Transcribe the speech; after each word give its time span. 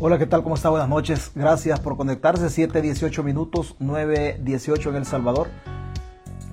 Hola, 0.00 0.16
¿qué 0.16 0.26
tal? 0.26 0.44
¿Cómo 0.44 0.54
está? 0.54 0.68
Buenas 0.68 0.88
noches. 0.88 1.32
Gracias 1.34 1.80
por 1.80 1.96
conectarse. 1.96 2.46
7.18 2.46 3.24
minutos, 3.24 3.74
9.18 3.80 4.90
en 4.90 4.94
El 4.94 5.04
Salvador. 5.04 5.48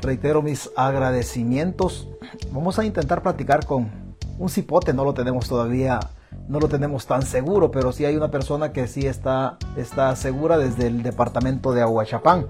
Reitero 0.01 0.41
mis 0.41 0.71
agradecimientos. 0.75 2.09
Vamos 2.49 2.79
a 2.79 2.85
intentar 2.85 3.21
platicar 3.21 3.67
con 3.67 3.91
un 4.39 4.49
cipote, 4.49 4.93
no 4.93 5.05
lo 5.05 5.13
tenemos 5.13 5.47
todavía, 5.47 5.99
no 6.47 6.59
lo 6.59 6.67
tenemos 6.67 7.05
tan 7.05 7.21
seguro, 7.21 7.69
pero 7.69 7.91
sí 7.91 8.03
hay 8.03 8.15
una 8.15 8.31
persona 8.31 8.73
que 8.73 8.87
sí 8.87 9.05
está, 9.05 9.59
está 9.77 10.15
segura 10.15 10.57
desde 10.57 10.87
el 10.87 11.03
departamento 11.03 11.71
de 11.71 11.83
Aguachapán. 11.83 12.47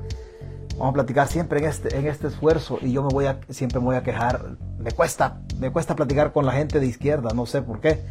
Vamos 0.78 0.92
a 0.92 0.94
platicar 0.94 1.28
siempre 1.28 1.60
en 1.60 1.66
este, 1.66 1.98
en 1.98 2.08
este 2.08 2.28
esfuerzo 2.28 2.80
y 2.82 2.94
yo 2.94 3.04
me 3.04 3.10
voy 3.10 3.26
a, 3.26 3.42
siempre 3.50 3.80
me 3.80 3.88
voy 3.88 3.96
a 3.98 4.04
quejar. 4.04 4.56
Me 4.80 4.92
cuesta, 4.92 5.42
me 5.60 5.72
cuesta 5.72 5.94
platicar 5.94 6.32
con 6.32 6.46
la 6.46 6.54
gente 6.54 6.80
de 6.80 6.86
izquierda, 6.86 7.32
no 7.36 7.46
sé 7.46 7.62
por 7.62 7.82
qué. 7.82 8.02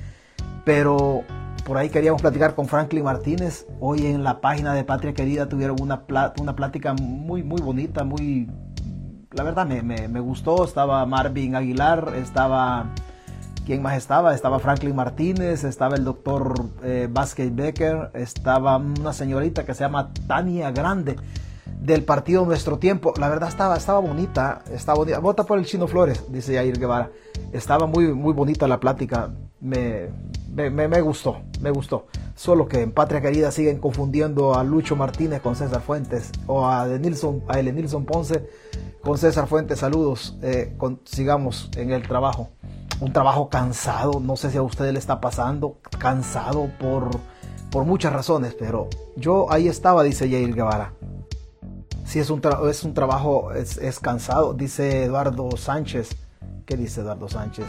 Pero 0.66 1.24
por 1.64 1.78
ahí 1.78 1.88
queríamos 1.88 2.20
platicar 2.20 2.54
con 2.54 2.68
Franklin 2.68 3.04
Martínez. 3.04 3.66
Hoy 3.80 4.06
en 4.06 4.22
la 4.22 4.40
página 4.40 4.74
de 4.74 4.84
Patria 4.84 5.14
Querida 5.14 5.48
tuvieron 5.48 5.80
una, 5.80 6.02
una 6.38 6.54
plática 6.54 6.92
muy, 6.94 7.42
muy 7.42 7.60
bonita, 7.60 8.04
muy... 8.04 8.50
La 9.32 9.42
verdad 9.42 9.66
me, 9.66 9.82
me, 9.82 10.20
gustó. 10.20 10.64
Estaba 10.64 11.04
Marvin 11.06 11.56
Aguilar, 11.56 12.12
estaba... 12.16 12.90
¿Quién 13.64 13.80
más 13.80 13.96
estaba? 13.96 14.34
Estaba 14.34 14.58
Franklin 14.58 14.94
Martínez, 14.94 15.64
estaba 15.64 15.96
el 15.96 16.04
doctor 16.04 16.54
eh, 16.82 17.08
Vázquez 17.10 17.54
Becker, 17.54 18.10
estaba 18.12 18.76
una 18.76 19.14
señorita 19.14 19.64
que 19.64 19.72
se 19.72 19.84
llama 19.84 20.12
Tania 20.26 20.70
Grande 20.70 21.16
del 21.80 22.04
partido 22.04 22.44
Nuestro 22.44 22.78
Tiempo. 22.78 23.14
La 23.16 23.30
verdad 23.30 23.48
estaba, 23.48 23.78
estaba 23.78 24.00
bonita, 24.00 24.62
estaba 24.70 24.98
bonita. 24.98 25.18
Vota 25.18 25.44
por 25.44 25.58
el 25.58 25.64
Chino 25.64 25.86
Flores, 25.86 26.24
dice 26.30 26.54
Jair 26.54 26.78
Guevara. 26.78 27.10
Estaba 27.54 27.86
muy, 27.86 28.12
muy 28.12 28.34
bonita 28.34 28.68
la 28.68 28.78
plática. 28.78 29.30
Me, 29.60 30.10
me, 30.54 31.00
gustó, 31.00 31.42
me 31.60 31.70
gustó. 31.70 32.06
Solo 32.34 32.66
que 32.66 32.80
en 32.80 32.92
Patria 32.92 33.20
Querida 33.20 33.50
siguen 33.50 33.78
confundiendo 33.78 34.54
a 34.54 34.64
Lucho 34.64 34.96
Martínez 34.96 35.40
con 35.40 35.56
César 35.56 35.82
Fuentes 35.82 36.30
o 36.46 36.66
a, 36.66 36.86
de 36.86 36.98
Nilson, 36.98 37.42
a 37.48 37.60
Nilson 37.60 38.04
Ponce 38.04 38.48
con 39.02 39.18
César 39.18 39.46
Fuentes. 39.46 39.78
Saludos, 39.80 40.36
eh, 40.42 40.76
sigamos 41.04 41.70
en 41.76 41.90
el 41.90 42.06
trabajo. 42.06 42.48
Un 43.00 43.12
trabajo 43.12 43.48
cansado, 43.48 44.20
no 44.20 44.36
sé 44.36 44.50
si 44.50 44.56
a 44.56 44.62
usted 44.62 44.92
le 44.92 44.98
está 44.98 45.20
pasando, 45.20 45.78
cansado 45.98 46.70
por, 46.78 47.10
por 47.70 47.84
muchas 47.84 48.12
razones, 48.12 48.54
pero 48.54 48.88
yo 49.16 49.50
ahí 49.50 49.66
estaba, 49.66 50.04
dice 50.04 50.30
Jair 50.30 50.54
Guevara 50.54 50.92
si 52.04 52.20
es 52.20 52.30
un, 52.30 52.40
es 52.68 52.84
un 52.84 52.94
trabajo, 52.94 53.52
es, 53.52 53.78
es, 53.78 53.98
cansado, 53.98 54.54
dice 54.54 55.04
Eduardo 55.04 55.56
Sánchez. 55.56 56.10
¿Qué 56.66 56.76
dice 56.76 57.00
Eduardo 57.00 57.28
Sánchez? 57.28 57.64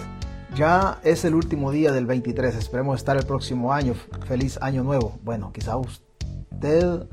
Ya 0.55 0.99
es 1.03 1.25
el 1.25 1.35
último 1.35 1.69
día 1.69 1.91
del 1.91 2.05
23, 2.05 2.55
esperemos 2.55 2.95
estar 2.95 3.17
el 3.17 3.25
próximo 3.25 3.73
año. 3.73 3.93
Feliz 4.25 4.57
año 4.61 4.85
nuevo. 4.85 5.19
Bueno, 5.21 5.51
quizá 5.51 5.75
usted, 5.75 7.07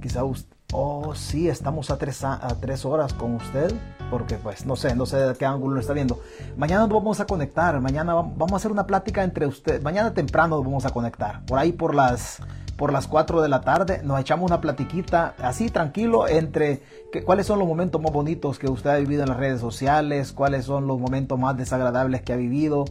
quizá 0.00 0.24
usted, 0.24 0.56
oh 0.72 1.14
sí, 1.14 1.46
estamos 1.46 1.90
a 1.90 1.98
tres, 1.98 2.24
a, 2.24 2.48
tres 2.62 2.86
horas 2.86 3.12
con 3.12 3.34
usted, 3.34 3.70
porque 4.10 4.36
pues 4.36 4.64
no 4.64 4.76
sé, 4.76 4.96
no 4.96 5.04
sé 5.04 5.18
de 5.18 5.34
qué 5.34 5.44
ángulo 5.44 5.74
lo 5.74 5.80
está 5.82 5.92
viendo. 5.92 6.22
Mañana 6.56 6.86
nos 6.86 6.94
vamos 6.94 7.20
a 7.20 7.26
conectar, 7.26 7.78
mañana 7.82 8.14
vamos 8.14 8.52
a 8.54 8.56
hacer 8.56 8.72
una 8.72 8.86
plática 8.86 9.22
entre 9.22 9.46
usted, 9.46 9.82
mañana 9.82 10.14
temprano 10.14 10.56
nos 10.56 10.64
vamos 10.64 10.86
a 10.86 10.90
conectar, 10.90 11.44
por 11.44 11.58
ahí 11.58 11.72
por 11.72 11.94
las 11.94 12.40
por 12.76 12.92
las 12.92 13.06
4 13.06 13.42
de 13.42 13.48
la 13.48 13.60
tarde, 13.60 14.00
nos 14.04 14.20
echamos 14.20 14.50
una 14.50 14.60
platiquita 14.60 15.34
así 15.38 15.70
tranquilo 15.70 16.28
entre 16.28 16.82
cuáles 17.24 17.46
son 17.46 17.58
los 17.58 17.68
momentos 17.68 18.00
más 18.00 18.12
bonitos 18.12 18.58
que 18.58 18.68
usted 18.68 18.90
ha 18.90 18.96
vivido 18.96 19.22
en 19.22 19.28
las 19.28 19.38
redes 19.38 19.60
sociales, 19.60 20.32
cuáles 20.32 20.64
son 20.64 20.86
los 20.86 20.98
momentos 20.98 21.38
más 21.38 21.56
desagradables 21.56 22.22
que 22.22 22.32
ha 22.32 22.36
vivido, 22.36 22.84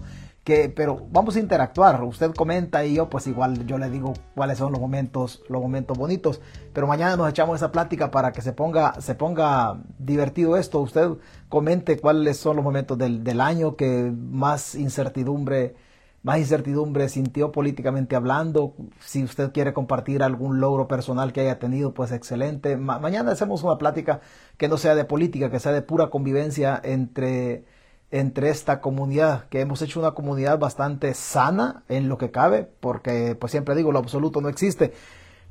que, 0.43 0.69
pero 0.69 1.05
vamos 1.11 1.35
a 1.35 1.39
interactuar, 1.39 2.03
usted 2.03 2.31
comenta 2.33 2.85
y 2.85 2.95
yo 2.95 3.09
pues 3.09 3.27
igual 3.27 3.65
yo 3.65 3.77
le 3.77 3.89
digo 3.89 4.13
cuáles 4.35 4.57
son 4.57 4.71
los 4.71 4.81
momentos, 4.81 5.41
los 5.47 5.61
momentos 5.61 5.97
bonitos, 5.97 6.41
pero 6.73 6.87
mañana 6.87 7.15
nos 7.15 7.29
echamos 7.29 7.57
esa 7.57 7.71
plática 7.71 8.11
para 8.11 8.31
que 8.31 8.41
se 8.41 8.51
ponga, 8.51 8.99
se 9.01 9.15
ponga 9.15 9.77
divertido 9.99 10.57
esto, 10.57 10.79
usted 10.79 11.11
comente 11.49 11.97
cuáles 11.97 12.37
son 12.37 12.57
los 12.57 12.65
momentos 12.65 12.97
del, 12.97 13.23
del 13.23 13.39
año 13.39 13.75
que 13.75 14.11
más 14.15 14.75
incertidumbre 14.75 15.75
más 16.23 16.39
incertidumbre 16.39 17.09
sintió 17.09 17.51
políticamente 17.51 18.15
hablando. 18.15 18.73
Si 19.01 19.23
usted 19.23 19.51
quiere 19.51 19.73
compartir 19.73 20.23
algún 20.23 20.61
logro 20.61 20.87
personal 20.87 21.33
que 21.33 21.41
haya 21.41 21.59
tenido, 21.59 21.93
pues 21.93 22.11
excelente. 22.13 22.77
mañana 22.77 23.31
hacemos 23.31 23.61
una 23.63 23.77
plática 23.77 24.21
que 24.57 24.69
no 24.69 24.77
sea 24.77 24.95
de 24.95 25.03
política, 25.05 25.51
que 25.51 25.59
sea 25.59 25.73
de 25.73 25.81
pura 25.81 26.09
convivencia 26.09 26.79
entre, 26.83 27.65
entre 28.09 28.49
esta 28.49 28.79
comunidad, 28.79 29.49
que 29.49 29.59
hemos 29.59 29.81
hecho 29.81 29.99
una 29.99 30.11
comunidad 30.11 30.57
bastante 30.59 31.13
sana 31.13 31.83
en 31.89 32.07
lo 32.07 32.17
que 32.17 32.31
cabe, 32.31 32.69
porque 32.79 33.35
pues 33.35 33.51
siempre 33.51 33.75
digo, 33.75 33.91
lo 33.91 33.99
absoluto 33.99 34.39
no 34.39 34.47
existe. 34.47 34.93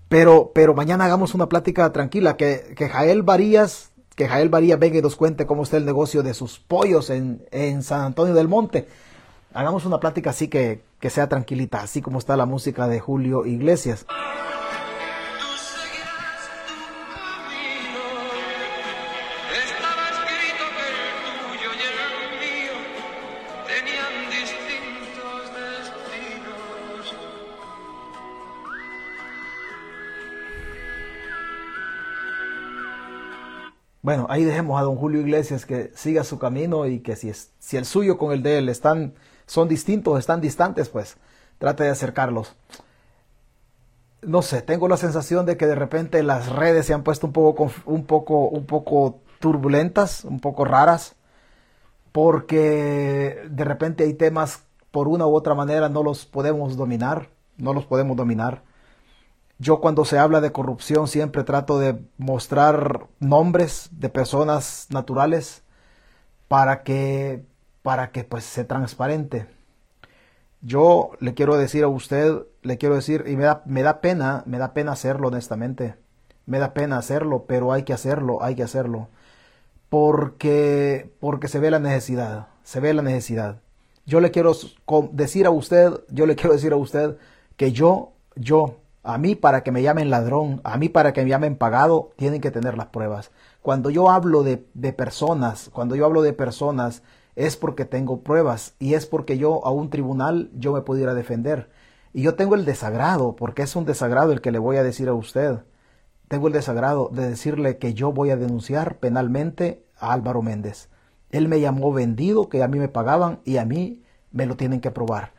Pero, 0.08 0.52
pero 0.54 0.74
mañana 0.74 1.04
hagamos 1.04 1.34
una 1.34 1.48
plática 1.50 1.92
tranquila, 1.92 2.36
que, 2.38 2.74
que 2.76 2.88
Jael 2.88 3.22
Varías, 3.22 3.92
que 4.16 4.26
Jael 4.26 4.48
Varías 4.48 4.78
venga 4.78 4.98
y 4.98 5.02
nos 5.02 5.16
cuente 5.16 5.46
cómo 5.46 5.64
está 5.64 5.76
el 5.76 5.84
negocio 5.84 6.22
de 6.22 6.32
sus 6.32 6.58
pollos 6.58 7.10
en, 7.10 7.44
en 7.50 7.82
San 7.82 8.00
Antonio 8.00 8.32
del 8.34 8.48
Monte 8.48 8.88
hagamos 9.54 9.84
una 9.84 10.00
plática 10.00 10.30
así 10.30 10.48
que, 10.48 10.82
que 11.00 11.10
sea 11.10 11.28
tranquilita, 11.28 11.80
así 11.80 12.02
como 12.02 12.18
está 12.18 12.36
la 12.36 12.46
música 12.46 12.88
de 12.88 13.00
Julio 13.00 13.46
Iglesias. 13.46 14.06
Bueno, 34.04 34.26
ahí 34.28 34.42
dejemos 34.42 34.80
a 34.80 34.82
don 34.82 34.96
Julio 34.96 35.20
Iglesias 35.20 35.64
que 35.64 35.92
siga 35.94 36.24
su 36.24 36.40
camino 36.40 36.86
y 36.86 36.98
que 36.98 37.14
si, 37.14 37.28
es, 37.28 37.52
si 37.60 37.76
el 37.76 37.84
suyo 37.84 38.18
con 38.18 38.32
el 38.32 38.42
de 38.42 38.58
él 38.58 38.68
están 38.68 39.14
son 39.52 39.68
distintos, 39.68 40.18
están 40.18 40.40
distantes, 40.40 40.88
pues 40.88 41.18
trate 41.58 41.84
de 41.84 41.90
acercarlos. 41.90 42.56
No 44.22 44.40
sé, 44.40 44.62
tengo 44.62 44.88
la 44.88 44.96
sensación 44.96 45.44
de 45.44 45.58
que 45.58 45.66
de 45.66 45.74
repente 45.74 46.22
las 46.22 46.48
redes 46.48 46.86
se 46.86 46.94
han 46.94 47.02
puesto 47.02 47.26
un 47.26 47.34
poco, 47.34 47.70
un 47.84 48.06
poco, 48.06 48.48
un 48.48 48.64
poco 48.64 49.20
turbulentas, 49.40 50.24
un 50.24 50.40
poco 50.40 50.64
raras, 50.64 51.16
porque 52.12 53.42
de 53.50 53.64
repente 53.64 54.04
hay 54.04 54.14
temas 54.14 54.62
por 54.90 55.06
una 55.06 55.26
u 55.26 55.34
otra 55.34 55.54
manera 55.54 55.90
no 55.90 56.02
los 56.02 56.24
podemos 56.24 56.78
dominar, 56.78 57.28
no 57.58 57.74
los 57.74 57.84
podemos 57.84 58.16
dominar. 58.16 58.62
Yo 59.58 59.82
cuando 59.82 60.06
se 60.06 60.18
habla 60.18 60.40
de 60.40 60.50
corrupción 60.50 61.08
siempre 61.08 61.44
trato 61.44 61.78
de 61.78 62.00
mostrar 62.16 63.06
nombres 63.20 63.90
de 63.92 64.08
personas 64.08 64.86
naturales 64.88 65.62
para 66.48 66.84
que 66.84 67.51
para 67.82 68.10
que 68.10 68.24
pues 68.24 68.44
sea 68.44 68.66
transparente. 68.66 69.46
Yo 70.60 71.10
le 71.18 71.34
quiero 71.34 71.56
decir 71.56 71.82
a 71.82 71.88
usted, 71.88 72.42
le 72.62 72.78
quiero 72.78 72.94
decir, 72.94 73.24
y 73.26 73.36
me 73.36 73.44
da, 73.44 73.62
me 73.66 73.82
da 73.82 74.00
pena, 74.00 74.44
me 74.46 74.58
da 74.58 74.72
pena 74.72 74.92
hacerlo 74.92 75.28
honestamente, 75.28 75.96
me 76.46 76.60
da 76.60 76.72
pena 76.72 76.98
hacerlo, 76.98 77.46
pero 77.48 77.72
hay 77.72 77.82
que 77.82 77.92
hacerlo, 77.92 78.42
hay 78.42 78.54
que 78.54 78.62
hacerlo, 78.62 79.08
porque, 79.88 81.10
porque 81.18 81.48
se 81.48 81.58
ve 81.58 81.70
la 81.72 81.80
necesidad, 81.80 82.46
se 82.62 82.78
ve 82.78 82.94
la 82.94 83.02
necesidad. 83.02 83.60
Yo 84.06 84.20
le 84.20 84.30
quiero 84.30 84.52
decir 85.12 85.46
a 85.46 85.50
usted, 85.50 85.92
yo 86.10 86.26
le 86.26 86.36
quiero 86.36 86.52
decir 86.52 86.72
a 86.72 86.76
usted 86.76 87.16
que 87.56 87.72
yo, 87.72 88.12
yo, 88.36 88.76
a 89.02 89.18
mí 89.18 89.34
para 89.34 89.64
que 89.64 89.72
me 89.72 89.82
llamen 89.82 90.10
ladrón, 90.10 90.60
a 90.62 90.76
mí 90.76 90.88
para 90.88 91.12
que 91.12 91.24
me 91.24 91.30
llamen 91.30 91.56
pagado, 91.56 92.10
tienen 92.16 92.40
que 92.40 92.52
tener 92.52 92.76
las 92.76 92.86
pruebas. 92.86 93.32
Cuando 93.62 93.90
yo 93.90 94.10
hablo 94.10 94.44
de, 94.44 94.64
de 94.74 94.92
personas, 94.92 95.70
cuando 95.72 95.96
yo 95.96 96.04
hablo 96.04 96.22
de 96.22 96.32
personas 96.32 97.02
es 97.36 97.56
porque 97.56 97.84
tengo 97.84 98.20
pruebas 98.20 98.74
y 98.78 98.94
es 98.94 99.06
porque 99.06 99.38
yo 99.38 99.64
a 99.66 99.70
un 99.70 99.90
tribunal 99.90 100.50
yo 100.54 100.72
me 100.72 100.82
pudiera 100.82 101.14
defender. 101.14 101.70
Y 102.12 102.22
yo 102.22 102.34
tengo 102.34 102.54
el 102.54 102.64
desagrado, 102.64 103.36
porque 103.36 103.62
es 103.62 103.74
un 103.74 103.86
desagrado 103.86 104.32
el 104.32 104.42
que 104.42 104.52
le 104.52 104.58
voy 104.58 104.76
a 104.76 104.82
decir 104.82 105.08
a 105.08 105.14
usted. 105.14 105.60
Tengo 106.28 106.46
el 106.46 106.52
desagrado 106.52 107.10
de 107.12 107.28
decirle 107.28 107.78
que 107.78 107.94
yo 107.94 108.12
voy 108.12 108.30
a 108.30 108.36
denunciar 108.36 108.98
penalmente 108.98 109.84
a 109.98 110.12
Álvaro 110.12 110.42
Méndez. 110.42 110.90
Él 111.30 111.48
me 111.48 111.60
llamó 111.60 111.92
vendido, 111.92 112.50
que 112.50 112.62
a 112.62 112.68
mí 112.68 112.78
me 112.78 112.88
pagaban 112.88 113.40
y 113.44 113.56
a 113.56 113.64
mí 113.64 114.02
me 114.30 114.46
lo 114.46 114.56
tienen 114.56 114.80
que 114.80 114.90
probar. 114.90 115.32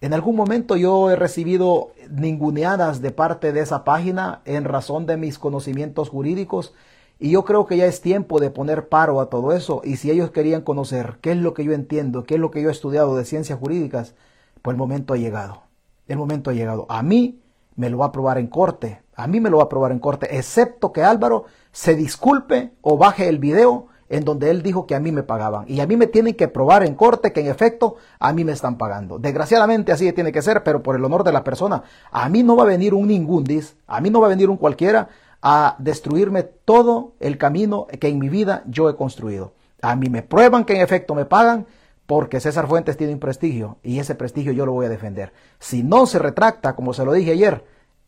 En 0.00 0.14
algún 0.14 0.36
momento 0.36 0.76
yo 0.76 1.10
he 1.10 1.16
recibido 1.16 1.92
ninguneadas 2.10 3.00
de 3.00 3.10
parte 3.10 3.52
de 3.52 3.60
esa 3.60 3.84
página 3.84 4.42
en 4.44 4.64
razón 4.64 5.06
de 5.06 5.16
mis 5.16 5.38
conocimientos 5.38 6.08
jurídicos 6.08 6.72
y 7.18 7.30
yo 7.30 7.44
creo 7.44 7.66
que 7.66 7.76
ya 7.76 7.86
es 7.86 8.00
tiempo 8.00 8.38
de 8.38 8.50
poner 8.50 8.88
paro 8.88 9.20
a 9.20 9.28
todo 9.28 9.52
eso. 9.52 9.80
Y 9.84 9.96
si 9.96 10.10
ellos 10.10 10.30
querían 10.30 10.62
conocer 10.62 11.18
qué 11.20 11.32
es 11.32 11.36
lo 11.36 11.52
que 11.52 11.64
yo 11.64 11.72
entiendo, 11.72 12.24
qué 12.24 12.34
es 12.34 12.40
lo 12.40 12.50
que 12.50 12.62
yo 12.62 12.68
he 12.68 12.72
estudiado 12.72 13.16
de 13.16 13.24
ciencias 13.24 13.58
jurídicas, 13.58 14.14
pues 14.62 14.74
el 14.74 14.78
momento 14.78 15.14
ha 15.14 15.16
llegado. 15.16 15.62
El 16.06 16.18
momento 16.18 16.50
ha 16.50 16.54
llegado. 16.54 16.86
A 16.88 17.02
mí 17.02 17.40
me 17.74 17.90
lo 17.90 17.98
va 17.98 18.06
a 18.06 18.12
probar 18.12 18.38
en 18.38 18.46
corte. 18.46 19.02
A 19.16 19.26
mí 19.26 19.40
me 19.40 19.50
lo 19.50 19.58
va 19.58 19.64
a 19.64 19.68
probar 19.68 19.90
en 19.90 19.98
corte, 19.98 20.36
excepto 20.36 20.92
que 20.92 21.02
Álvaro 21.02 21.46
se 21.72 21.96
disculpe 21.96 22.70
o 22.82 22.96
baje 22.96 23.28
el 23.28 23.40
video 23.40 23.88
en 24.08 24.24
donde 24.24 24.50
él 24.50 24.62
dijo 24.62 24.86
que 24.86 24.94
a 24.94 25.00
mí 25.00 25.12
me 25.12 25.24
pagaban. 25.24 25.64
Y 25.68 25.80
a 25.80 25.86
mí 25.86 25.96
me 25.96 26.06
tienen 26.06 26.34
que 26.34 26.48
probar 26.48 26.84
en 26.84 26.94
corte 26.94 27.32
que 27.32 27.40
en 27.40 27.48
efecto 27.48 27.96
a 28.18 28.32
mí 28.32 28.44
me 28.44 28.52
están 28.52 28.78
pagando. 28.78 29.18
Desgraciadamente 29.18 29.92
así 29.92 30.12
tiene 30.12 30.32
que 30.32 30.40
ser, 30.40 30.62
pero 30.62 30.82
por 30.82 30.96
el 30.96 31.04
honor 31.04 31.24
de 31.24 31.32
la 31.32 31.44
persona, 31.44 31.82
a 32.10 32.28
mí 32.28 32.42
no 32.42 32.56
va 32.56 32.62
a 32.62 32.66
venir 32.66 32.94
un 32.94 33.08
ningundis, 33.08 33.76
a 33.86 34.00
mí 34.00 34.08
no 34.08 34.20
va 34.20 34.26
a 34.26 34.30
venir 34.30 34.50
un 34.50 34.56
cualquiera 34.56 35.08
a 35.42 35.76
destruirme 35.78 36.42
todo 36.42 37.12
el 37.20 37.38
camino 37.38 37.86
que 38.00 38.08
en 38.08 38.18
mi 38.18 38.28
vida 38.28 38.62
yo 38.66 38.88
he 38.90 38.96
construido. 38.96 39.52
A 39.82 39.94
mí 39.94 40.08
me 40.08 40.22
prueban 40.22 40.64
que 40.64 40.74
en 40.74 40.80
efecto 40.80 41.14
me 41.14 41.24
pagan 41.24 41.66
porque 42.06 42.40
César 42.40 42.66
Fuentes 42.66 42.96
tiene 42.96 43.12
un 43.12 43.20
prestigio 43.20 43.76
y 43.82 43.98
ese 43.98 44.14
prestigio 44.14 44.52
yo 44.52 44.66
lo 44.66 44.72
voy 44.72 44.86
a 44.86 44.90
defender. 44.90 45.32
Si 45.58 45.82
no 45.82 46.06
se 46.06 46.18
retracta, 46.18 46.74
como 46.74 46.92
se 46.92 47.04
lo 47.04 47.12
dije 47.12 47.32
ayer, 47.32 47.64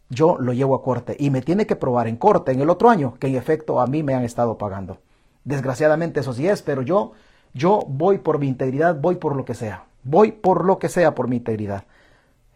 yo 0.09 0.37
lo 0.41 0.53
llevo 0.53 0.75
a 0.75 0.83
corte 0.83 1.17
y 1.19 1.31
me 1.31 1.43
tiene 1.43 1.67
que 1.67 1.77
probar 1.77 2.09
en 2.09 2.17
corte 2.17 2.53
en 2.53 2.61
el 2.61 2.71
otro 2.71 2.91
año 2.91 3.15
que 3.21 3.29
en 3.29 3.37
efecto 3.37 3.81
a 3.81 3.87
mí 3.87 4.03
me 4.03 4.15
han 4.15 4.25
estado 4.25 4.59
pagando. 4.59 4.99
Desgraciadamente 5.45 6.21
eso 6.21 6.33
sí 6.33 6.49
es, 6.49 6.63
pero 6.63 6.83
yo, 6.83 7.13
yo 7.55 7.81
voy 7.87 8.19
por 8.19 8.39
mi 8.39 8.49
integridad, 8.49 8.97
voy 9.01 9.17
por 9.17 9.37
lo 9.37 9.45
que 9.45 9.55
sea. 9.55 9.85
Voy 10.03 10.33
por 10.33 10.65
lo 10.65 10.79
que 10.79 10.89
sea 10.89 11.15
por 11.15 11.29
mi 11.29 11.37
integridad. 11.37 11.85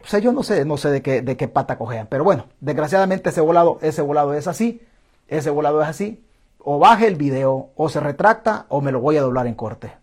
O 0.05 0.07
sea, 0.07 0.19
yo 0.19 0.31
no 0.31 0.43
sé, 0.43 0.65
no 0.65 0.77
sé 0.77 0.91
de 0.91 1.01
qué, 1.01 1.23
de 1.23 1.35
qué 1.35 1.47
pata 1.47 1.79
cojean, 1.79 2.05
pero 2.07 2.23
bueno, 2.23 2.45
desgraciadamente 2.59 3.31
ese 3.31 3.41
volado, 3.41 3.79
ese 3.81 4.03
volado 4.03 4.35
es 4.35 4.47
así, 4.47 4.83
ese 5.27 5.49
volado 5.49 5.81
es 5.81 5.87
así. 5.87 6.23
O 6.59 6.77
baje 6.77 7.07
el 7.07 7.15
video, 7.15 7.69
o 7.75 7.89
se 7.89 7.99
retracta, 7.99 8.67
o 8.69 8.81
me 8.81 8.91
lo 8.91 8.99
voy 8.99 9.17
a 9.17 9.21
doblar 9.21 9.47
en 9.47 9.55
corte. 9.55 9.93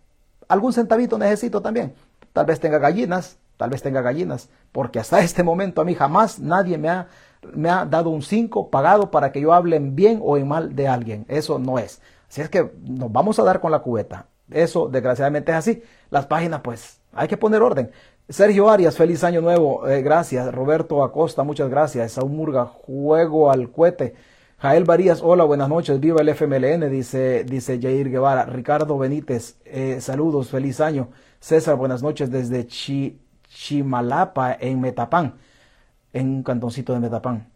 Algún 0.49 0.73
centavito 0.73 1.17
necesito 1.17 1.61
también. 1.61 1.93
Tal 2.33 2.45
vez 2.45 2.59
tenga 2.59 2.79
gallinas, 2.79 3.37
tal 3.55 3.69
vez 3.69 3.81
tenga 3.81 4.01
gallinas, 4.01 4.49
porque 4.73 4.99
hasta 4.99 5.19
este 5.21 5.41
momento 5.41 5.79
a 5.79 5.85
mí 5.85 5.95
jamás 5.95 6.37
nadie 6.37 6.77
me 6.77 6.89
ha, 6.89 7.07
me 7.53 7.69
ha 7.69 7.85
dado 7.85 8.09
un 8.09 8.23
5 8.23 8.69
pagado 8.69 9.09
para 9.09 9.31
que 9.31 9.39
yo 9.39 9.53
hable 9.53 9.77
en 9.77 9.95
bien 9.95 10.19
o 10.21 10.37
en 10.37 10.49
mal 10.49 10.75
de 10.75 10.89
alguien. 10.89 11.25
Eso 11.29 11.59
no 11.59 11.79
es. 11.79 12.01
Si 12.27 12.41
es 12.41 12.49
que 12.49 12.73
nos 12.83 13.09
vamos 13.09 13.39
a 13.39 13.43
dar 13.43 13.61
con 13.61 13.71
la 13.71 13.79
cubeta. 13.79 14.25
Eso 14.51 14.89
desgraciadamente 14.89 15.53
es 15.53 15.57
así. 15.57 15.83
Las 16.09 16.25
páginas, 16.25 16.59
pues, 16.61 16.99
hay 17.13 17.27
que 17.27 17.37
poner 17.37 17.61
orden. 17.61 17.91
Sergio 18.29 18.69
Arias, 18.69 18.95
feliz 18.95 19.23
año 19.23 19.41
nuevo. 19.41 19.87
Eh, 19.87 20.01
gracias. 20.01 20.53
Roberto 20.53 21.03
Acosta, 21.03 21.43
muchas 21.43 21.69
gracias. 21.69 22.13
Saúl 22.13 22.31
Murga, 22.31 22.65
juego 22.65 23.51
al 23.51 23.71
cohete. 23.71 24.15
Jael 24.57 24.85
Varías, 24.85 25.21
hola, 25.21 25.43
buenas 25.43 25.67
noches. 25.67 25.99
Viva 25.99 26.21
el 26.21 26.29
FMLN, 26.29 26.89
dice, 26.89 27.43
dice 27.43 27.79
Jair 27.81 28.09
Guevara. 28.09 28.45
Ricardo 28.45 28.97
Benítez, 28.97 29.57
eh, 29.65 29.99
saludos, 29.99 30.49
feliz 30.49 30.79
año. 30.79 31.09
César, 31.39 31.75
buenas 31.75 32.01
noches 32.01 32.31
desde 32.31 32.65
Chimalapa, 33.49 34.53
en 34.53 34.79
Metapán, 34.79 35.35
en 36.13 36.29
un 36.29 36.43
cantoncito 36.43 36.93
de 36.93 36.99
Metapán. 37.01 37.52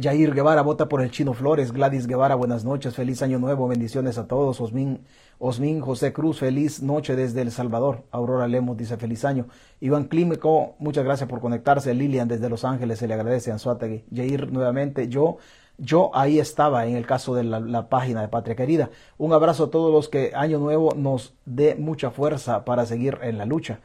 Jair 0.00 0.34
Guevara 0.34 0.62
vota 0.62 0.88
por 0.88 1.02
el 1.02 1.10
Chino 1.10 1.32
Flores. 1.32 1.72
Gladys 1.72 2.06
Guevara, 2.06 2.34
buenas 2.34 2.64
noches. 2.64 2.94
Feliz 2.94 3.22
año 3.22 3.38
nuevo. 3.38 3.68
Bendiciones 3.68 4.18
a 4.18 4.26
todos. 4.26 4.60
Osmin, 4.60 5.00
Osmin 5.38 5.80
José 5.80 6.12
Cruz, 6.12 6.38
feliz 6.38 6.82
noche 6.82 7.16
desde 7.16 7.42
El 7.42 7.50
Salvador. 7.50 8.04
Aurora 8.10 8.48
Lemos 8.48 8.76
dice 8.76 8.96
feliz 8.96 9.24
año. 9.24 9.46
Iván 9.80 10.04
Clímico, 10.04 10.74
muchas 10.78 11.04
gracias 11.04 11.28
por 11.28 11.40
conectarse. 11.40 11.94
Lilian 11.94 12.28
desde 12.28 12.48
Los 12.48 12.64
Ángeles, 12.64 12.98
se 12.98 13.08
le 13.08 13.14
agradece. 13.14 13.52
Anzuategui. 13.52 14.04
Jair 14.14 14.52
nuevamente. 14.52 15.08
Yo, 15.08 15.38
yo 15.78 16.10
ahí 16.14 16.38
estaba 16.38 16.86
en 16.86 16.96
el 16.96 17.06
caso 17.06 17.34
de 17.34 17.44
la, 17.44 17.60
la, 17.60 17.88
página 17.88 18.22
de 18.22 18.28
Patria 18.28 18.56
Querida. 18.56 18.90
Un 19.18 19.32
abrazo 19.32 19.64
a 19.64 19.70
todos 19.70 19.92
los 19.92 20.08
que 20.08 20.32
año 20.34 20.58
nuevo 20.58 20.94
nos 20.94 21.34
dé 21.44 21.74
mucha 21.74 22.10
fuerza 22.10 22.64
para 22.64 22.86
seguir 22.86 23.18
en 23.22 23.38
la 23.38 23.46
lucha. 23.46 23.80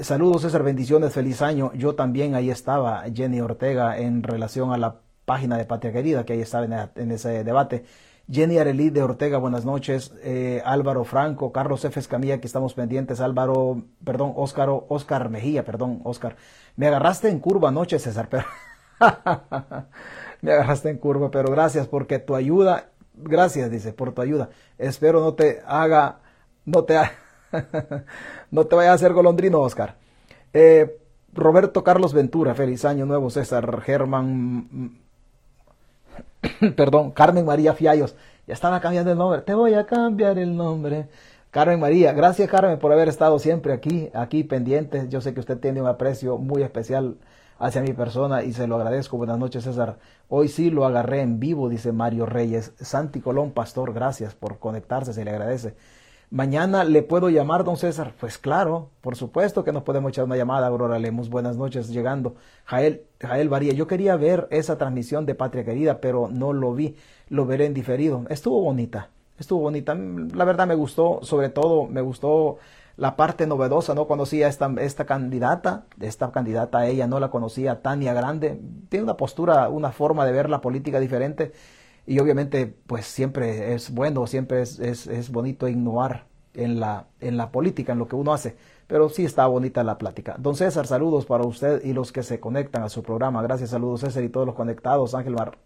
Saludos 0.00 0.42
César, 0.42 0.64
bendiciones, 0.64 1.12
feliz 1.12 1.40
año. 1.40 1.70
Yo 1.74 1.94
también 1.94 2.34
ahí 2.34 2.50
estaba, 2.50 3.04
Jenny 3.14 3.40
Ortega, 3.40 3.96
en 3.98 4.24
relación 4.24 4.72
a 4.72 4.76
la 4.76 5.03
página 5.24 5.56
de 5.56 5.64
Patria 5.64 5.92
Querida, 5.92 6.24
que 6.24 6.34
ahí 6.34 6.40
estaba 6.40 6.90
en, 6.94 7.10
ese 7.10 7.44
debate. 7.44 7.84
Jenny 8.30 8.58
Arelí 8.58 8.90
de 8.90 9.02
Ortega, 9.02 9.38
buenas 9.38 9.64
noches. 9.64 10.14
Eh, 10.22 10.62
Álvaro 10.64 11.04
Franco, 11.04 11.52
Carlos 11.52 11.84
F. 11.84 12.00
Escamilla, 12.00 12.40
que 12.40 12.46
estamos 12.46 12.74
pendientes. 12.74 13.20
Álvaro, 13.20 13.82
perdón, 14.04 14.32
Óscar, 14.36 14.68
Óscar 14.70 15.28
Mejía, 15.28 15.64
perdón, 15.64 16.00
Óscar. 16.04 16.36
Me 16.76 16.86
agarraste 16.86 17.28
en 17.28 17.38
curva 17.38 17.68
anoche, 17.68 17.98
César, 17.98 18.28
pero. 18.30 18.44
me 20.40 20.52
agarraste 20.52 20.88
en 20.88 20.98
curva, 20.98 21.30
pero 21.30 21.50
gracias 21.50 21.86
porque 21.86 22.18
tu 22.18 22.34
ayuda, 22.34 22.90
gracias, 23.14 23.70
dice, 23.70 23.92
por 23.92 24.12
tu 24.12 24.22
ayuda. 24.22 24.50
Espero 24.78 25.20
no 25.20 25.34
te 25.34 25.62
haga, 25.66 26.20
no 26.64 26.84
te, 26.84 26.98
no 28.50 28.66
te 28.66 28.76
vaya 28.76 28.92
a 28.92 28.94
hacer 28.94 29.12
golondrino, 29.12 29.60
Óscar. 29.60 29.96
Eh, 30.52 30.98
Roberto 31.34 31.82
Carlos 31.82 32.14
Ventura, 32.14 32.54
feliz 32.54 32.84
año 32.84 33.06
nuevo, 33.06 33.28
César 33.28 33.80
Germán 33.82 35.03
perdón, 36.76 37.10
Carmen 37.12 37.44
María 37.44 37.74
Fiallos, 37.74 38.16
ya 38.46 38.54
estaba 38.54 38.80
cambiando 38.80 39.10
el 39.12 39.18
nombre, 39.18 39.42
te 39.42 39.54
voy 39.54 39.74
a 39.74 39.86
cambiar 39.86 40.38
el 40.38 40.56
nombre. 40.56 41.08
Carmen 41.50 41.78
María, 41.78 42.12
gracias 42.12 42.50
Carmen 42.50 42.78
por 42.80 42.92
haber 42.92 43.08
estado 43.08 43.38
siempre 43.38 43.72
aquí, 43.72 44.10
aquí 44.12 44.42
pendiente. 44.42 45.06
Yo 45.08 45.20
sé 45.20 45.34
que 45.34 45.40
usted 45.40 45.58
tiene 45.58 45.80
un 45.80 45.86
aprecio 45.86 46.36
muy 46.36 46.62
especial 46.64 47.16
hacia 47.58 47.80
mi 47.80 47.92
persona 47.92 48.42
y 48.42 48.52
se 48.52 48.66
lo 48.66 48.74
agradezco. 48.74 49.16
Buenas 49.16 49.38
noches 49.38 49.64
César. 49.64 49.98
Hoy 50.28 50.48
sí 50.48 50.70
lo 50.70 50.84
agarré 50.84 51.20
en 51.20 51.38
vivo, 51.38 51.68
dice 51.68 51.92
Mario 51.92 52.26
Reyes. 52.26 52.72
Santi 52.80 53.20
Colón, 53.20 53.52
pastor, 53.52 53.92
gracias 53.94 54.34
por 54.34 54.58
conectarse, 54.58 55.12
se 55.12 55.24
le 55.24 55.30
agradece. 55.30 55.76
Mañana 56.34 56.82
le 56.82 57.04
puedo 57.04 57.30
llamar, 57.30 57.62
don 57.62 57.76
César. 57.76 58.12
Pues 58.18 58.38
claro, 58.38 58.90
por 59.02 59.14
supuesto 59.14 59.62
que 59.62 59.70
nos 59.70 59.84
podemos 59.84 60.08
echar 60.08 60.24
una 60.24 60.36
llamada, 60.36 60.66
Aurora 60.66 60.98
Lemos. 60.98 61.30
Buenas 61.30 61.56
noches, 61.56 61.90
llegando. 61.90 62.34
Jael, 62.64 63.04
Jael 63.20 63.48
Varía. 63.48 63.72
Yo 63.72 63.86
quería 63.86 64.16
ver 64.16 64.48
esa 64.50 64.76
transmisión 64.76 65.26
de 65.26 65.36
Patria 65.36 65.64
Querida, 65.64 66.00
pero 66.00 66.28
no 66.28 66.52
lo 66.52 66.74
vi. 66.74 66.96
Lo 67.28 67.46
veré 67.46 67.66
en 67.66 67.74
diferido. 67.74 68.24
Estuvo 68.30 68.60
bonita, 68.60 69.10
estuvo 69.38 69.60
bonita. 69.60 69.94
La 69.94 70.44
verdad 70.44 70.66
me 70.66 70.74
gustó, 70.74 71.20
sobre 71.22 71.50
todo 71.50 71.86
me 71.86 72.00
gustó 72.00 72.58
la 72.96 73.14
parte 73.14 73.46
novedosa. 73.46 73.94
No 73.94 74.08
conocía 74.08 74.48
esta, 74.48 74.74
esta 74.80 75.06
candidata, 75.06 75.84
esta 76.00 76.32
candidata 76.32 76.84
ella 76.88 77.06
no 77.06 77.20
la 77.20 77.30
conocía, 77.30 77.80
Tania 77.80 78.12
Grande. 78.12 78.60
Tiene 78.88 79.04
una 79.04 79.16
postura, 79.16 79.68
una 79.68 79.92
forma 79.92 80.26
de 80.26 80.32
ver 80.32 80.50
la 80.50 80.60
política 80.60 80.98
diferente 80.98 81.52
y 82.06 82.18
obviamente, 82.18 82.66
pues 82.86 83.06
siempre 83.06 83.74
es 83.74 83.90
bueno, 83.90 84.26
siempre 84.26 84.60
es, 84.60 84.78
es, 84.78 85.06
es, 85.06 85.30
bonito 85.30 85.68
innovar 85.68 86.26
en 86.52 86.78
la, 86.78 87.06
en 87.20 87.36
la 87.36 87.50
política, 87.50 87.92
en 87.92 87.98
lo 87.98 88.08
que 88.08 88.16
uno 88.16 88.34
hace. 88.34 88.56
Pero 88.86 89.08
sí 89.08 89.24
está 89.24 89.46
bonita 89.46 89.82
la 89.82 89.96
plática. 89.96 90.36
Don 90.38 90.54
César, 90.54 90.86
saludos 90.86 91.24
para 91.24 91.44
usted 91.44 91.82
y 91.84 91.94
los 91.94 92.12
que 92.12 92.22
se 92.22 92.40
conectan 92.40 92.82
a 92.82 92.90
su 92.90 93.02
programa. 93.02 93.42
Gracias, 93.42 93.70
saludos 93.70 94.00
César 94.00 94.22
y 94.22 94.28
todos 94.28 94.46
los 94.46 94.54
conectados. 94.54 95.14
Ángel, 95.14 95.34
Mar 95.34 95.56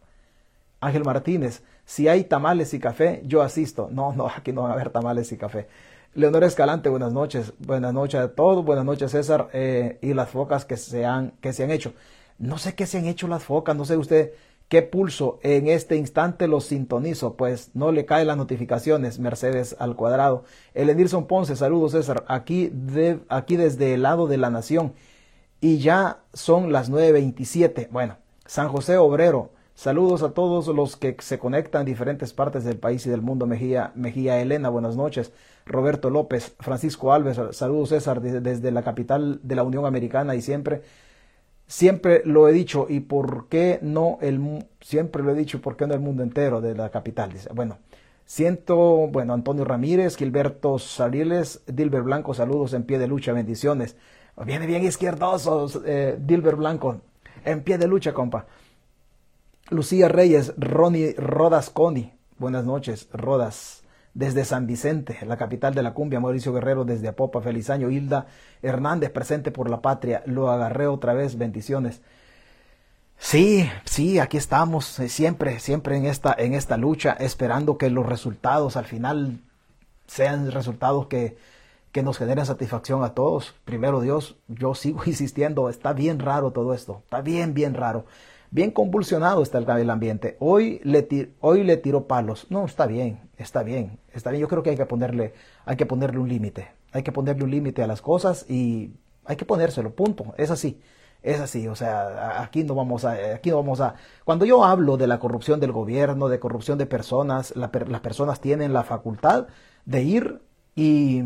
Ángel 0.81 1.05
Martínez, 1.05 1.65
si 1.85 2.07
hay 2.07 2.25
tamales 2.25 2.73
y 2.73 2.79
café, 2.79 3.23
yo 3.25 3.43
asisto. 3.43 3.89
No, 3.91 4.13
no, 4.13 4.29
aquí 4.29 4.53
no 4.53 4.63
van 4.63 4.71
a 4.71 4.75
haber 4.75 4.91
tamales 4.91 5.33
y 5.33 5.37
café. 5.37 5.67
Leonor 6.15 6.45
Escalante, 6.45 6.89
buenas 6.89 7.13
noches. 7.13 7.53
Buenas 7.59 7.93
noches 7.93 8.21
a 8.21 8.29
todos. 8.29 8.65
Buenas 8.65 8.85
noches, 8.85 9.11
César. 9.11 9.49
Eh, 9.53 9.99
y 10.03 10.15
las 10.15 10.31
focas 10.31 10.65
que 10.65 10.77
se, 10.77 11.05
han, 11.05 11.33
que 11.41 11.53
se 11.53 11.65
han 11.65 11.73
hecho. 11.73 11.95
No 12.39 12.59
sé 12.59 12.77
qué 12.77 12.87
se 12.87 12.99
han 12.99 13.07
hecho 13.07 13.27
las 13.27 13.43
focas, 13.43 13.77
no 13.77 13.85
sé 13.85 13.97
usted 13.97 14.33
¿Qué 14.69 14.83
pulso 14.83 15.39
en 15.43 15.67
este 15.67 15.97
instante 15.97 16.47
los 16.47 16.67
sintonizo? 16.67 17.37
Pues 17.37 17.71
no 17.73 17.91
le 17.91 18.05
caen 18.05 18.27
las 18.27 18.37
notificaciones, 18.37 19.19
Mercedes 19.19 19.75
al 19.79 19.97
cuadrado. 19.97 20.45
Elenilson 20.75 21.27
Ponce, 21.27 21.57
saludos 21.57 21.93
César, 21.93 22.25
aquí, 22.29 22.71
de, 22.71 23.21
aquí 23.31 23.57
desde 23.57 23.95
el 23.95 24.03
lado 24.03 24.27
de 24.27 24.37
la 24.37 24.51
nación. 24.51 24.93
Y 25.63 25.79
ya 25.79 26.21
son 26.35 26.71
las 26.71 26.91
9.27. 26.91 27.89
Bueno, 27.91 28.19
San 28.45 28.69
José 28.69 28.99
Obrero, 28.99 29.53
saludos 29.75 30.23
a 30.23 30.33
todos 30.33 30.69
los 30.69 30.97
que 30.97 31.17
se 31.19 31.39
conectan 31.39 31.83
en 31.83 31.87
diferentes 31.87 32.35
partes 32.35 32.63
del 32.65 32.77
país 32.77 33.07
y 33.07 33.11
del 33.11 33.23
mundo. 33.23 33.47
Mejía, 33.47 33.93
Mejía 33.95 34.39
Elena, 34.39 34.69
buenas 34.69 34.97
noches. 34.97 35.33
Roberto 35.65 36.11
López, 36.11 36.55
Francisco 36.61 37.15
Alves, 37.15 37.41
saludos 37.53 37.89
César 37.89 38.21
desde 38.21 38.71
la 38.71 38.83
capital 38.83 39.41
de 39.43 39.55
la 39.55 39.63
Unión 39.63 39.87
Americana 39.87 40.35
y 40.35 40.43
siempre 40.43 40.83
Siempre 41.69 42.23
lo 42.25 42.49
he 42.49 42.53
dicho, 42.53 42.87
y 42.89 43.01
por 43.01 43.47
qué 43.49 43.79
no 43.83 44.19
el 44.23 44.67
siempre 44.81 45.23
lo 45.23 45.33
he 45.33 45.35
dicho, 45.35 45.61
por 45.61 45.77
qué 45.77 45.87
no 45.87 45.93
el 45.93 46.01
mundo 46.01 46.23
entero 46.23 46.63
de 46.63 46.75
la 46.75 46.89
capital. 46.89 47.31
Dice, 47.31 47.51
bueno, 47.55 47.77
siento, 48.25 49.07
bueno, 49.09 49.35
Antonio 49.35 49.67
Ramírez, 49.67 50.17
Gilberto 50.17 50.79
Sariles, 50.79 51.61
Dilber 51.67 52.03
Blanco, 52.03 52.33
saludos 52.33 52.73
en 52.73 52.85
pie 52.85 52.99
de 52.99 53.07
lucha, 53.07 53.35
bendiciones. 53.35 53.97
Viene 54.47 54.67
bien 54.67 54.83
izquierdoso, 54.83 55.69
eh, 55.85 56.17
Dilber 56.19 56.57
Blanco, 56.57 57.03
en 57.45 57.63
pie 57.63 57.77
de 57.77 57.87
lucha, 57.87 58.15
compa. 58.15 58.47
Lucía 59.69 60.09
Reyes, 60.09 60.55
Ronnie 60.57 61.15
Rodas 61.19 61.69
Coni, 61.69 62.15
buenas 62.39 62.65
noches, 62.65 63.11
Rodas 63.13 63.85
desde 64.15 64.45
San 64.45 64.67
Vicente, 64.67 65.19
la 65.27 65.37
capital 65.37 65.75
de 65.75 65.83
la 65.83 65.95
cumbia, 65.95 66.21
Mauricio 66.21 66.53
Guerrero 66.53 66.85
desde 66.85 67.09
Apopa, 67.09 67.41
feliz 67.41 67.71
año, 67.71 67.91
Hilda 67.91 68.27
Hernández 68.63 69.11
presente 69.11 69.51
por 69.51 69.71
la 69.71 69.81
patria, 69.81 70.23
lo 70.27 70.51
agarré 70.51 70.87
otra 70.87 71.15
vez, 71.15 71.39
bendiciones. 71.39 72.01
Sí, 73.19 73.69
sí, 73.85 74.19
aquí 74.19 74.37
estamos, 74.37 74.99
eh, 75.01 75.09
siempre, 75.09 75.59
siempre 75.59 75.97
en 75.97 76.07
esta, 76.07 76.35
en 76.39 76.55
esta 76.55 76.77
lucha, 76.77 77.13
esperando 77.19 77.77
que 77.77 77.91
los 77.91 78.07
resultados 78.07 78.77
al 78.77 78.85
final 78.87 79.41
sean 80.07 80.51
resultados 80.53 81.09
que, 81.09 81.37
que 81.93 82.03
nos 82.03 82.19
generen 82.19 82.47
satisfacción 82.47 83.05
a 83.05 83.15
todos. 83.15 83.55
Primero 83.65 84.01
Dios, 84.01 84.37
yo 84.49 84.75
sigo 84.75 85.03
insistiendo, 85.07 85.69
está 85.69 85.93
bien 85.93 86.19
raro 86.21 86.53
todo 86.53 86.75
esto, 86.75 87.03
está 87.05 87.21
bien, 87.21 87.55
bien 87.55 87.75
raro. 87.75 88.07
Bien 88.51 88.71
convulsionado 88.71 89.43
está 89.43 89.59
el, 89.59 89.91
ambiente. 89.91 90.37
Hoy 90.41 90.81
le, 90.85 91.33
hoy 91.41 91.65
le 91.65 91.77
tiró 91.77 92.07
palos. 92.07 92.47
No, 92.51 92.65
está 92.65 92.87
bien, 92.87 93.29
está 93.37 93.63
bien, 93.63 93.99
está 94.13 94.31
bien. 94.31 94.41
Yo 94.41 94.49
creo 94.49 94.63
que 94.63 94.71
hay 94.71 94.77
que 94.77 94.87
ponerle, 94.87 95.35
hay 95.65 95.77
que 95.77 95.87
ponerle 95.87 96.19
un 96.19 96.29
límite. 96.29 96.69
Hay 96.93 97.03
que 97.03 97.13
ponerle 97.13 97.45
un 97.45 97.51
límite 97.51 97.83
a 97.83 97.87
las 97.87 98.01
cosas 98.03 98.47
y 98.49 98.93
hay 99.25 99.37
que 99.37 99.45
ponérselo, 99.45 99.95
punto. 99.95 100.35
Es 100.37 100.51
así. 100.51 100.81
Es 101.21 101.41
así, 101.41 101.67
o 101.67 101.75
sea, 101.75 102.41
aquí 102.43 102.63
no 102.63 102.77
vamos 102.77 103.05
a, 103.05 103.35
aquí 103.35 103.51
no 103.51 103.57
vamos 103.57 103.81
a. 103.81 103.97
Cuando 104.25 104.45
yo 104.45 104.65
hablo 104.65 104.97
de 104.97 105.09
la 105.09 105.19
corrupción 105.19 105.59
del 105.59 105.73
gobierno, 105.73 106.29
de 106.29 106.39
corrupción 106.39 106.79
de 106.79 106.87
personas, 106.87 107.55
las 107.57 108.01
personas 108.01 108.41
tienen 108.41 108.73
la 108.73 108.85
facultad 108.85 109.49
de 109.85 110.03
ir 110.05 110.41
y, 110.77 111.23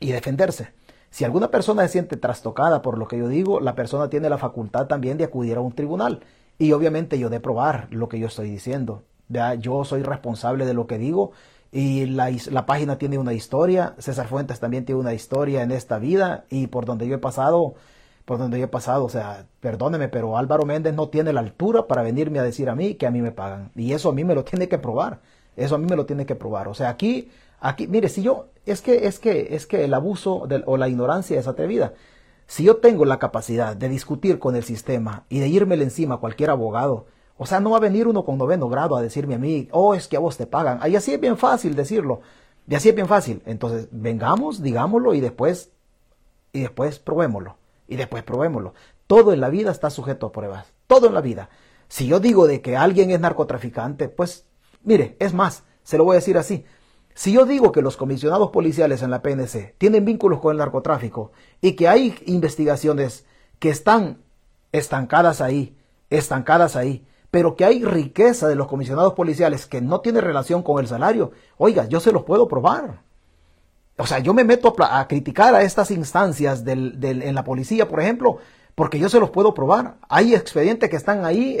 y 0.00 0.12
defenderse. 0.12 0.72
Si 1.14 1.24
alguna 1.24 1.52
persona 1.52 1.82
se 1.82 1.90
siente 1.90 2.16
trastocada 2.16 2.82
por 2.82 2.98
lo 2.98 3.06
que 3.06 3.16
yo 3.16 3.28
digo, 3.28 3.60
la 3.60 3.76
persona 3.76 4.10
tiene 4.10 4.28
la 4.28 4.36
facultad 4.36 4.88
también 4.88 5.16
de 5.16 5.22
acudir 5.22 5.56
a 5.56 5.60
un 5.60 5.70
tribunal. 5.70 6.24
Y 6.58 6.72
obviamente 6.72 7.20
yo 7.20 7.30
de 7.30 7.38
probar 7.38 7.86
lo 7.92 8.08
que 8.08 8.18
yo 8.18 8.26
estoy 8.26 8.50
diciendo. 8.50 9.04
Yo 9.60 9.84
soy 9.84 10.02
responsable 10.02 10.66
de 10.66 10.74
lo 10.74 10.88
que 10.88 10.98
digo 10.98 11.30
y 11.70 12.06
la, 12.06 12.32
la, 12.50 12.66
página 12.66 12.98
tiene 12.98 13.16
una 13.18 13.32
historia. 13.32 13.94
César 13.98 14.26
Fuentes 14.26 14.58
también 14.58 14.84
tiene 14.84 15.00
una 15.00 15.14
historia 15.14 15.62
en 15.62 15.70
esta 15.70 16.00
vida 16.00 16.46
y 16.50 16.66
por 16.66 16.84
donde 16.84 17.06
yo 17.06 17.14
he 17.14 17.18
pasado, 17.18 17.74
por 18.24 18.38
donde 18.38 18.58
yo 18.58 18.64
he 18.64 18.68
pasado, 18.68 19.04
o 19.04 19.08
sea, 19.08 19.46
perdóneme, 19.60 20.08
pero 20.08 20.36
Álvaro 20.36 20.64
Méndez 20.64 20.94
no 20.94 21.10
tiene 21.10 21.32
la 21.32 21.42
altura 21.42 21.86
para 21.86 22.02
venirme 22.02 22.40
a 22.40 22.42
decir 22.42 22.68
a 22.68 22.74
mí 22.74 22.94
que 22.94 23.06
a 23.06 23.12
mí 23.12 23.22
me 23.22 23.30
pagan. 23.30 23.70
Y 23.76 23.92
eso 23.92 24.08
a 24.08 24.12
mí 24.12 24.24
me 24.24 24.34
lo 24.34 24.42
tiene 24.42 24.68
que 24.68 24.78
probar. 24.78 25.20
Eso 25.54 25.76
a 25.76 25.78
mí 25.78 25.86
me 25.88 25.94
lo 25.94 26.06
tiene 26.06 26.26
que 26.26 26.34
probar. 26.34 26.66
O 26.66 26.74
sea, 26.74 26.88
aquí 26.88 27.30
Aquí, 27.64 27.86
mire, 27.86 28.10
si 28.10 28.22
yo, 28.22 28.48
es 28.66 28.82
que, 28.82 29.06
es 29.06 29.18
que, 29.18 29.54
es 29.54 29.66
que 29.66 29.84
el 29.84 29.94
abuso 29.94 30.48
o 30.66 30.76
la 30.76 30.88
ignorancia 30.88 31.38
es 31.38 31.46
atrevida. 31.46 31.94
Si 32.46 32.64
yo 32.64 32.76
tengo 32.76 33.04
la 33.04 33.18
capacidad 33.18 33.76
de 33.76 33.88
discutir 33.88 34.38
con 34.38 34.56
el 34.56 34.64
sistema 34.64 35.24
y 35.28 35.40
de 35.40 35.48
irme 35.48 35.74
encima 35.76 36.16
a 36.16 36.18
cualquier 36.18 36.50
abogado, 36.50 37.06
o 37.36 37.46
sea, 37.46 37.60
no 37.60 37.70
va 37.70 37.78
a 37.78 37.80
venir 37.80 38.06
uno 38.06 38.24
con 38.24 38.38
noveno 38.38 38.68
grado 38.68 38.96
a 38.96 39.02
decirme 39.02 39.34
a 39.34 39.38
mí, 39.38 39.68
oh, 39.72 39.94
es 39.94 40.06
que 40.06 40.16
a 40.16 40.20
vos 40.20 40.36
te 40.36 40.46
pagan. 40.46 40.78
Ahí 40.82 40.94
así 40.94 41.12
es 41.12 41.20
bien 41.20 41.36
fácil 41.36 41.74
decirlo. 41.74 42.20
Y 42.68 42.74
así 42.74 42.88
es 42.88 42.94
bien 42.94 43.08
fácil. 43.08 43.42
Entonces, 43.44 43.88
vengamos, 43.90 44.62
digámoslo 44.62 45.14
y 45.14 45.20
después, 45.20 45.70
y 46.52 46.60
después 46.60 46.98
probémoslo. 46.98 47.56
Y 47.88 47.96
después 47.96 48.22
probémoslo. 48.22 48.74
Todo 49.06 49.32
en 49.32 49.40
la 49.40 49.48
vida 49.48 49.70
está 49.70 49.90
sujeto 49.90 50.26
a 50.26 50.32
pruebas. 50.32 50.72
Todo 50.86 51.08
en 51.08 51.14
la 51.14 51.20
vida. 51.20 51.50
Si 51.88 52.06
yo 52.06 52.20
digo 52.20 52.46
de 52.46 52.62
que 52.62 52.76
alguien 52.76 53.10
es 53.10 53.20
narcotraficante, 53.20 54.08
pues, 54.08 54.46
mire, 54.82 55.16
es 55.18 55.34
más, 55.34 55.64
se 55.82 55.98
lo 55.98 56.04
voy 56.04 56.14
a 56.14 56.20
decir 56.20 56.38
así. 56.38 56.64
Si 57.14 57.32
yo 57.32 57.46
digo 57.46 57.70
que 57.70 57.80
los 57.80 57.96
comisionados 57.96 58.50
policiales 58.50 59.02
en 59.02 59.10
la 59.10 59.22
PNC 59.22 59.76
tienen 59.78 60.04
vínculos 60.04 60.40
con 60.40 60.50
el 60.50 60.58
narcotráfico 60.58 61.30
y 61.60 61.72
que 61.72 61.88
hay 61.88 62.16
investigaciones 62.26 63.24
que 63.60 63.70
están 63.70 64.18
estancadas 64.72 65.40
ahí, 65.40 65.76
estancadas 66.10 66.74
ahí, 66.74 67.06
pero 67.30 67.54
que 67.54 67.64
hay 67.64 67.84
riqueza 67.84 68.48
de 68.48 68.56
los 68.56 68.66
comisionados 68.66 69.14
policiales 69.14 69.66
que 69.66 69.80
no 69.80 70.00
tiene 70.00 70.20
relación 70.20 70.62
con 70.62 70.80
el 70.80 70.88
salario, 70.88 71.30
oiga, 71.56 71.86
yo 71.86 72.00
se 72.00 72.12
los 72.12 72.24
puedo 72.24 72.48
probar. 72.48 73.02
O 73.96 74.06
sea, 74.06 74.18
yo 74.18 74.34
me 74.34 74.42
meto 74.42 74.74
a, 74.80 75.06
criticar 75.06 75.54
a 75.54 75.62
estas 75.62 75.92
instancias 75.92 76.64
en 76.66 77.34
la 77.34 77.44
policía, 77.44 77.88
por 77.88 78.00
ejemplo, 78.00 78.38
porque 78.74 78.98
yo 78.98 79.08
se 79.08 79.20
los 79.20 79.30
puedo 79.30 79.54
probar. 79.54 79.98
Hay 80.08 80.34
expedientes 80.34 80.90
que 80.90 80.96
están 80.96 81.24
ahí 81.24 81.56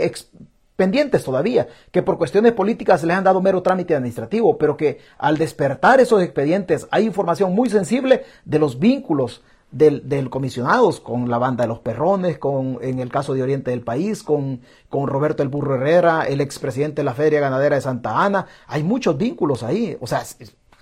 pendientes 0.76 1.24
todavía, 1.24 1.68
que 1.90 2.02
por 2.02 2.18
cuestiones 2.18 2.52
políticas 2.52 3.02
les 3.04 3.16
han 3.16 3.24
dado 3.24 3.40
mero 3.40 3.62
trámite 3.62 3.94
administrativo, 3.94 4.58
pero 4.58 4.76
que 4.76 4.98
al 5.18 5.38
despertar 5.38 6.00
esos 6.00 6.22
expedientes 6.22 6.86
hay 6.90 7.04
información 7.04 7.54
muy 7.54 7.70
sensible 7.70 8.24
de 8.44 8.58
los 8.58 8.78
vínculos 8.78 9.42
del, 9.70 10.08
del 10.08 10.30
comisionados 10.30 11.00
con 11.00 11.28
la 11.28 11.38
banda 11.38 11.64
de 11.64 11.68
los 11.68 11.80
perrones, 11.80 12.38
con, 12.38 12.78
en 12.80 13.00
el 13.00 13.10
caso 13.10 13.34
de 13.34 13.42
Oriente 13.42 13.72
del 13.72 13.82
País, 13.82 14.22
con, 14.22 14.60
con 14.88 15.08
Roberto 15.08 15.42
el 15.42 15.48
Burro 15.48 15.74
Herrera, 15.74 16.26
el 16.28 16.40
expresidente 16.40 17.02
de 17.02 17.04
la 17.04 17.14
Feria 17.14 17.40
Ganadera 17.40 17.74
de 17.76 17.82
Santa 17.82 18.24
Ana. 18.24 18.46
Hay 18.68 18.84
muchos 18.84 19.16
vínculos 19.16 19.64
ahí. 19.64 19.96
O 20.00 20.06
sea, 20.06 20.22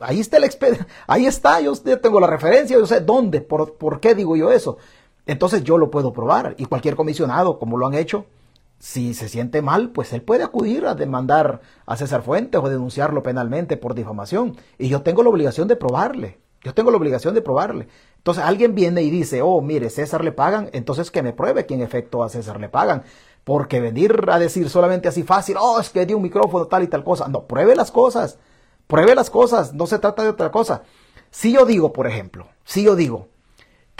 ahí 0.00 0.20
está 0.20 0.36
el 0.36 0.44
expediente, 0.44 0.86
ahí 1.06 1.26
está, 1.26 1.60
yo 1.60 1.74
tengo 1.74 2.20
la 2.20 2.26
referencia, 2.26 2.76
yo 2.76 2.86
sé 2.86 3.00
dónde, 3.00 3.40
por, 3.40 3.74
por 3.74 3.98
qué 3.98 4.14
digo 4.14 4.36
yo 4.36 4.52
eso. 4.52 4.76
Entonces 5.24 5.64
yo 5.64 5.78
lo 5.78 5.90
puedo 5.90 6.12
probar 6.12 6.54
y 6.58 6.66
cualquier 6.66 6.96
comisionado, 6.96 7.58
como 7.58 7.78
lo 7.78 7.86
han 7.86 7.94
hecho, 7.94 8.26
si 8.82 9.14
se 9.14 9.28
siente 9.28 9.62
mal, 9.62 9.90
pues 9.90 10.12
él 10.12 10.22
puede 10.22 10.42
acudir 10.42 10.86
a 10.86 10.96
demandar 10.96 11.60
a 11.86 11.96
César 11.96 12.22
Fuentes 12.22 12.60
o 12.60 12.68
denunciarlo 12.68 13.22
penalmente 13.22 13.76
por 13.76 13.94
difamación. 13.94 14.56
Y 14.76 14.88
yo 14.88 15.02
tengo 15.02 15.22
la 15.22 15.28
obligación 15.28 15.68
de 15.68 15.76
probarle. 15.76 16.40
Yo 16.64 16.74
tengo 16.74 16.90
la 16.90 16.96
obligación 16.96 17.32
de 17.32 17.42
probarle. 17.42 17.86
Entonces 18.16 18.42
alguien 18.42 18.74
viene 18.74 19.02
y 19.02 19.10
dice, 19.10 19.40
oh, 19.40 19.60
mire, 19.60 19.88
César 19.88 20.24
le 20.24 20.32
pagan, 20.32 20.68
entonces 20.72 21.12
que 21.12 21.22
me 21.22 21.32
pruebe 21.32 21.64
que 21.64 21.74
en 21.74 21.80
efecto 21.80 22.24
a 22.24 22.28
César 22.28 22.58
le 22.58 22.68
pagan. 22.68 23.04
Porque 23.44 23.78
venir 23.78 24.28
a 24.28 24.40
decir 24.40 24.68
solamente 24.68 25.06
así 25.06 25.22
fácil, 25.22 25.58
oh, 25.60 25.78
es 25.78 25.90
que 25.90 26.04
dio 26.04 26.16
un 26.16 26.24
micrófono 26.24 26.66
tal 26.66 26.82
y 26.82 26.88
tal 26.88 27.04
cosa. 27.04 27.28
No, 27.28 27.46
pruebe 27.46 27.76
las 27.76 27.92
cosas. 27.92 28.40
Pruebe 28.88 29.14
las 29.14 29.30
cosas. 29.30 29.74
No 29.74 29.86
se 29.86 30.00
trata 30.00 30.24
de 30.24 30.30
otra 30.30 30.50
cosa. 30.50 30.82
Si 31.30 31.52
yo 31.52 31.66
digo, 31.66 31.92
por 31.92 32.08
ejemplo, 32.08 32.48
si 32.64 32.82
yo 32.82 32.96
digo, 32.96 33.28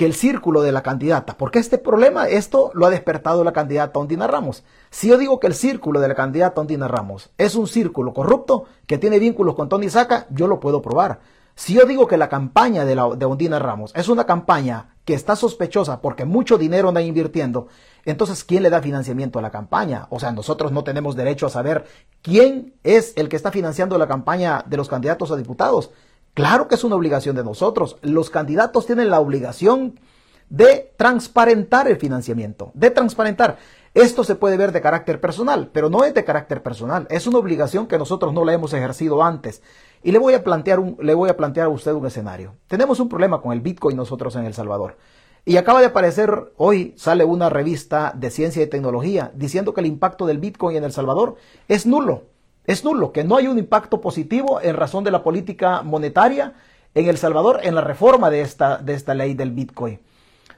que 0.03 0.07
el 0.07 0.15
círculo 0.15 0.63
de 0.63 0.73
la 0.73 0.83
candidata, 0.83 1.37
porque 1.39 1.61
este 1.61 1.79
problema, 1.79 2.27
esto 2.27 2.73
lo 2.75 2.87
ha 2.87 2.91
despertado 2.91 3.45
la 3.45 3.53
candidata 3.53 4.01
Ondina 4.01 4.27
Ramos. 4.27 4.65
Si 4.91 5.07
yo 5.07 5.17
digo 5.17 5.39
que 5.39 5.47
el 5.47 5.55
círculo 5.55 6.01
de 6.01 6.09
la 6.09 6.17
candidata 6.17 6.61
Ondina 6.61 6.89
Ramos 6.89 7.31
es 7.39 7.55
un 7.55 7.69
círculo 7.69 8.13
corrupto 8.13 8.65
que 8.89 8.99
tiene 8.99 9.21
vínculos 9.21 9.55
con 9.55 9.69
Tony 9.69 9.89
Saca, 9.89 10.27
yo 10.31 10.49
lo 10.49 10.59
puedo 10.59 10.83
probar. 10.83 11.21
Si 11.55 11.75
yo 11.75 11.85
digo 11.85 12.09
que 12.09 12.17
la 12.17 12.29
campaña 12.29 12.85
de, 12.85 12.97
la, 12.97 13.11
de 13.11 13.25
Ondina 13.27 13.61
Ramos 13.61 13.93
es 13.95 14.09
una 14.09 14.27
campaña 14.27 14.97
que 15.05 15.15
está 15.15 15.37
sospechosa 15.37 16.01
porque 16.01 16.25
mucho 16.25 16.59
dinero 16.59 16.89
anda 16.89 17.01
invirtiendo, 17.01 17.69
entonces 18.05 18.43
¿quién 18.43 18.65
le 18.65 18.71
da 18.71 18.83
financiamiento 18.83 19.39
a 19.39 19.43
la 19.43 19.53
campaña? 19.53 20.09
O 20.11 20.19
sea, 20.19 20.33
nosotros 20.33 20.73
no 20.73 20.83
tenemos 20.83 21.15
derecho 21.15 21.47
a 21.47 21.51
saber 21.51 21.85
quién 22.23 22.75
es 22.83 23.13
el 23.15 23.29
que 23.29 23.37
está 23.37 23.53
financiando 23.53 23.97
la 23.99 24.09
campaña 24.09 24.65
de 24.67 24.79
los 24.79 24.89
candidatos 24.89 25.31
a 25.31 25.37
diputados. 25.37 25.93
Claro 26.35 26.67
que 26.67 26.77
es 26.77 26.85
una 26.85 26.97
obligación 26.97 27.37
de 27.37 27.45
nosotros. 27.45 27.99
Los 28.01 28.31
candidatos 28.31 28.87
tienen 28.87 29.11
la 29.11 29.21
obligación 29.21 30.01
de 30.49 30.93
transparentar 30.97 31.89
el 31.89 31.97
financiamiento, 31.97 32.71
de 32.75 32.91
transparentar. 32.91 33.59
Esto 33.95 34.25
se 34.25 34.35
puede 34.35 34.57
ver 34.57 34.73
de 34.73 34.81
carácter 34.81 35.21
personal, 35.21 35.71
pero 35.73 35.91
no 35.91 36.05
es 36.05 36.15
de 36.15 36.25
carácter 36.25 36.63
personal, 36.63 37.07
es 37.11 37.27
una 37.27 37.39
obligación 37.39 37.87
que 37.87 37.99
nosotros 37.99 38.33
no 38.33 38.45
la 38.45 38.55
hemos 38.55 38.73
ejercido 38.73 39.23
antes. 39.23 39.63
Y 40.03 40.13
le 40.13 40.19
voy 40.19 40.33
a 40.33 40.43
plantear 40.43 40.81
un, 40.81 40.97
le 41.01 41.15
voy 41.15 41.29
a 41.29 41.37
plantear 41.37 41.67
a 41.67 41.71
usted 41.71 41.93
un 41.93 42.07
escenario. 42.07 42.55
Tenemos 42.67 42.99
un 43.01 43.11
problema 43.11 43.43
con 43.43 43.53
el 43.53 43.61
Bitcoin 43.61 43.97
nosotros 43.97 44.35
en 44.37 44.47
El 44.47 44.55
Salvador. 44.55 44.97
Y 45.45 45.57
acaba 45.57 45.81
de 45.81 45.87
aparecer 45.87 46.53
hoy, 46.57 46.95
sale 46.97 47.25
una 47.25 47.51
revista 47.51 48.13
de 48.17 48.31
ciencia 48.31 48.63
y 48.63 48.69
tecnología 48.69 49.33
diciendo 49.35 49.75
que 49.75 49.81
el 49.81 49.87
impacto 49.87 50.25
del 50.25 50.39
Bitcoin 50.39 50.77
en 50.77 50.85
El 50.85 50.93
Salvador 50.93 51.37
es 51.69 51.85
nulo 51.85 52.32
es 52.65 52.85
nulo, 52.85 53.13
que 53.13 53.25
no 53.25 53.37
hay 53.37 53.49
un 53.49 53.59
impacto 53.59 54.01
positivo 54.01 54.61
en 54.61 54.77
razón 54.77 55.05
de 55.05 55.11
la 55.11 55.23
política 55.23 55.83
monetaria 55.83 56.55
en 56.95 57.09
El 57.09 57.19
Salvador 57.19 57.61
en 57.63 57.75
la 57.75 57.81
reforma 57.81 58.31
de 58.31 58.43
esta, 58.43 58.79
de 58.79 58.95
esta 58.95 59.15
ley 59.15 59.35
del 59.35 59.51
Bitcoin. 59.51 60.01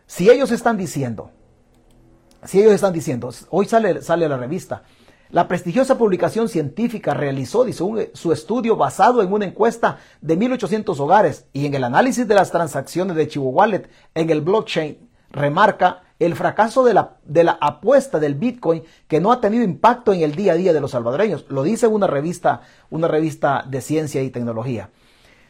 Si 0.06 0.28
ellos 0.28 0.50
están 0.50 0.76
diciendo, 0.76 1.30
si 2.44 2.60
ellos 2.60 2.72
están 2.72 2.92
diciendo, 2.92 3.30
hoy 3.50 3.66
sale, 3.66 4.02
sale 4.02 4.28
la 4.28 4.36
revista, 4.36 4.82
la 5.30 5.48
prestigiosa 5.48 5.96
publicación 5.96 6.48
científica 6.48 7.14
realizó 7.14 7.64
su 7.72 8.32
estudio 8.32 8.76
basado 8.76 9.22
en 9.22 9.32
una 9.32 9.46
encuesta 9.46 9.98
de 10.20 10.38
1.800 10.38 11.00
hogares 11.00 11.46
y 11.52 11.66
en 11.66 11.74
el 11.74 11.84
análisis 11.84 12.28
de 12.28 12.34
las 12.34 12.50
transacciones 12.50 13.16
de 13.16 13.26
Chivo 13.26 13.48
Wallet 13.48 13.88
en 14.14 14.30
el 14.30 14.42
blockchain 14.42 15.08
remarca 15.34 16.02
el 16.18 16.34
fracaso 16.34 16.84
de 16.84 16.94
la, 16.94 17.16
de 17.24 17.44
la 17.44 17.58
apuesta 17.60 18.18
del 18.18 18.34
Bitcoin 18.34 18.82
que 19.08 19.20
no 19.20 19.32
ha 19.32 19.40
tenido 19.40 19.64
impacto 19.64 20.12
en 20.12 20.22
el 20.22 20.34
día 20.34 20.52
a 20.52 20.56
día 20.56 20.72
de 20.72 20.80
los 20.80 20.92
salvadoreños. 20.92 21.44
Lo 21.48 21.62
dice 21.62 21.86
una 21.86 22.06
revista, 22.06 22.62
una 22.90 23.08
revista 23.08 23.64
de 23.68 23.80
ciencia 23.80 24.22
y 24.22 24.30
tecnología. 24.30 24.90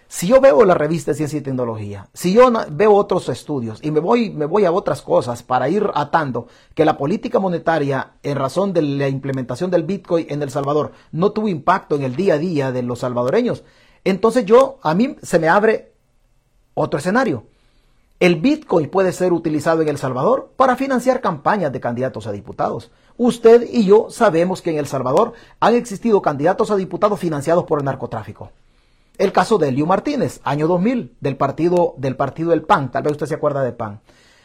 Si 0.08 0.28
yo 0.28 0.40
veo 0.40 0.64
la 0.64 0.74
revista 0.74 1.10
de 1.10 1.16
ciencia 1.16 1.38
y 1.38 1.42
tecnología, 1.42 2.08
si 2.12 2.32
yo 2.32 2.50
veo 2.70 2.94
otros 2.94 3.28
estudios 3.28 3.80
y 3.82 3.90
me 3.90 4.00
voy, 4.00 4.30
me 4.30 4.46
voy 4.46 4.64
a 4.64 4.70
otras 4.70 5.02
cosas 5.02 5.42
para 5.42 5.68
ir 5.68 5.90
atando 5.94 6.46
que 6.74 6.84
la 6.84 6.96
política 6.96 7.40
monetaria 7.40 8.12
en 8.22 8.36
razón 8.36 8.72
de 8.72 8.82
la 8.82 9.08
implementación 9.08 9.70
del 9.70 9.82
Bitcoin 9.82 10.26
en 10.28 10.42
El 10.42 10.50
Salvador 10.50 10.92
no 11.10 11.32
tuvo 11.32 11.48
impacto 11.48 11.96
en 11.96 12.02
el 12.02 12.16
día 12.16 12.34
a 12.34 12.38
día 12.38 12.70
de 12.70 12.82
los 12.82 13.00
salvadoreños, 13.00 13.64
entonces 14.04 14.44
yo, 14.44 14.78
a 14.82 14.94
mí 14.94 15.16
se 15.22 15.38
me 15.38 15.48
abre 15.48 15.94
otro 16.74 16.98
escenario. 16.98 17.46
El 18.20 18.36
Bitcoin 18.36 18.88
puede 18.88 19.12
ser 19.12 19.32
utilizado 19.32 19.82
en 19.82 19.88
El 19.88 19.98
Salvador 19.98 20.52
para 20.56 20.76
financiar 20.76 21.20
campañas 21.20 21.72
de 21.72 21.80
candidatos 21.80 22.28
a 22.28 22.32
diputados. 22.32 22.92
Usted 23.16 23.68
y 23.70 23.84
yo 23.84 24.06
sabemos 24.08 24.62
que 24.62 24.70
en 24.70 24.78
El 24.78 24.86
Salvador 24.86 25.32
han 25.58 25.74
existido 25.74 26.22
candidatos 26.22 26.70
a 26.70 26.76
diputados 26.76 27.18
financiados 27.18 27.64
por 27.64 27.80
el 27.80 27.84
narcotráfico. 27.84 28.50
El 29.18 29.32
caso 29.32 29.58
de 29.58 29.68
Elio 29.68 29.86
Martínez, 29.86 30.40
año 30.44 30.68
2000, 30.68 31.16
del 31.20 31.36
partido 31.36 31.94
del 31.98 32.16
partido 32.16 32.50
del 32.50 32.62
PAN, 32.62 32.92
tal 32.92 33.02
vez 33.02 33.12
usted 33.12 33.26
se 33.26 33.34
acuerda 33.34 33.62
de 33.62 33.72
PAN. 33.72 34.00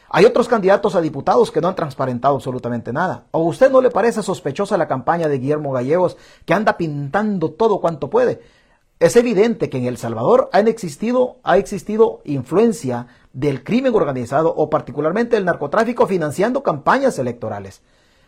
Hay 0.09 0.25
otros 0.25 0.47
candidatos 0.47 0.95
a 0.95 1.01
diputados 1.01 1.51
que 1.51 1.61
no 1.61 1.67
han 1.67 1.75
transparentado 1.75 2.35
absolutamente 2.35 2.91
nada. 2.91 3.25
¿O 3.29 3.41
a 3.41 3.49
usted 3.49 3.69
no 3.69 3.81
le 3.81 3.91
parece 3.91 4.23
sospechosa 4.23 4.77
la 4.77 4.87
campaña 4.87 5.27
de 5.27 5.37
Guillermo 5.37 5.71
Gallegos 5.71 6.17
que 6.45 6.55
anda 6.55 6.77
pintando 6.77 7.51
todo 7.51 7.79
cuanto 7.79 8.09
puede? 8.09 8.41
Es 8.99 9.15
evidente 9.15 9.69
que 9.69 9.77
en 9.77 9.85
El 9.85 9.97
Salvador 9.97 10.49
han 10.51 10.67
existido, 10.67 11.37
ha 11.43 11.57
existido 11.57 12.21
influencia 12.25 13.07
del 13.33 13.63
crimen 13.63 13.93
organizado 13.93 14.53
o 14.55 14.69
particularmente 14.69 15.37
el 15.37 15.45
narcotráfico 15.45 16.07
financiando 16.07 16.63
campañas 16.63 17.19
electorales. 17.19 17.81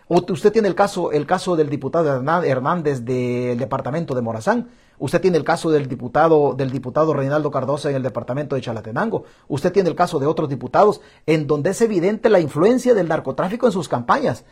Usted 0.08 0.52
tiene 0.52 0.68
el 0.68 0.76
caso, 0.76 1.14
el 1.14 1.26
caso 1.26 1.56
del 1.56 1.70
diputado 1.70 2.10
Hernández 2.44 3.06
del 3.06 3.58
departamento 3.58 4.14
de 4.14 4.22
Morazán. 4.22 4.70
Usted 5.00 5.22
tiene 5.22 5.38
el 5.38 5.46
caso 5.46 5.72
del 5.72 5.88
diputado, 5.88 6.54
del 6.54 6.70
diputado 6.70 7.14
Reinaldo 7.14 7.50
Cardosa 7.50 7.90
en 7.90 7.96
el 7.96 8.04
departamento 8.04 8.56
de 8.56 8.62
Chalatenango. 8.62 9.24
Usted 9.48 9.72
tiene 9.72 9.90
el 9.90 9.96
caso 9.96 10.20
de 10.20 10.28
otros 10.28 10.50
diputados 10.50 11.00
en 11.26 11.48
donde 11.48 11.70
es 11.70 11.82
evidente 11.82 12.30
la 12.30 12.42
influencia 12.42 12.94
del 12.94 13.08
narcotráfico 13.08 13.66
en 13.68 13.72
sus 13.72 13.88
campañas. 13.88 14.44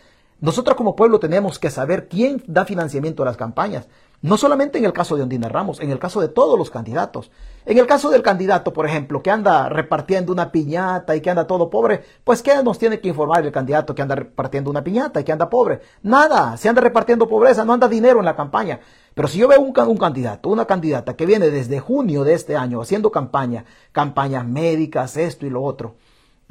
Nosotros 0.41 0.77
como 0.77 0.96
pueblo 0.96 1.19
tenemos 1.19 1.60
que 1.60 1.69
saber 1.69 2.08
quién 2.08 2.41
da 2.48 2.63
financiamiento 2.63 3.24
a 3.24 3.25
las 3.25 3.36
campañas. 3.36 3.89
No 4.22 4.38
solamente 4.38 4.77
en 4.77 4.86
el 4.86 4.93
caso 4.93 5.17
de 5.17 5.24
Ondina 5.24 5.50
Ramos, 5.50 5.81
en 5.81 5.91
el 5.91 6.00
caso 6.00 6.22
de 6.22 6.29
todos 6.29 6.58
los 6.58 6.69
candidatos. 6.69 7.29
En 7.65 7.77
el 7.77 7.86
caso 7.86 8.10
del 8.10 8.22
candidato, 8.22 8.72
por 8.72 8.86
ejemplo, 8.86 9.22
que 9.22 9.31
anda 9.31 9.67
repartiendo 9.67 10.31
una 10.31 10.51
piñata 10.51 11.13
y 11.15 11.22
que 11.22 11.29
anda 11.29 11.46
todo 11.46 11.69
pobre, 11.69 12.03
pues 12.24 12.41
¿qué 12.41 12.63
nos 12.63 12.79
tiene 12.79 13.01
que 13.01 13.10
informar 13.10 13.46
el 13.46 13.51
candidato 13.51 13.93
que 13.93 14.01
anda 14.01 14.15
repartiendo 14.15 14.69
una 14.69 14.84
piñata 14.84 15.19
y 15.19 15.24
que 15.25 15.31
anda 15.34 15.50
pobre? 15.50 15.81
Nada, 16.03 16.55
si 16.55 16.69
anda 16.69 16.81
repartiendo 16.81 17.27
pobreza, 17.27 17.65
no 17.65 17.74
anda 17.74 17.89
dinero 17.89 18.19
en 18.19 18.25
la 18.25 18.36
campaña. 18.36 18.79
Pero 19.13 19.27
si 19.27 19.39
yo 19.39 19.48
veo 19.50 19.60
un 19.60 19.98
candidato, 19.98 20.48
una 20.48 20.65
candidata 20.65 21.17
que 21.17 21.25
viene 21.25 21.50
desde 21.50 21.81
junio 21.81 22.24
de 22.24 22.34
este 22.34 22.55
año 22.55 22.81
haciendo 22.81 23.12
campaña, 23.12 23.65
campañas 23.91 24.46
médicas, 24.46 25.17
esto 25.17 25.46
y 25.46 25.50
lo 25.50 25.63
otro, 25.63 25.96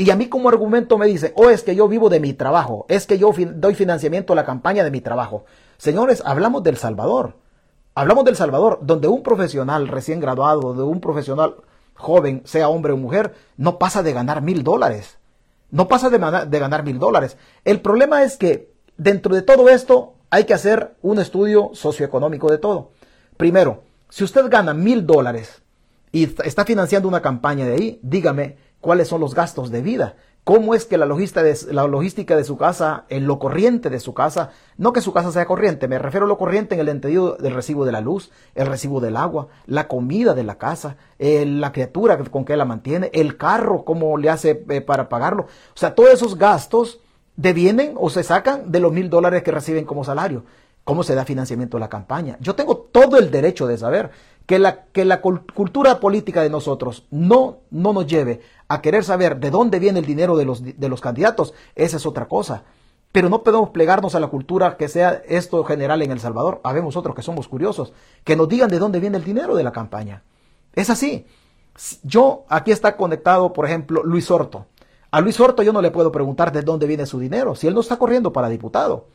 y 0.01 0.11
a 0.11 0.17
mí 0.17 0.29
como 0.29 0.49
argumento 0.49 0.97
me 0.97 1.09
dice, 1.09 1.33
oh, 1.35 1.51
es 1.51 1.65
que 1.65 1.75
yo 1.75 1.89
vivo 1.89 2.09
de 2.09 2.21
mi 2.21 2.33
trabajo, 2.33 2.87
es 2.89 3.05
que 3.05 3.19
yo 3.19 3.33
doy 3.57 3.75
financiamiento 3.75 4.33
a 4.33 4.37
la 4.37 4.45
campaña 4.45 4.85
de 4.85 4.93
mi 4.93 5.01
trabajo. 5.01 5.45
Señores, 5.77 6.23
hablamos 6.25 6.63
del 6.63 6.77
Salvador. 6.77 7.35
Hablamos 7.97 8.25
del 8.25 8.37
Salvador, 8.37 8.79
donde 8.81 9.09
un 9.09 9.25
profesional 9.25 9.89
recién 9.89 10.21
graduado, 10.21 10.73
de 10.73 10.85
un 10.85 11.01
profesional 11.01 11.57
joven, 11.95 12.43
sea 12.45 12.69
hombre 12.69 12.93
o 12.93 12.97
mujer, 12.97 13.35
no 13.57 13.81
pasa 13.81 14.05
de 14.05 14.13
ganar 14.13 14.41
mil 14.41 14.63
dólares. 14.63 15.19
No 15.73 15.89
pasa 15.89 16.11
de, 16.11 16.19
de 16.47 16.59
ganar 16.61 16.85
mil 16.85 17.01
dólares. 17.01 17.37
El 17.65 17.81
problema 17.81 18.23
es 18.23 18.37
que 18.37 18.73
dentro 18.97 19.35
de 19.35 19.43
todo 19.43 19.69
esto 19.69 20.15
hay 20.31 20.45
que 20.45 20.55
hacer 20.55 20.95
un 21.03 21.19
estudio 21.19 21.71
socioeconómico 21.73 22.49
de 22.49 22.59
todo. 22.59 22.93
Primero, 23.37 23.83
si 24.11 24.23
usted 24.23 24.49
gana 24.49 24.75
mil 24.75 25.09
dólares 25.09 25.61
y 26.13 26.33
está 26.45 26.65
financiando 26.65 27.09
una 27.09 27.21
campaña 27.21 27.67
de 27.67 27.75
ahí, 27.75 28.01
dígame 28.05 28.68
cuáles 28.81 29.09
son 29.09 29.21
los 29.21 29.35
gastos 29.35 29.71
de 29.71 29.83
vida. 29.83 30.17
¿Cómo 30.49 30.75
es 30.75 30.87
que 30.87 30.97
la 30.97 31.05
logística, 31.05 31.43
de, 31.43 31.55
la 31.73 31.87
logística 31.87 32.35
de 32.35 32.43
su 32.43 32.57
casa, 32.57 33.05
en 33.11 33.27
lo 33.27 33.39
corriente 33.39 33.91
de 33.91 34.01
su 34.01 34.15
casa, 34.15 34.51
no 34.79 34.95
que 34.95 35.03
su 35.03 35.13
casa 35.13 35.31
sea 35.31 35.45
corriente, 35.45 35.89
me 35.89 35.99
refiero 35.99 36.25
a 36.25 36.29
lo 36.29 36.39
corriente 36.39 36.75
en 36.75 36.81
el 36.81 36.89
entendido 36.89 37.37
del 37.37 37.53
recibo 37.53 37.85
de 37.85 37.93
la 37.93 38.01
luz, 38.01 38.31
el 38.55 38.67
recibo 38.67 39.01
del 39.01 39.19
agua, 39.19 39.49
la 39.67 39.89
comida 39.89 40.33
de 40.33 40.45
la 40.45 40.57
casa, 40.57 40.97
la 41.19 41.73
criatura 41.73 42.17
con 42.17 42.47
que 42.47 42.57
la 42.57 42.65
mantiene, 42.65 43.11
el 43.13 43.37
carro, 43.37 43.85
cómo 43.85 44.17
le 44.17 44.31
hace 44.31 44.65
eh, 44.71 44.81
para 44.81 45.11
pagarlo? 45.11 45.43
O 45.43 45.79
sea, 45.79 45.95
todos 45.95 46.15
esos 46.15 46.39
gastos 46.39 46.99
devienen 47.37 47.93
o 47.97 48.09
se 48.09 48.23
sacan 48.23 48.73
de 48.73 48.81
los 48.81 48.91
mil 48.91 49.11
dólares 49.11 49.43
que 49.43 49.51
reciben 49.53 49.85
como 49.85 50.03
salario. 50.03 50.45
¿Cómo 50.83 51.03
se 51.03 51.15
da 51.15 51.27
financiamiento 51.27 51.77
a 51.77 51.81
la 51.81 51.91
campaña? 51.91 52.39
Yo 52.41 52.55
tengo 52.55 52.75
todo 52.79 53.19
el 53.19 53.31
derecho 53.31 53.67
de 53.67 53.77
saber 53.77 54.11
que 54.47 54.59
la, 54.59 54.87
que 54.87 55.05
la 55.05 55.21
cultura 55.21 56.01
política 56.01 56.43
de 56.43 56.49
nosotros 56.49 57.05
no, 57.11 57.59
no 57.71 57.93
nos 57.93 58.07
lleve 58.07 58.41
a 58.69 58.83
querer 58.83 59.03
saber 59.03 59.39
de 59.41 59.51
dónde 59.51 59.79
viene 59.79 59.99
el 59.99 60.07
dinero 60.07 60.37
de 60.37 60.45
los, 60.45 60.63
de 60.63 60.89
los 60.89 61.01
candidatos, 61.01 61.55
esa 61.75 61.97
es 61.97 62.07
otra 62.07 62.29
cosa. 62.29 62.65
Pero 63.11 63.31
no 63.31 63.43
podemos 63.43 63.71
plegarnos 63.71 64.15
a 64.15 64.21
la 64.21 64.29
cultura 64.29 64.77
que 64.77 64.89
sea 64.89 65.23
esto 65.27 65.65
general 65.65 66.03
en 66.03 66.11
El 66.11 66.21
Salvador. 66.21 66.61
Habemos 66.63 66.97
otros 66.97 67.17
que 67.17 67.23
somos 67.23 67.49
curiosos, 67.49 67.95
que 68.23 68.37
nos 68.37 68.49
digan 68.49 68.69
de 68.69 68.79
dónde 68.79 69.01
viene 69.01 69.17
el 69.17 69.25
dinero 69.25 69.57
de 69.57 69.65
la 69.65 69.73
campaña. 69.73 70.23
Es 70.75 70.91
así. 70.91 71.27
Yo, 72.03 72.45
aquí 72.49 72.71
está 72.71 72.97
conectado, 72.97 73.53
por 73.53 73.65
ejemplo, 73.65 74.03
Luis 74.05 74.31
Horto. 74.31 74.67
A 75.11 75.21
Luis 75.23 75.41
Horto 75.41 75.63
yo 75.63 75.73
no 75.73 75.81
le 75.81 75.91
puedo 75.91 76.13
preguntar 76.13 76.53
de 76.53 76.63
dónde 76.63 76.87
viene 76.87 77.07
su 77.07 77.19
dinero, 77.19 77.55
si 77.55 77.67
él 77.67 77.75
no 77.75 77.81
está 77.81 77.97
corriendo 77.97 78.33
para 78.33 78.51
diputado. 78.51 79.07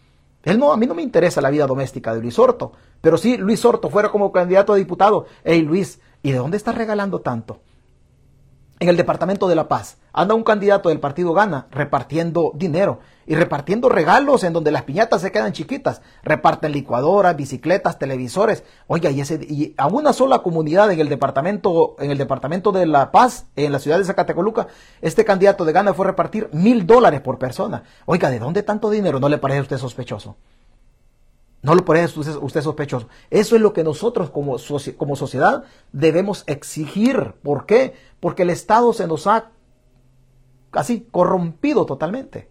Él 0.43 0.57
no, 0.57 0.73
a 0.73 0.77
mí 0.77 0.87
no 0.87 0.95
me 0.95 1.03
interesa 1.03 1.39
la 1.39 1.51
vida 1.51 1.67
doméstica 1.67 2.13
de 2.15 2.21
Luis 2.21 2.39
Horto, 2.39 2.73
pero 2.99 3.17
si 3.17 3.37
Luis 3.37 3.63
Horto 3.63 3.89
fuera 3.89 4.09
como 4.09 4.31
candidato 4.31 4.73
a 4.73 4.77
diputado, 4.77 5.27
hey 5.43 5.61
Luis, 5.61 5.99
¿y 6.23 6.31
de 6.31 6.37
dónde 6.37 6.57
estás 6.57 6.75
regalando 6.75 7.21
tanto? 7.21 7.59
En 8.83 8.89
el 8.89 8.97
Departamento 8.97 9.47
de 9.47 9.55
La 9.55 9.69
Paz. 9.69 9.95
Anda 10.11 10.35
un 10.35 10.43
candidato 10.43 10.89
del 10.89 10.99
partido 10.99 11.33
Gana 11.33 11.67
repartiendo 11.71 12.51
dinero 12.53 12.99
y 13.25 13.33
repartiendo 13.33 13.87
regalos 13.87 14.43
en 14.43 14.51
donde 14.51 14.71
las 14.71 14.83
piñatas 14.83 15.21
se 15.21 15.31
quedan 15.31 15.53
chiquitas. 15.53 16.01
Reparten 16.21 16.73
licuadoras, 16.73 17.37
bicicletas, 17.37 17.97
televisores. 17.97 18.65
Oiga, 18.87 19.09
y, 19.09 19.21
ese, 19.21 19.35
y 19.35 19.73
a 19.77 19.87
una 19.87 20.11
sola 20.11 20.39
comunidad 20.39 20.91
en 20.91 20.99
el 20.99 21.07
departamento, 21.07 21.95
en 21.97 22.11
el 22.11 22.17
departamento 22.17 22.73
de 22.73 22.85
La 22.85 23.09
Paz, 23.09 23.45
en 23.55 23.71
la 23.71 23.79
ciudad 23.79 23.99
de 23.99 24.03
Zacatecoluca, 24.03 24.67
este 25.01 25.23
candidato 25.23 25.63
de 25.63 25.71
Gana 25.71 25.93
fue 25.93 26.05
repartir 26.05 26.49
mil 26.51 26.85
dólares 26.85 27.21
por 27.21 27.39
persona. 27.39 27.83
Oiga, 28.05 28.29
¿de 28.29 28.39
dónde 28.39 28.63
tanto 28.63 28.89
dinero? 28.89 29.21
¿No 29.21 29.29
le 29.29 29.37
parece 29.37 29.59
a 29.59 29.61
usted 29.61 29.77
sospechoso? 29.77 30.35
No 31.63 31.75
lo 31.75 31.85
parece 31.85 32.19
usted, 32.19 32.61
sospechoso. 32.61 33.07
Eso 33.29 33.55
es 33.55 33.61
lo 33.61 33.71
que 33.71 33.85
nosotros 33.85 34.29
como, 34.29 34.57
como 34.97 35.15
sociedad 35.15 35.63
debemos 35.93 36.43
exigir. 36.45 37.35
¿Por 37.41 37.65
qué? 37.65 37.93
Porque 38.19 38.43
el 38.43 38.49
Estado 38.49 38.91
se 38.91 39.07
nos 39.07 39.27
ha 39.27 39.49
así 40.73 41.07
corrompido 41.09 41.85
totalmente. 41.85 42.49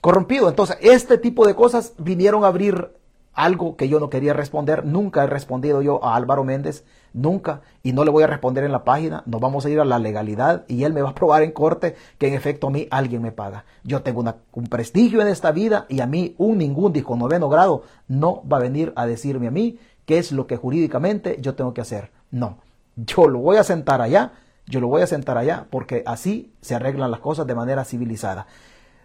Corrompido. 0.00 0.48
Entonces, 0.48 0.76
este 0.80 1.18
tipo 1.18 1.46
de 1.46 1.54
cosas 1.54 1.94
vinieron 1.98 2.42
a 2.42 2.48
abrir 2.48 2.90
algo 3.34 3.76
que 3.76 3.88
yo 3.88 4.00
no 4.00 4.10
quería 4.10 4.32
responder. 4.32 4.84
Nunca 4.84 5.24
he 5.24 5.26
respondido 5.26 5.82
yo 5.82 6.04
a 6.04 6.16
Álvaro 6.16 6.44
Méndez, 6.44 6.84
nunca, 7.12 7.62
y 7.82 7.92
no 7.92 8.04
le 8.04 8.10
voy 8.10 8.22
a 8.22 8.26
responder 8.26 8.64
en 8.64 8.72
la 8.72 8.84
página. 8.84 9.22
Nos 9.26 9.40
vamos 9.40 9.64
a 9.64 9.70
ir 9.70 9.80
a 9.80 9.84
la 9.84 9.98
legalidad 9.98 10.64
y 10.68 10.84
él 10.84 10.92
me 10.92 11.02
va 11.02 11.10
a 11.10 11.14
probar 11.14 11.42
en 11.42 11.52
corte 11.52 11.96
que 12.18 12.28
en 12.28 12.34
efecto 12.34 12.68
a 12.68 12.70
mí 12.70 12.86
alguien 12.90 13.22
me 13.22 13.32
paga. 13.32 13.64
Yo 13.84 14.02
tengo 14.02 14.24
un 14.52 14.66
prestigio 14.66 15.20
en 15.22 15.28
esta 15.28 15.52
vida 15.52 15.86
y 15.88 16.00
a 16.00 16.06
mí 16.06 16.34
un 16.38 16.58
ningún 16.58 16.92
disco 16.92 17.16
noveno 17.16 17.48
grado 17.48 17.84
no 18.08 18.42
va 18.50 18.58
a 18.58 18.60
venir 18.60 18.92
a 18.96 19.06
decirme 19.06 19.48
a 19.48 19.50
mí 19.50 19.78
qué 20.04 20.18
es 20.18 20.32
lo 20.32 20.46
que 20.46 20.56
jurídicamente 20.56 21.38
yo 21.40 21.54
tengo 21.54 21.74
que 21.74 21.80
hacer. 21.80 22.10
No, 22.30 22.58
yo 22.96 23.28
lo 23.28 23.38
voy 23.38 23.56
a 23.56 23.64
sentar 23.64 24.00
allá, 24.00 24.32
yo 24.66 24.80
lo 24.80 24.88
voy 24.88 25.02
a 25.02 25.06
sentar 25.06 25.38
allá 25.38 25.66
porque 25.70 26.02
así 26.06 26.52
se 26.60 26.74
arreglan 26.74 27.10
las 27.10 27.20
cosas 27.20 27.46
de 27.46 27.54
manera 27.54 27.84
civilizada. 27.84 28.46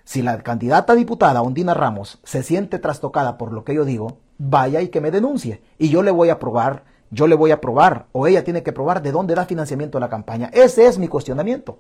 Si 0.06 0.22
la 0.22 0.38
candidata 0.44 0.94
diputada 0.94 1.42
Ondina 1.42 1.74
Ramos 1.74 2.20
se 2.24 2.44
siente 2.44 2.78
trastocada 2.78 3.38
por 3.38 3.52
lo 3.52 3.64
que 3.64 3.74
yo 3.74 3.86
digo, 3.86 4.20
vaya 4.38 4.82
y 4.82 4.90
que 4.90 5.02
me 5.02 5.10
denuncie. 5.12 5.64
Y 5.80 5.90
yo 5.90 6.04
le 6.04 6.12
voy 6.12 6.30
a 6.30 6.38
probar, 6.38 6.84
yo 7.10 7.28
le 7.28 7.36
voy 7.36 7.50
a 7.50 7.60
probar, 7.60 8.06
o 8.12 8.28
ella 8.28 8.44
tiene 8.44 8.62
que 8.62 8.72
probar 8.72 9.02
de 9.02 9.12
dónde 9.12 9.34
da 9.34 9.46
financiamiento 9.46 9.98
a 9.98 10.02
la 10.02 10.10
campaña. 10.10 10.52
Ese 10.54 10.86
es 10.86 11.00
mi 11.00 11.08
cuestionamiento. 11.08 11.80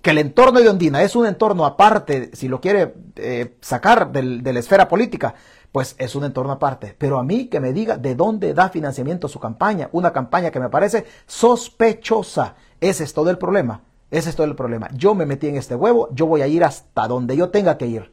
Que 0.00 0.10
el 0.10 0.18
entorno 0.18 0.60
de 0.60 0.68
Ondina 0.68 1.02
es 1.02 1.14
un 1.14 1.26
entorno 1.26 1.66
aparte, 1.66 2.30
si 2.32 2.48
lo 2.48 2.60
quiere 2.60 2.94
eh, 3.16 3.54
sacar 3.60 4.10
de 4.10 4.52
la 4.52 4.58
esfera 4.58 4.88
política, 4.88 5.34
pues 5.70 5.94
es 5.98 6.16
un 6.16 6.24
entorno 6.24 6.52
aparte. 6.52 6.96
Pero 6.98 7.18
a 7.18 7.22
mí 7.22 7.46
que 7.46 7.60
me 7.60 7.72
diga 7.74 7.98
de 7.98 8.14
dónde 8.14 8.54
da 8.54 8.70
financiamiento 8.70 9.28
su 9.28 9.38
campaña, 9.38 9.90
una 9.92 10.12
campaña 10.12 10.50
que 10.50 10.58
me 10.58 10.70
parece 10.70 11.04
sospechosa. 11.26 12.56
Ese 12.80 13.04
es 13.04 13.12
todo 13.12 13.30
el 13.30 13.38
problema. 13.38 13.82
Ese 14.12 14.28
es 14.28 14.36
todo 14.36 14.46
el 14.46 14.54
problema. 14.54 14.90
Yo 14.94 15.14
me 15.14 15.24
metí 15.24 15.48
en 15.48 15.56
este 15.56 15.74
huevo, 15.74 16.10
yo 16.12 16.26
voy 16.26 16.42
a 16.42 16.46
ir 16.46 16.62
hasta 16.62 17.08
donde 17.08 17.34
yo 17.34 17.48
tenga 17.48 17.78
que 17.78 17.86
ir. 17.86 18.12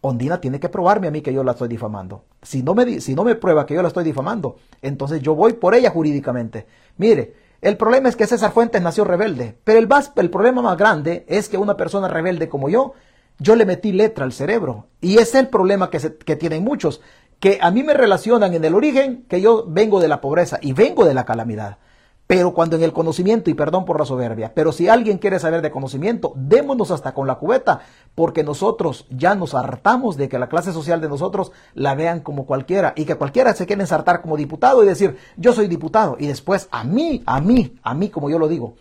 Ondina 0.00 0.40
tiene 0.40 0.58
que 0.58 0.68
probarme 0.68 1.06
a 1.06 1.12
mí 1.12 1.22
que 1.22 1.32
yo 1.32 1.44
la 1.44 1.52
estoy 1.52 1.68
difamando. 1.68 2.24
Si 2.42 2.64
no, 2.64 2.74
me, 2.74 3.00
si 3.00 3.14
no 3.14 3.22
me 3.22 3.36
prueba 3.36 3.66
que 3.66 3.74
yo 3.74 3.82
la 3.82 3.88
estoy 3.88 4.02
difamando, 4.02 4.56
entonces 4.82 5.22
yo 5.22 5.36
voy 5.36 5.52
por 5.52 5.76
ella 5.76 5.90
jurídicamente. 5.90 6.66
Mire, 6.96 7.34
el 7.60 7.76
problema 7.76 8.08
es 8.08 8.16
que 8.16 8.26
César 8.26 8.50
Fuentes 8.50 8.82
nació 8.82 9.04
rebelde, 9.04 9.56
pero 9.62 9.78
el, 9.78 9.88
el 10.16 10.30
problema 10.30 10.60
más 10.60 10.76
grande 10.76 11.24
es 11.28 11.48
que 11.48 11.56
una 11.56 11.76
persona 11.76 12.08
rebelde 12.08 12.48
como 12.48 12.68
yo, 12.68 12.94
yo 13.38 13.54
le 13.54 13.64
metí 13.64 13.92
letra 13.92 14.24
al 14.24 14.32
cerebro. 14.32 14.88
Y 15.00 15.18
es 15.18 15.36
el 15.36 15.46
problema 15.46 15.88
que, 15.88 16.00
que 16.16 16.34
tienen 16.34 16.64
muchos, 16.64 17.00
que 17.38 17.60
a 17.62 17.70
mí 17.70 17.84
me 17.84 17.94
relacionan 17.94 18.54
en 18.54 18.64
el 18.64 18.74
origen 18.74 19.24
que 19.28 19.40
yo 19.40 19.66
vengo 19.68 20.00
de 20.00 20.08
la 20.08 20.20
pobreza 20.20 20.58
y 20.60 20.72
vengo 20.72 21.04
de 21.04 21.14
la 21.14 21.24
calamidad. 21.24 21.78
Pero 22.26 22.54
cuando 22.54 22.74
en 22.74 22.82
el 22.82 22.92
conocimiento, 22.92 23.50
y 23.50 23.54
perdón 23.54 23.84
por 23.84 24.00
la 24.00 24.04
soberbia, 24.04 24.52
pero 24.52 24.72
si 24.72 24.88
alguien 24.88 25.18
quiere 25.18 25.38
saber 25.38 25.62
de 25.62 25.70
conocimiento, 25.70 26.32
démonos 26.34 26.90
hasta 26.90 27.14
con 27.14 27.28
la 27.28 27.36
cubeta, 27.36 27.82
porque 28.16 28.42
nosotros 28.42 29.06
ya 29.10 29.36
nos 29.36 29.54
hartamos 29.54 30.16
de 30.16 30.28
que 30.28 30.38
la 30.38 30.48
clase 30.48 30.72
social 30.72 31.00
de 31.00 31.08
nosotros 31.08 31.52
la 31.74 31.94
vean 31.94 32.20
como 32.20 32.44
cualquiera 32.44 32.94
y 32.96 33.04
que 33.04 33.14
cualquiera 33.14 33.54
se 33.54 33.66
quiera 33.66 33.82
ensartar 33.82 34.22
como 34.22 34.36
diputado 34.36 34.82
y 34.82 34.86
decir, 34.86 35.16
yo 35.36 35.52
soy 35.52 35.68
diputado, 35.68 36.16
y 36.18 36.26
después 36.26 36.68
a 36.72 36.82
mí, 36.82 37.22
a 37.26 37.40
mí, 37.40 37.78
a 37.84 37.94
mí, 37.94 38.08
como 38.08 38.28
yo 38.28 38.40
lo 38.40 38.48
digo, 38.48 38.74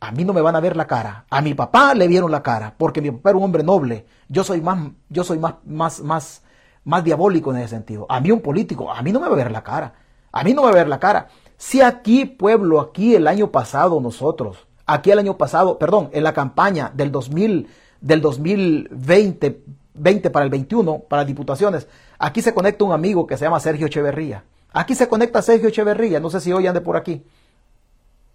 a 0.00 0.12
mí 0.12 0.24
no 0.24 0.32
me 0.32 0.40
van 0.40 0.56
a 0.56 0.60
ver 0.60 0.76
la 0.76 0.86
cara. 0.86 1.26
A 1.30 1.40
mi 1.42 1.54
papá 1.54 1.94
le 1.94 2.08
vieron 2.08 2.30
la 2.30 2.42
cara, 2.42 2.74
porque 2.76 3.00
mi 3.00 3.10
papá 3.10 3.30
era 3.30 3.38
un 3.38 3.44
hombre 3.44 3.62
noble. 3.62 4.06
Yo 4.28 4.44
soy 4.44 4.60
más, 4.60 4.90
yo 5.08 5.24
soy 5.24 5.38
más, 5.38 5.54
más, 5.64 6.00
más, 6.00 6.42
más 6.84 7.04
diabólico 7.04 7.52
en 7.52 7.58
ese 7.58 7.68
sentido. 7.68 8.06
A 8.08 8.20
mí 8.20 8.30
un 8.30 8.40
político, 8.40 8.90
a 8.90 9.02
mí 9.02 9.12
no 9.12 9.20
me 9.20 9.28
va 9.28 9.34
a 9.34 9.36
ver 9.36 9.50
la 9.50 9.62
cara. 9.62 9.94
A 10.32 10.42
mí 10.42 10.54
no 10.54 10.62
me 10.62 10.68
va 10.68 10.72
a 10.72 10.76
ver 10.76 10.88
la 10.88 10.98
cara. 10.98 11.28
Si 11.60 11.82
aquí, 11.82 12.24
pueblo, 12.24 12.80
aquí 12.80 13.14
el 13.14 13.28
año 13.28 13.50
pasado 13.50 14.00
nosotros, 14.00 14.66
aquí 14.86 15.10
el 15.10 15.18
año 15.18 15.36
pasado, 15.36 15.78
perdón, 15.78 16.08
en 16.14 16.24
la 16.24 16.32
campaña 16.32 16.90
del 16.94 17.12
2000, 17.12 17.68
del 18.00 18.22
2020, 18.22 19.62
20 19.92 20.30
para 20.30 20.44
el 20.46 20.50
21, 20.50 21.00
para 21.00 21.26
diputaciones, 21.26 21.86
aquí 22.18 22.40
se 22.40 22.54
conecta 22.54 22.82
un 22.82 22.92
amigo 22.92 23.26
que 23.26 23.36
se 23.36 23.44
llama 23.44 23.60
Sergio 23.60 23.88
Echeverría. 23.88 24.42
Aquí 24.72 24.94
se 24.94 25.06
conecta 25.06 25.42
Sergio 25.42 25.68
Echeverría, 25.68 26.18
no 26.18 26.30
sé 26.30 26.40
si 26.40 26.50
oyan 26.50 26.72
de 26.72 26.80
por 26.80 26.96
aquí. 26.96 27.22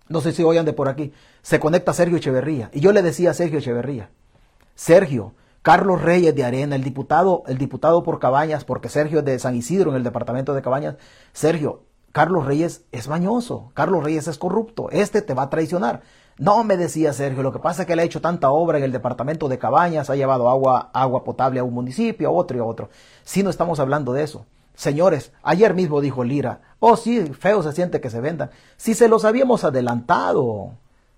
No 0.08 0.22
sé 0.22 0.32
si 0.32 0.44
oyan 0.44 0.64
de 0.64 0.74
por 0.74 0.88
aquí. 0.88 1.12
Se 1.42 1.60
conecta 1.60 1.94
Sergio 1.94 2.18
Echeverría. 2.18 2.70
Y 2.74 2.80
yo 2.80 2.92
le 2.92 3.02
decía 3.02 3.32
a 3.32 3.34
Sergio 3.34 3.58
Echeverría, 3.58 4.12
Sergio, 4.76 5.34
Carlos 5.64 6.00
Reyes 6.00 6.36
de 6.36 6.44
Arena, 6.44 6.76
el 6.76 6.84
diputado, 6.84 7.42
el 7.48 7.58
diputado 7.58 8.04
por 8.04 8.20
Cabañas, 8.20 8.66
porque 8.66 8.88
Sergio 8.88 9.20
es 9.20 9.26
de 9.26 9.40
San 9.40 9.56
Isidro 9.56 9.90
en 9.90 9.98
el 9.98 10.04
departamento 10.04 10.54
de 10.54 10.62
Cabañas. 10.62 10.98
Sergio, 11.34 11.82
Carlos 12.16 12.46
Reyes 12.46 12.86
es 12.94 13.10
mañoso, 13.10 13.72
Carlos 13.74 14.02
Reyes 14.02 14.30
es 14.30 14.38
corrupto, 14.38 14.90
este 14.90 15.22
te 15.22 15.34
va 15.34 15.44
a 15.44 15.50
traicionar. 15.50 16.04
No, 16.38 16.64
me 16.64 16.78
decía 16.78 17.12
Sergio, 17.12 17.44
lo 17.44 17.52
que 17.52 17.60
pasa 17.60 17.82
es 17.82 17.88
que 17.90 17.94
le 17.98 18.04
ha 18.04 18.06
hecho 18.06 18.22
tanta 18.22 18.52
obra 18.52 18.78
en 18.78 18.86
el 18.86 18.94
departamento 18.94 19.50
de 19.50 19.58
Cabañas, 19.58 20.10
ha 20.10 20.16
llevado 20.16 20.50
agua, 20.50 20.92
agua 20.94 21.26
potable 21.26 21.60
a 21.60 21.66
un 21.66 21.74
municipio, 21.74 22.30
a 22.30 22.32
otro 22.32 22.56
y 22.56 22.62
a 22.62 22.64
otro. 22.64 22.88
Si 23.26 23.44
no 23.44 23.50
estamos 23.50 23.82
hablando 23.82 24.14
de 24.14 24.24
eso. 24.24 24.46
Señores, 24.76 25.34
ayer 25.44 25.74
mismo 25.74 26.00
dijo 26.00 26.24
Lira, 26.24 26.62
oh 26.80 26.96
sí, 26.96 27.22
feo 27.34 27.62
se 27.62 27.74
siente 27.74 28.00
que 28.00 28.10
se 28.10 28.22
vendan. 28.22 28.50
Si 28.78 28.94
se 28.94 29.10
los 29.10 29.26
habíamos 29.26 29.66
adelantado, 29.66 30.72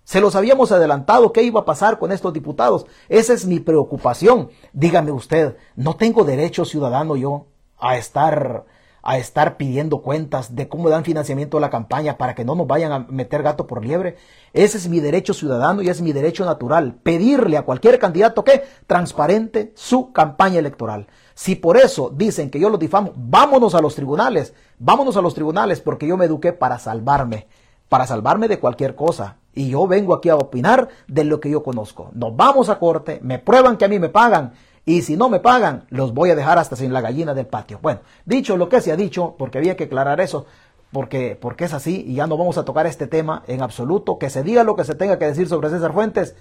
se 0.03 0.19
los 0.19 0.35
habíamos 0.35 0.71
adelantado 0.71 1.31
qué 1.31 1.43
iba 1.43 1.59
a 1.59 1.65
pasar 1.65 1.99
con 1.99 2.11
estos 2.11 2.33
diputados. 2.33 2.87
Esa 3.07 3.33
es 3.33 3.45
mi 3.45 3.59
preocupación. 3.59 4.49
Dígame 4.73 5.11
usted, 5.11 5.57
¿no 5.75 5.95
tengo 5.95 6.23
derecho 6.23 6.65
ciudadano 6.65 7.15
yo 7.15 7.45
a 7.77 7.97
estar 7.97 8.65
a 9.03 9.17
estar 9.17 9.57
pidiendo 9.57 10.01
cuentas 10.01 10.55
de 10.55 10.67
cómo 10.67 10.89
dan 10.89 11.03
financiamiento 11.03 11.57
a 11.57 11.61
la 11.61 11.69
campaña 11.69 12.17
para 12.17 12.35
que 12.35 12.43
no 12.43 12.55
nos 12.55 12.67
vayan 12.67 12.91
a 12.91 12.99
meter 13.09 13.43
gato 13.43 13.67
por 13.67 13.85
liebre. 13.85 14.17
Ese 14.53 14.77
es 14.77 14.89
mi 14.89 14.99
derecho 14.99 15.33
ciudadano 15.33 15.81
y 15.81 15.89
es 15.89 16.01
mi 16.01 16.11
derecho 16.11 16.45
natural. 16.45 16.95
Pedirle 17.03 17.57
a 17.57 17.63
cualquier 17.63 17.99
candidato 17.99 18.43
que 18.43 18.63
transparente 18.85 19.71
su 19.75 20.11
campaña 20.11 20.59
electoral. 20.59 21.07
Si 21.33 21.55
por 21.55 21.77
eso 21.77 22.11
dicen 22.13 22.49
que 22.49 22.59
yo 22.59 22.69
los 22.69 22.79
difamo, 22.79 23.13
vámonos 23.15 23.75
a 23.75 23.81
los 23.81 23.95
tribunales, 23.95 24.53
vámonos 24.79 25.17
a 25.17 25.21
los 25.21 25.33
tribunales 25.35 25.81
porque 25.81 26.07
yo 26.07 26.17
me 26.17 26.25
eduqué 26.25 26.51
para 26.51 26.79
salvarme, 26.79 27.47
para 27.89 28.07
salvarme 28.07 28.47
de 28.47 28.59
cualquier 28.59 28.95
cosa. 28.95 29.37
Y 29.53 29.69
yo 29.69 29.87
vengo 29.87 30.13
aquí 30.13 30.29
a 30.29 30.35
opinar 30.35 30.89
de 31.07 31.23
lo 31.23 31.39
que 31.39 31.49
yo 31.49 31.63
conozco. 31.63 32.11
Nos 32.13 32.35
vamos 32.35 32.69
a 32.69 32.77
corte, 32.77 33.19
me 33.23 33.39
prueban 33.39 33.77
que 33.77 33.85
a 33.85 33.87
mí 33.87 33.99
me 33.99 34.09
pagan 34.09 34.53
y 34.87 35.01
si 35.01 35.17
no 35.17 35.27
me 35.27 35.41
pagan, 35.41 35.85
los 35.89 36.13
voy 36.13 36.29
a 36.29 36.35
dejar 36.35 36.57
hasta 36.57 36.77
sin 36.77 36.93
la 36.93 37.01
gallina 37.01 37.33
del 37.33 37.45
patio. 37.45 37.77
Bueno, 37.81 37.99
dicho 38.25 38.55
lo 38.55 38.69
que 38.69 38.79
se 38.79 38.93
ha 38.93 38.95
dicho, 38.95 39.35
porque 39.37 39.57
había 39.57 39.75
que 39.75 39.83
aclarar 39.83 40.21
eso, 40.21 40.45
porque, 40.93 41.37
porque 41.39 41.65
es 41.65 41.73
así 41.73 42.05
y 42.07 42.15
ya 42.15 42.25
no 42.25 42.37
vamos 42.37 42.57
a 42.57 42.63
tocar 42.63 42.87
este 42.87 43.05
tema 43.05 43.43
en 43.47 43.61
absoluto, 43.61 44.17
que 44.17 44.29
se 44.29 44.43
diga 44.43 44.63
lo 44.63 44.77
que 44.77 44.85
se 44.85 44.95
tenga 44.95 45.19
que 45.19 45.25
decir 45.25 45.49
sobre 45.49 45.69
César 45.69 45.91
Fuentes. 45.91 46.37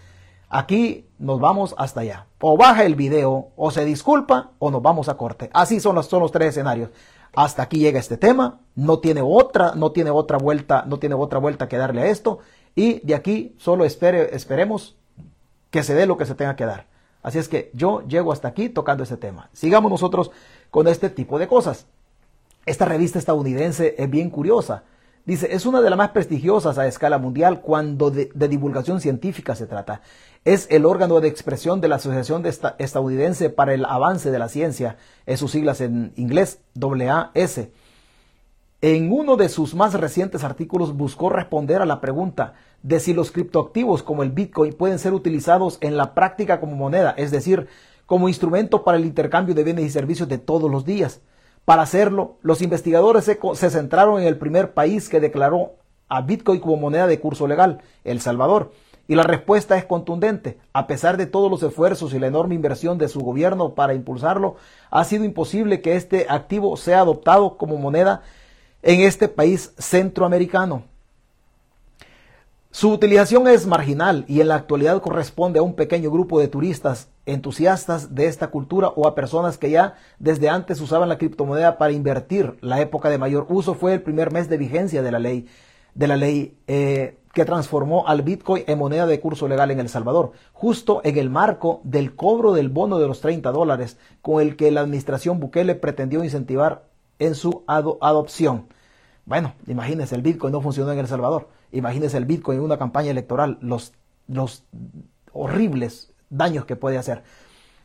Aquí 0.49 1.09
nos 1.19 1.41
vamos 1.41 1.75
hasta 1.77 2.03
allá. 2.03 2.27
O 2.41 2.57
baja 2.57 2.85
el 2.85 2.95
video, 2.95 3.49
o 3.57 3.73
se 3.73 3.85
disculpa, 3.85 4.53
o 4.61 4.71
nos 4.71 4.81
vamos 4.81 5.09
a 5.09 5.17
corte. 5.17 5.51
Así 5.53 5.81
son 5.81 5.97
los, 5.97 6.07
son 6.07 6.21
los 6.21 6.31
tres 6.31 6.51
escenarios. 6.51 6.91
Hasta 7.35 7.65
aquí 7.65 7.81
llega 7.81 7.99
este 7.99 8.17
tema. 8.17 8.61
No 8.77 9.01
tiene 9.01 9.23
otra, 9.25 9.73
no 9.75 9.91
tiene 9.91 10.11
otra 10.11 10.39
vuelta, 10.39 10.85
no 10.87 11.01
tiene 11.01 11.17
otra 11.17 11.41
vuelta 11.41 11.67
que 11.67 11.79
darle 11.79 12.03
a 12.03 12.07
esto. 12.07 12.39
Y 12.77 13.01
de 13.05 13.17
aquí 13.17 13.57
solo 13.59 13.85
espere, 13.85 14.37
esperemos 14.37 14.95
que 15.73 15.83
se 15.83 15.95
dé 15.95 16.07
lo 16.07 16.17
que 16.17 16.27
se 16.27 16.37
tenga 16.37 16.55
que 16.55 16.65
dar. 16.65 16.87
Así 17.27 17.39
es 17.39 17.49
que 17.49 17.73
yo 17.75 18.07
llego 18.07 18.31
hasta 18.31 18.47
aquí 18.47 18.69
tocando 18.69 19.03
este 19.03 19.17
tema. 19.17 19.51
Sigamos 19.53 19.91
nosotros 19.91 20.31
con 20.71 20.87
este 20.87 21.11
tipo 21.11 21.41
de 21.41 21.49
cosas. 21.49 21.87
Esta 22.67 22.85
revista 22.85 23.19
estadounidense 23.19 23.97
es 23.99 24.09
bien 24.09 24.31
curiosa. 24.31 24.85
Dice, 25.25 25.53
es 25.53 25.67
una 25.67 25.81
de 25.81 25.91
las 25.91 25.97
más 25.97 26.11
prestigiosas 26.11 26.79
a 26.79 26.87
escala 26.87 27.19
mundial 27.19 27.63
cuando 27.63 28.13
de, 28.13 28.31
divulgación 28.33 29.01
científica 29.01 29.57
se 29.57 29.67
trata. 29.67 30.03
Es 30.45 30.69
el 30.71 30.87
órgano 30.87 31.21
de 31.21 31.27
expresión 31.27 31.81
de 31.81 31.89
la 31.89 31.97
Asociación 31.97 32.45
Estadounidense 32.47 33.51
para 33.51 33.75
el 33.75 33.87
Avance 33.87 34.31
de 34.31 34.39
la 34.39 34.49
Ciencia, 34.49 34.97
es 35.27 35.41
sus 35.41 35.51
siglas 35.51 35.81
en 35.81 36.13
inglés, 36.15 36.61
AAS. 36.81 37.59
En 38.83 39.11
uno 39.11 39.37
de 39.37 39.49
sus 39.49 39.75
más 39.75 39.95
recientes 39.95 40.45
artículos 40.45 40.95
buscó 40.95 41.31
responder 41.31 41.81
a 41.81 41.87
la 41.87 42.03
pregunta 42.03 42.53
de 42.83 43.01
si 43.01 43.15
los 43.15 43.33
criptoactivos 43.33 44.03
como 44.03 44.23
el 44.23 44.33
Bitcoin 44.33 44.75
pueden 44.75 44.99
ser 44.99 45.15
utilizados 45.15 45.79
en 45.81 45.97
la 45.97 46.13
práctica 46.13 46.61
como 46.61 46.77
moneda, 46.77 47.15
es 47.17 47.31
decir, 47.31 47.69
como 48.05 48.29
instrumento 48.29 48.85
para 48.85 48.99
el 48.99 49.07
intercambio 49.07 49.55
de 49.55 49.65
bienes 49.65 49.87
y 49.87 49.91
servicios 49.91 50.29
de 50.29 50.37
todos 50.37 50.71
los 50.71 50.85
días. 50.85 51.23
Para 51.65 51.83
hacerlo, 51.83 52.37
los 52.43 52.61
investigadores 52.61 53.25
se, 53.25 53.41
se 53.55 53.71
centraron 53.71 54.21
en 54.21 54.29
el 54.29 54.37
primer 54.37 54.75
país 54.75 55.09
que 55.09 55.21
declaró 55.21 55.77
a 56.09 56.21
Bitcoin 56.21 56.61
como 56.61 56.77
moneda 56.77 57.07
de 57.07 57.19
curso 57.19 57.49
legal, 57.49 57.81
El 58.05 58.21
Salvador. 58.21 58.73
Y 59.09 59.15
la 59.15 59.23
respuesta 59.23 59.79
es 59.79 59.87
contundente. 59.87 60.59
A 60.75 60.87
pesar 60.87 61.17
de 61.17 61.27
todos 61.27 61.51
los 61.51 61.63
esfuerzos 61.63 62.13
y 62.13 62.19
la 62.19 62.27
enorme 62.27 62.55
inversión 62.55 62.99
de 62.99 63.09
su 63.09 63.21
gobierno 63.21 63.75
para 63.75 63.95
impulsarlo, 63.95 64.57
ha 64.91 65.05
sido 65.05 65.25
imposible 65.25 65.81
que 65.81 65.97
este 65.97 66.27
activo 66.29 66.77
sea 66.77 67.01
adoptado 67.01 67.57
como 67.57 67.79
moneda 67.79 68.23
en 68.87 69.01
este 69.01 69.27
país 69.27 69.75
centroamericano. 69.79 70.85
Su 72.71 72.93
utilización 72.93 73.49
es 73.49 73.67
marginal 73.67 74.25
y 74.29 74.41
en 74.41 74.49
la 74.49 74.55
actualidad 74.55 75.03
corresponde 75.03 75.59
a 75.59 75.63
un 75.63 75.75
pequeño 75.75 76.09
grupo 76.11 76.39
de 76.39 76.47
turistas 76.47 77.09
entusiastas 77.25 78.15
de 78.15 78.27
esta 78.27 78.49
cultura 78.49 78.89
o 78.89 79.09
a 79.09 79.17
personas 79.17 79.59
que 79.59 79.71
ya 79.71 79.95
desde 80.21 80.49
antes 80.49 80.81
usaban 80.81 81.09
la 81.09 81.19
criptomoneda 81.19 81.79
para 81.79 81.95
invertir. 81.95 82.59
La 82.61 82.81
época 82.81 83.11
de 83.11 83.19
mayor 83.19 83.47
uso 83.49 83.75
fue 83.75 83.93
el 83.93 84.03
primer 84.03 84.31
mes 84.31 84.49
de 84.49 84.57
vigencia 84.57 85.03
de 85.03 85.11
la 85.11 85.19
ley, 85.19 85.49
de 85.95 86.07
la 86.07 86.17
ley 86.17 86.57
eh, 86.69 87.19
que 87.33 87.45
transformó 87.45 88.07
al 88.07 88.23
Bitcoin 88.23 88.63
en 88.69 88.79
moneda 88.79 89.07
de 89.07 89.19
curso 89.19 89.49
legal 89.49 89.73
en 89.73 89.81
El 89.81 89.89
Salvador, 89.89 90.31
justo 90.53 91.01
en 91.03 91.19
el 91.19 91.29
marco 91.29 91.81
del 91.83 92.15
cobro 92.15 92.53
del 92.53 92.69
bono 92.69 93.01
de 93.01 93.09
los 93.09 93.21
30 93.21 93.51
dólares 93.51 93.97
con 94.23 94.41
el 94.41 94.55
que 94.55 94.71
la 94.71 94.83
administración 94.83 95.41
Bukele 95.41 95.75
pretendió 95.75 96.23
incentivar 96.23 96.85
en 97.19 97.35
su 97.35 97.65
adopción. 97.67 98.76
Bueno, 99.27 99.55
imagínense, 99.67 100.15
el 100.15 100.23
Bitcoin 100.23 100.53
no 100.53 100.61
funcionó 100.61 100.93
en 100.93 101.01
El 101.01 101.09
Salvador. 101.09 101.49
Imagínense 101.73 102.17
el 102.17 102.27
Bitcoin 102.27 102.59
en 102.59 102.65
una 102.65 102.79
campaña 102.79 103.11
electoral, 103.11 103.59
los, 103.61 103.93
los 104.29 104.65
horribles 105.33 106.13
daños 106.31 106.65
que 106.65 106.77
puede 106.77 106.97
hacer. 106.97 107.25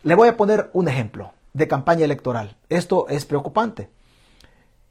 Le 0.03 0.13
voy 0.13 0.29
a 0.29 0.37
poner 0.37 0.69
un 0.73 0.87
ejemplo 0.87 1.31
de 1.53 1.67
campaña 1.67 2.05
electoral. 2.05 2.57
Esto 2.69 3.07
es 3.09 3.25
preocupante. 3.25 3.89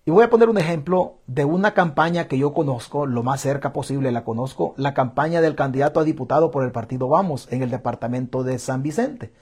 Y 0.05 0.11
voy 0.11 0.25
a 0.25 0.31
poner 0.31 0.49
un 0.49 0.59
ejemplo 0.59 1.19
de 1.29 1.45
una 1.45 1.73
campaña 1.73 2.27
que 2.27 2.37
yo 2.37 2.53
conozco, 2.53 3.07
lo 3.07 3.23
más 3.23 3.41
cerca 3.41 3.73
posible 3.73 4.11
la 4.11 4.25
conozco, 4.25 4.75
la 4.77 4.93
campaña 4.93 5.41
del 5.41 5.55
candidato 5.55 6.01
a 6.01 6.05
diputado 6.05 6.51
por 6.51 6.65
el 6.65 6.73
partido 6.73 7.09
Vamos 7.09 7.47
en 7.53 7.63
el 7.63 7.71
departamento 7.71 8.43
de 8.43 8.59
San 8.59 8.83
Vicente. 8.83 9.33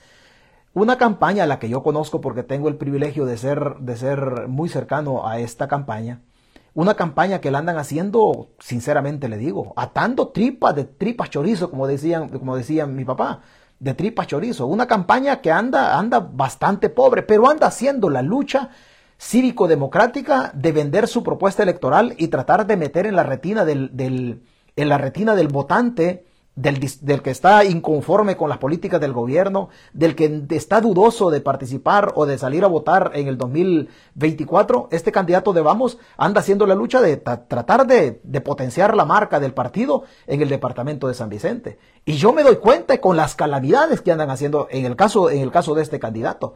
Una 0.74 0.98
campaña 0.98 1.44
a 1.44 1.46
la 1.46 1.58
que 1.58 1.70
yo 1.70 1.82
conozco 1.82 2.20
porque 2.20 2.42
tengo 2.42 2.68
el 2.68 2.76
privilegio 2.76 3.24
de 3.24 3.38
ser, 3.38 3.76
de 3.80 3.96
ser 3.96 4.46
muy 4.48 4.68
cercano 4.68 5.26
a 5.26 5.38
esta 5.38 5.68
campaña 5.68 6.20
una 6.78 6.94
campaña 6.94 7.40
que 7.40 7.50
la 7.50 7.58
andan 7.58 7.76
haciendo, 7.76 8.50
sinceramente 8.60 9.28
le 9.28 9.36
digo, 9.36 9.72
atando 9.74 10.28
tripas 10.28 10.76
de 10.76 10.84
tripas 10.84 11.28
chorizo, 11.28 11.70
como 11.70 11.88
decían, 11.88 12.28
como 12.28 12.56
decían 12.56 12.94
mi 12.94 13.04
papá, 13.04 13.40
de 13.80 13.94
tripas 13.94 14.28
chorizo. 14.28 14.64
Una 14.66 14.86
campaña 14.86 15.40
que 15.40 15.50
anda, 15.50 15.98
anda 15.98 16.20
bastante 16.20 16.88
pobre, 16.88 17.24
pero 17.24 17.50
anda 17.50 17.66
haciendo 17.66 18.08
la 18.10 18.22
lucha 18.22 18.70
cívico-democrática 19.18 20.52
de 20.54 20.70
vender 20.70 21.08
su 21.08 21.24
propuesta 21.24 21.64
electoral 21.64 22.14
y 22.16 22.28
tratar 22.28 22.64
de 22.64 22.76
meter 22.76 23.06
en 23.06 23.16
la 23.16 23.24
retina 23.24 23.64
del, 23.64 23.96
del 23.96 24.44
en 24.76 24.88
la 24.88 24.98
retina 24.98 25.34
del 25.34 25.48
votante 25.48 26.27
del, 26.58 27.22
que 27.22 27.30
está 27.30 27.64
inconforme 27.64 28.36
con 28.36 28.48
las 28.48 28.58
políticas 28.58 29.00
del 29.00 29.12
gobierno, 29.12 29.68
del 29.92 30.16
que 30.16 30.44
está 30.50 30.80
dudoso 30.80 31.30
de 31.30 31.40
participar 31.40 32.12
o 32.16 32.26
de 32.26 32.36
salir 32.36 32.64
a 32.64 32.68
votar 32.68 33.12
en 33.14 33.28
el 33.28 33.38
2024, 33.38 34.88
este 34.90 35.12
candidato 35.12 35.52
de 35.52 35.60
Vamos 35.60 35.98
anda 36.16 36.40
haciendo 36.40 36.66
la 36.66 36.74
lucha 36.74 37.00
de 37.00 37.16
tratar 37.16 37.86
de, 37.86 38.20
potenciar 38.40 38.96
la 38.96 39.04
marca 39.04 39.38
del 39.38 39.54
partido 39.54 40.02
en 40.26 40.42
el 40.42 40.48
departamento 40.48 41.06
de 41.06 41.14
San 41.14 41.28
Vicente. 41.28 41.78
Y 42.04 42.14
yo 42.14 42.32
me 42.32 42.42
doy 42.42 42.56
cuenta 42.56 43.00
con 43.00 43.16
las 43.16 43.36
calamidades 43.36 44.00
que 44.00 44.10
andan 44.10 44.30
haciendo 44.30 44.66
en 44.70 44.84
el 44.84 44.96
caso, 44.96 45.30
en 45.30 45.42
el 45.42 45.52
caso 45.52 45.74
de 45.74 45.82
este 45.82 46.00
candidato. 46.00 46.54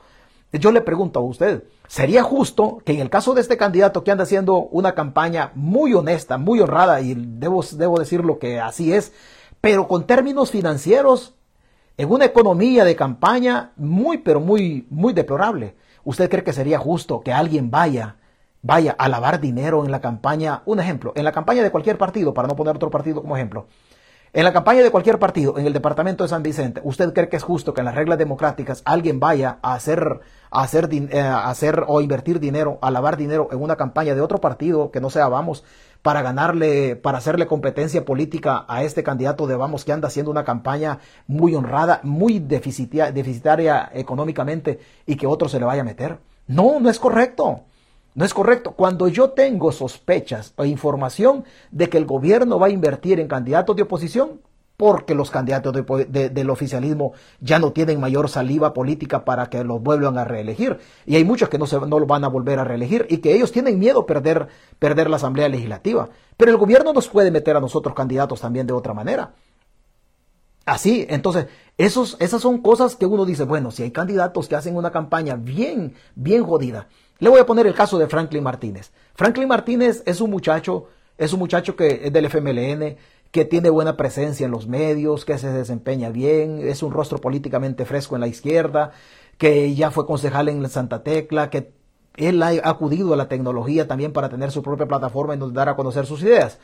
Yo 0.52 0.72
le 0.72 0.80
pregunto 0.80 1.20
a 1.20 1.22
usted, 1.22 1.64
¿sería 1.86 2.22
justo 2.22 2.78
que 2.84 2.92
en 2.92 3.00
el 3.00 3.08
caso 3.08 3.34
de 3.34 3.40
este 3.40 3.56
candidato 3.56 4.04
que 4.04 4.10
anda 4.10 4.24
haciendo 4.24 4.56
una 4.56 4.94
campaña 4.94 5.52
muy 5.54 5.94
honesta, 5.94 6.38
muy 6.38 6.60
honrada, 6.60 7.00
y 7.00 7.14
debo, 7.14 7.64
debo 7.72 7.98
decir 7.98 8.22
lo 8.24 8.38
que 8.38 8.60
así 8.60 8.92
es, 8.92 9.12
pero 9.62 9.86
con 9.86 10.08
términos 10.08 10.50
financieros, 10.50 11.34
en 11.96 12.10
una 12.10 12.24
economía 12.24 12.84
de 12.84 12.96
campaña 12.96 13.70
muy, 13.76 14.18
pero 14.18 14.40
muy, 14.40 14.88
muy 14.90 15.12
deplorable. 15.12 15.76
¿Usted 16.04 16.28
cree 16.28 16.42
que 16.42 16.52
sería 16.52 16.80
justo 16.80 17.20
que 17.20 17.32
alguien 17.32 17.70
vaya, 17.70 18.16
vaya 18.60 18.96
a 18.98 19.08
lavar 19.08 19.40
dinero 19.40 19.84
en 19.84 19.92
la 19.92 20.00
campaña? 20.00 20.62
Un 20.66 20.80
ejemplo, 20.80 21.12
en 21.14 21.24
la 21.24 21.30
campaña 21.30 21.62
de 21.62 21.70
cualquier 21.70 21.96
partido, 21.96 22.34
para 22.34 22.48
no 22.48 22.56
poner 22.56 22.74
otro 22.74 22.90
partido 22.90 23.22
como 23.22 23.36
ejemplo. 23.36 23.68
En 24.32 24.44
la 24.44 24.52
campaña 24.52 24.82
de 24.82 24.90
cualquier 24.90 25.20
partido, 25.20 25.58
en 25.58 25.66
el 25.66 25.74
departamento 25.74 26.24
de 26.24 26.28
San 26.28 26.42
Vicente, 26.42 26.80
¿usted 26.82 27.12
cree 27.12 27.28
que 27.28 27.36
es 27.36 27.42
justo 27.42 27.72
que 27.72 27.82
en 27.82 27.84
las 27.84 27.94
reglas 27.94 28.18
democráticas 28.18 28.82
alguien 28.84 29.20
vaya 29.20 29.58
a 29.62 29.74
hacer, 29.74 30.20
a 30.50 30.62
hacer, 30.62 30.88
eh, 30.90 31.20
a 31.20 31.50
hacer 31.50 31.84
o 31.86 32.00
invertir 32.00 32.40
dinero, 32.40 32.78
a 32.80 32.90
lavar 32.90 33.16
dinero 33.16 33.48
en 33.52 33.62
una 33.62 33.76
campaña 33.76 34.14
de 34.14 34.22
otro 34.22 34.38
partido 34.40 34.90
que 34.90 35.02
no 35.02 35.10
sea 35.10 35.28
Vamos, 35.28 35.64
para 36.02 36.20
ganarle, 36.22 36.96
para 36.96 37.18
hacerle 37.18 37.46
competencia 37.46 38.04
política 38.04 38.64
a 38.68 38.82
este 38.82 39.02
candidato 39.02 39.46
de 39.46 39.56
Vamos 39.56 39.84
que 39.84 39.92
anda 39.92 40.08
haciendo 40.08 40.30
una 40.30 40.44
campaña 40.44 40.98
muy 41.28 41.54
honrada, 41.54 42.00
muy 42.02 42.40
deficitaria, 42.40 43.12
deficitaria 43.12 43.90
económicamente 43.94 44.80
y 45.06 45.16
que 45.16 45.26
otro 45.26 45.48
se 45.48 45.60
le 45.60 45.64
vaya 45.64 45.82
a 45.82 45.84
meter. 45.84 46.18
No, 46.48 46.80
no 46.80 46.90
es 46.90 46.98
correcto. 46.98 47.60
No 48.14 48.24
es 48.24 48.34
correcto. 48.34 48.72
Cuando 48.72 49.08
yo 49.08 49.30
tengo 49.30 49.72
sospechas 49.72 50.52
o 50.56 50.64
información 50.64 51.44
de 51.70 51.88
que 51.88 51.96
el 51.96 52.04
gobierno 52.04 52.58
va 52.58 52.66
a 52.66 52.70
invertir 52.70 53.20
en 53.20 53.28
candidatos 53.28 53.74
de 53.76 53.82
oposición, 53.82 54.40
porque 54.76 55.14
los 55.14 55.30
candidatos 55.30 55.72
del 56.08 56.50
oficialismo 56.50 57.12
ya 57.40 57.58
no 57.58 57.72
tienen 57.72 58.00
mayor 58.00 58.28
saliva 58.28 58.74
política 58.74 59.24
para 59.24 59.46
que 59.48 59.62
los 59.64 59.82
vuelvan 59.82 60.18
a 60.18 60.24
reelegir. 60.24 60.78
Y 61.06 61.16
hay 61.16 61.24
muchos 61.24 61.48
que 61.48 61.58
no, 61.58 61.66
se, 61.66 61.78
no 61.80 61.98
lo 61.98 62.06
van 62.06 62.24
a 62.24 62.28
volver 62.28 62.58
a 62.58 62.64
reelegir 62.64 63.06
y 63.08 63.18
que 63.18 63.34
ellos 63.34 63.52
tienen 63.52 63.78
miedo 63.78 64.06
perder, 64.06 64.48
perder 64.78 65.08
la 65.08 65.16
Asamblea 65.16 65.48
Legislativa. 65.48 66.08
Pero 66.36 66.50
el 66.50 66.56
gobierno 66.56 66.92
nos 66.92 67.08
puede 67.08 67.30
meter 67.30 67.56
a 67.56 67.60
nosotros 67.60 67.94
candidatos 67.94 68.40
también 68.40 68.66
de 68.66 68.72
otra 68.72 68.94
manera. 68.94 69.34
Así, 70.64 71.06
entonces, 71.08 71.46
esos, 71.76 72.16
esas 72.20 72.40
son 72.40 72.58
cosas 72.58 72.94
que 72.94 73.06
uno 73.06 73.24
dice, 73.24 73.44
bueno, 73.44 73.70
si 73.70 73.82
hay 73.82 73.90
candidatos 73.90 74.48
que 74.48 74.54
hacen 74.54 74.76
una 74.76 74.92
campaña 74.92 75.34
bien, 75.34 75.94
bien 76.14 76.44
jodida. 76.44 76.88
Le 77.18 77.28
voy 77.28 77.40
a 77.40 77.46
poner 77.46 77.66
el 77.66 77.74
caso 77.74 77.98
de 77.98 78.08
Franklin 78.08 78.42
Martínez. 78.42 78.92
Franklin 79.14 79.48
Martínez 79.48 80.02
es 80.06 80.20
un 80.20 80.30
muchacho, 80.30 80.88
es 81.18 81.32
un 81.32 81.40
muchacho 81.40 81.74
que 81.74 82.02
es 82.04 82.12
del 82.12 82.26
FMLN, 82.26 82.96
que 83.32 83.46
tiene 83.46 83.70
buena 83.70 83.96
presencia 83.96 84.44
en 84.44 84.52
los 84.52 84.68
medios, 84.68 85.24
que 85.24 85.38
se 85.38 85.50
desempeña 85.50 86.10
bien, 86.10 86.60
es 86.62 86.82
un 86.82 86.92
rostro 86.92 87.18
políticamente 87.18 87.86
fresco 87.86 88.14
en 88.14 88.20
la 88.20 88.28
izquierda, 88.28 88.92
que 89.38 89.74
ya 89.74 89.90
fue 89.90 90.06
concejal 90.06 90.50
en 90.50 90.68
Santa 90.68 91.02
Tecla, 91.02 91.48
que 91.48 91.72
él 92.16 92.42
ha 92.42 92.50
acudido 92.62 93.14
a 93.14 93.16
la 93.16 93.28
tecnología 93.28 93.88
también 93.88 94.12
para 94.12 94.28
tener 94.28 94.50
su 94.50 94.62
propia 94.62 94.86
plataforma 94.86 95.32
en 95.32 95.40
donde 95.40 95.56
dar 95.56 95.70
a 95.70 95.76
conocer 95.76 96.04
sus 96.04 96.22
ideas. 96.22 96.60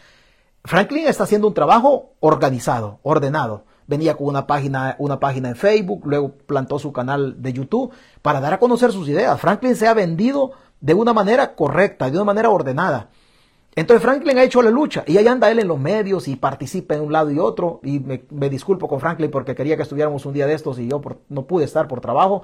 Franklin 0.62 1.06
está 1.06 1.24
haciendo 1.24 1.48
un 1.48 1.54
trabajo 1.54 2.12
organizado, 2.20 3.00
ordenado. 3.02 3.64
Venía 3.86 4.14
con 4.18 4.26
una 4.26 4.46
página, 4.46 4.94
una 4.98 5.18
página 5.18 5.48
en 5.48 5.56
Facebook, 5.56 6.02
luego 6.04 6.32
plantó 6.46 6.78
su 6.78 6.92
canal 6.92 7.40
de 7.40 7.54
YouTube 7.54 7.92
para 8.20 8.40
dar 8.40 8.52
a 8.52 8.58
conocer 8.58 8.92
sus 8.92 9.08
ideas. 9.08 9.40
Franklin 9.40 9.74
se 9.74 9.88
ha 9.88 9.94
vendido 9.94 10.50
de 10.82 10.92
una 10.92 11.14
manera 11.14 11.54
correcta, 11.54 12.10
de 12.10 12.16
una 12.18 12.26
manera 12.26 12.50
ordenada. 12.50 13.08
Entonces 13.78 14.02
Franklin 14.02 14.36
ha 14.38 14.42
hecho 14.42 14.60
la 14.60 14.70
lucha 14.70 15.04
y 15.06 15.18
ahí 15.18 15.28
anda 15.28 15.48
él 15.52 15.60
en 15.60 15.68
los 15.68 15.78
medios 15.78 16.26
y 16.26 16.34
participa 16.34 16.96
en 16.96 17.02
un 17.02 17.12
lado 17.12 17.30
y 17.30 17.38
otro. 17.38 17.78
Y 17.84 18.00
me, 18.00 18.24
me 18.30 18.50
disculpo 18.50 18.88
con 18.88 18.98
Franklin 18.98 19.30
porque 19.30 19.54
quería 19.54 19.76
que 19.76 19.82
estuviéramos 19.82 20.26
un 20.26 20.32
día 20.34 20.48
de 20.48 20.54
estos 20.54 20.80
y 20.80 20.88
yo 20.88 21.00
no 21.28 21.46
pude 21.46 21.64
estar 21.64 21.86
por 21.86 22.00
trabajo. 22.00 22.42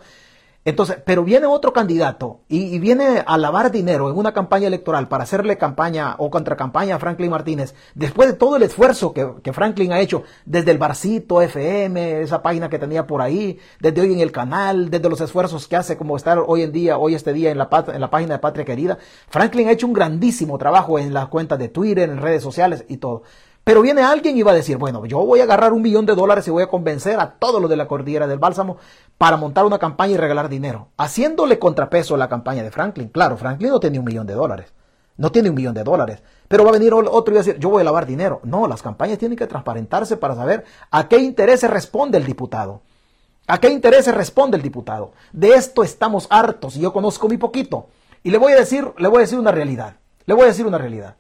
Entonces, 0.67 0.97
pero 1.05 1.25
viene 1.25 1.47
otro 1.47 1.75
candidato 1.75 2.41
y, 2.49 2.79
viene 2.79 3.23
a 3.27 3.37
lavar 3.37 3.71
dinero 3.71 4.09
en 4.09 4.17
una 4.17 4.33
campaña 4.33 4.67
electoral 4.67 5.09
para 5.09 5.25
hacerle 5.25 5.59
campaña 5.59 6.17
o 6.19 6.31
contracampaña 6.31 6.97
a 6.97 6.99
Franklin 6.99 7.31
Martínez, 7.31 7.75
después 7.95 8.29
de 8.29 8.35
todo 8.35 8.57
el 8.57 8.63
esfuerzo 8.63 9.13
que, 9.13 9.53
Franklin 9.53 9.93
ha 9.93 10.01
hecho 10.01 10.23
desde 10.47 10.71
el 10.71 10.79
Barcito 10.79 11.43
FM, 11.43 12.23
esa 12.23 12.43
página 12.43 12.71
que 12.71 12.79
tenía 12.79 13.07
por 13.07 13.21
ahí, 13.21 13.59
desde 13.79 14.01
hoy 14.01 14.15
en 14.15 14.21
el 14.21 14.33
canal, 14.33 14.91
desde 14.91 15.11
los 15.11 15.21
esfuerzos 15.21 15.69
que 15.69 15.77
hace 15.77 15.99
como 15.99 16.17
estar 16.17 16.43
hoy 16.47 16.63
en 16.63 16.73
día, 16.73 16.97
hoy 16.97 17.15
este 17.15 17.35
día 17.35 17.51
en 17.51 17.59
la, 17.59 17.69
en 17.93 18.01
la 18.01 18.11
página 18.11 18.35
de 18.35 18.39
Patria 18.39 18.65
Querida, 18.65 18.99
Franklin 19.29 19.69
ha 19.69 19.73
hecho 19.73 19.87
un 19.87 19.93
grandísimo 19.93 20.57
trabajo 20.57 20.99
en 20.99 21.13
las 21.13 21.29
cuentas 21.29 21.59
de 21.59 21.69
Twitter, 21.69 22.09
en 22.09 22.19
redes 22.19 22.43
sociales 22.43 22.87
y 22.89 22.97
todo. 22.97 23.23
Pero 23.65 23.81
viene 23.81 24.03
alguien 24.03 24.37
y 24.37 24.43
va 24.43 24.53
a 24.53 24.55
decir, 24.55 24.77
bueno, 24.77 25.07
yo 25.07 25.25
voy 25.25 25.41
a 25.41 25.45
agarrar 25.45 25.73
un 25.73 25.81
millón 25.81 26.05
de 26.05 26.15
dólares 26.15 26.47
y 26.47 26.51
voy 26.51 26.63
a 26.63 26.67
convencer 26.67 27.19
a 27.19 27.33
todos 27.39 27.63
los 27.63 27.71
de 27.71 27.77
la 27.77 27.89
cordillera 27.89 28.27
del 28.27 28.39
Bálsamo 28.39 28.77
para 29.19 29.37
montar 29.37 29.65
una 29.65 29.79
campaña 29.79 30.15
y 30.15 30.17
regalar 30.17 30.49
dinero, 30.49 30.89
haciéndole 30.97 31.59
contrapeso 31.59 32.15
a 32.15 32.19
la 32.19 32.29
campaña 32.29 32.63
de 32.63 32.71
Franklin. 32.71 33.09
Claro, 33.09 33.37
Franklin 33.37 33.71
no 33.71 33.81
tiene 33.81 33.99
un 33.99 34.05
millón 34.05 34.27
de 34.27 34.35
dólares, 34.35 34.73
no 35.17 35.31
tiene 35.31 35.51
un 35.51 35.55
millón 35.55 35.75
de 35.75 35.85
dólares, 35.85 36.23
pero 36.49 36.65
va 36.65 36.71
a 36.71 36.73
venir 36.73 36.93
otro 36.93 37.33
y 37.33 37.37
va 37.37 37.41
a 37.41 37.45
decir, 37.45 37.61
yo 37.61 37.71
voy 37.71 37.83
a 37.83 37.85
lavar 37.85 38.07
dinero. 38.07 38.41
No, 38.43 38.67
las 38.67 38.83
campañas 38.83 39.19
tienen 39.19 39.39
que 39.39 39.47
transparentarse 39.47 40.17
para 40.17 40.35
saber 40.35 40.65
a 40.91 41.09
qué 41.09 41.19
intereses 41.19 41.71
responde 41.71 42.19
el 42.19 42.25
diputado. 42.25 42.83
¿A 43.47 43.59
qué 43.59 43.69
intereses 43.69 44.15
responde 44.15 44.57
el 44.57 44.63
diputado? 44.63 45.13
De 45.33 45.51
esto 45.51 45.83
estamos 45.83 46.27
hartos 46.31 46.77
y 46.77 46.81
yo 46.81 46.93
conozco 46.93 47.29
muy 47.29 47.37
poquito. 47.37 47.89
Y 48.23 48.31
le 48.31 48.39
voy 48.39 48.53
a 48.53 48.57
decir, 48.57 48.91
le 48.97 49.09
voy 49.09 49.19
a 49.19 49.21
decir 49.21 49.39
una 49.39 49.53
realidad. 49.53 49.97
Le 50.25 50.35
voy 50.35 50.45
a 50.45 50.49
decir 50.49 50.67
una 50.67 50.79
realidad. 50.79 51.17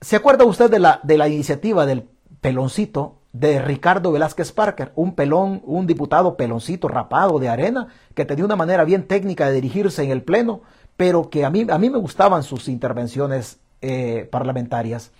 ¿Se 0.00 0.16
acuerda 0.16 0.44
usted 0.44 0.70
de 0.70 0.78
la, 0.78 1.00
de 1.02 1.18
la 1.18 1.28
iniciativa 1.28 1.86
del 1.86 2.08
peloncito 2.40 3.16
de 3.32 3.60
Ricardo 3.60 4.12
Velázquez 4.12 4.52
Parker? 4.52 4.92
Un 4.94 5.14
pelón, 5.14 5.62
un 5.64 5.86
diputado 5.86 6.36
peloncito 6.36 6.88
rapado 6.88 7.38
de 7.38 7.48
arena 7.48 7.88
que 8.14 8.24
tenía 8.24 8.44
una 8.44 8.56
manera 8.56 8.84
bien 8.84 9.06
técnica 9.06 9.46
de 9.46 9.54
dirigirse 9.54 10.02
en 10.02 10.10
el 10.10 10.22
pleno, 10.22 10.62
pero 10.96 11.30
que 11.30 11.44
a 11.44 11.50
mí, 11.50 11.66
a 11.68 11.78
mí 11.78 11.90
me 11.90 11.98
gustaban 11.98 12.42
sus 12.42 12.68
intervenciones 12.68 13.58
eh, 13.80 14.28
parlamentarias. 14.30 15.10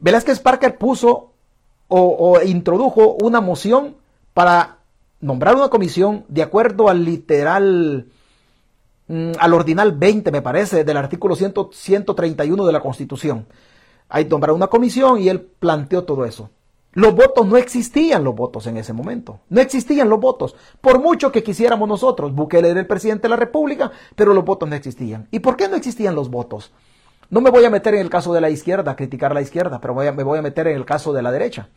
Velázquez 0.00 0.40
Parker 0.40 0.76
puso 0.78 1.32
o, 1.88 2.40
introdujo 2.44 3.16
una 3.22 3.40
moción 3.40 3.96
para 4.34 4.78
nombrar 5.20 5.54
una 5.54 5.68
comisión 5.68 6.24
de 6.28 6.42
acuerdo 6.42 6.88
al 6.88 7.04
literal, 7.04 8.08
mm, 9.08 9.32
al 9.38 9.54
ordinal 9.54 9.92
20, 9.92 10.30
me 10.30 10.42
parece, 10.42 10.84
del 10.84 10.96
artículo 10.96 11.36
131 11.36 12.66
de 12.66 12.72
la 12.72 12.80
Constitución. 12.80 13.46
Hay 14.08 14.26
nombrar 14.26 14.52
una 14.52 14.66
comisión 14.66 15.20
y 15.20 15.28
él 15.28 15.40
planteó 15.40 16.04
todo 16.04 16.24
eso. 16.24 16.50
Los 16.96 17.14
votos 17.14 17.46
no 17.46 17.58
existían 17.58 18.24
los 18.24 18.34
votos 18.34 18.66
en 18.66 18.78
ese 18.78 18.94
momento. 18.94 19.40
No 19.50 19.60
existían 19.60 20.08
los 20.08 20.18
votos. 20.18 20.56
Por 20.80 20.98
mucho 20.98 21.30
que 21.30 21.42
quisiéramos 21.42 21.86
nosotros. 21.86 22.34
Bukele 22.34 22.70
era 22.70 22.80
el 22.80 22.86
presidente 22.86 23.24
de 23.24 23.28
la 23.28 23.36
República, 23.36 23.92
pero 24.14 24.32
los 24.32 24.46
votos 24.46 24.66
no 24.66 24.74
existían. 24.74 25.28
¿Y 25.30 25.40
por 25.40 25.58
qué 25.58 25.68
no 25.68 25.76
existían 25.76 26.14
los 26.14 26.30
votos? 26.30 26.72
No 27.28 27.42
me 27.42 27.50
voy 27.50 27.66
a 27.66 27.70
meter 27.70 27.92
en 27.92 28.00
el 28.00 28.08
caso 28.08 28.32
de 28.32 28.40
la 28.40 28.48
izquierda, 28.48 28.92
a 28.92 28.96
criticar 28.96 29.32
a 29.32 29.34
la 29.34 29.42
izquierda, 29.42 29.78
pero 29.78 29.94
me 29.94 30.22
voy 30.22 30.38
a 30.38 30.42
meter 30.42 30.68
en 30.68 30.76
el 30.76 30.86
caso 30.86 31.12
de 31.12 31.20
la 31.20 31.30
derecha. 31.30 31.68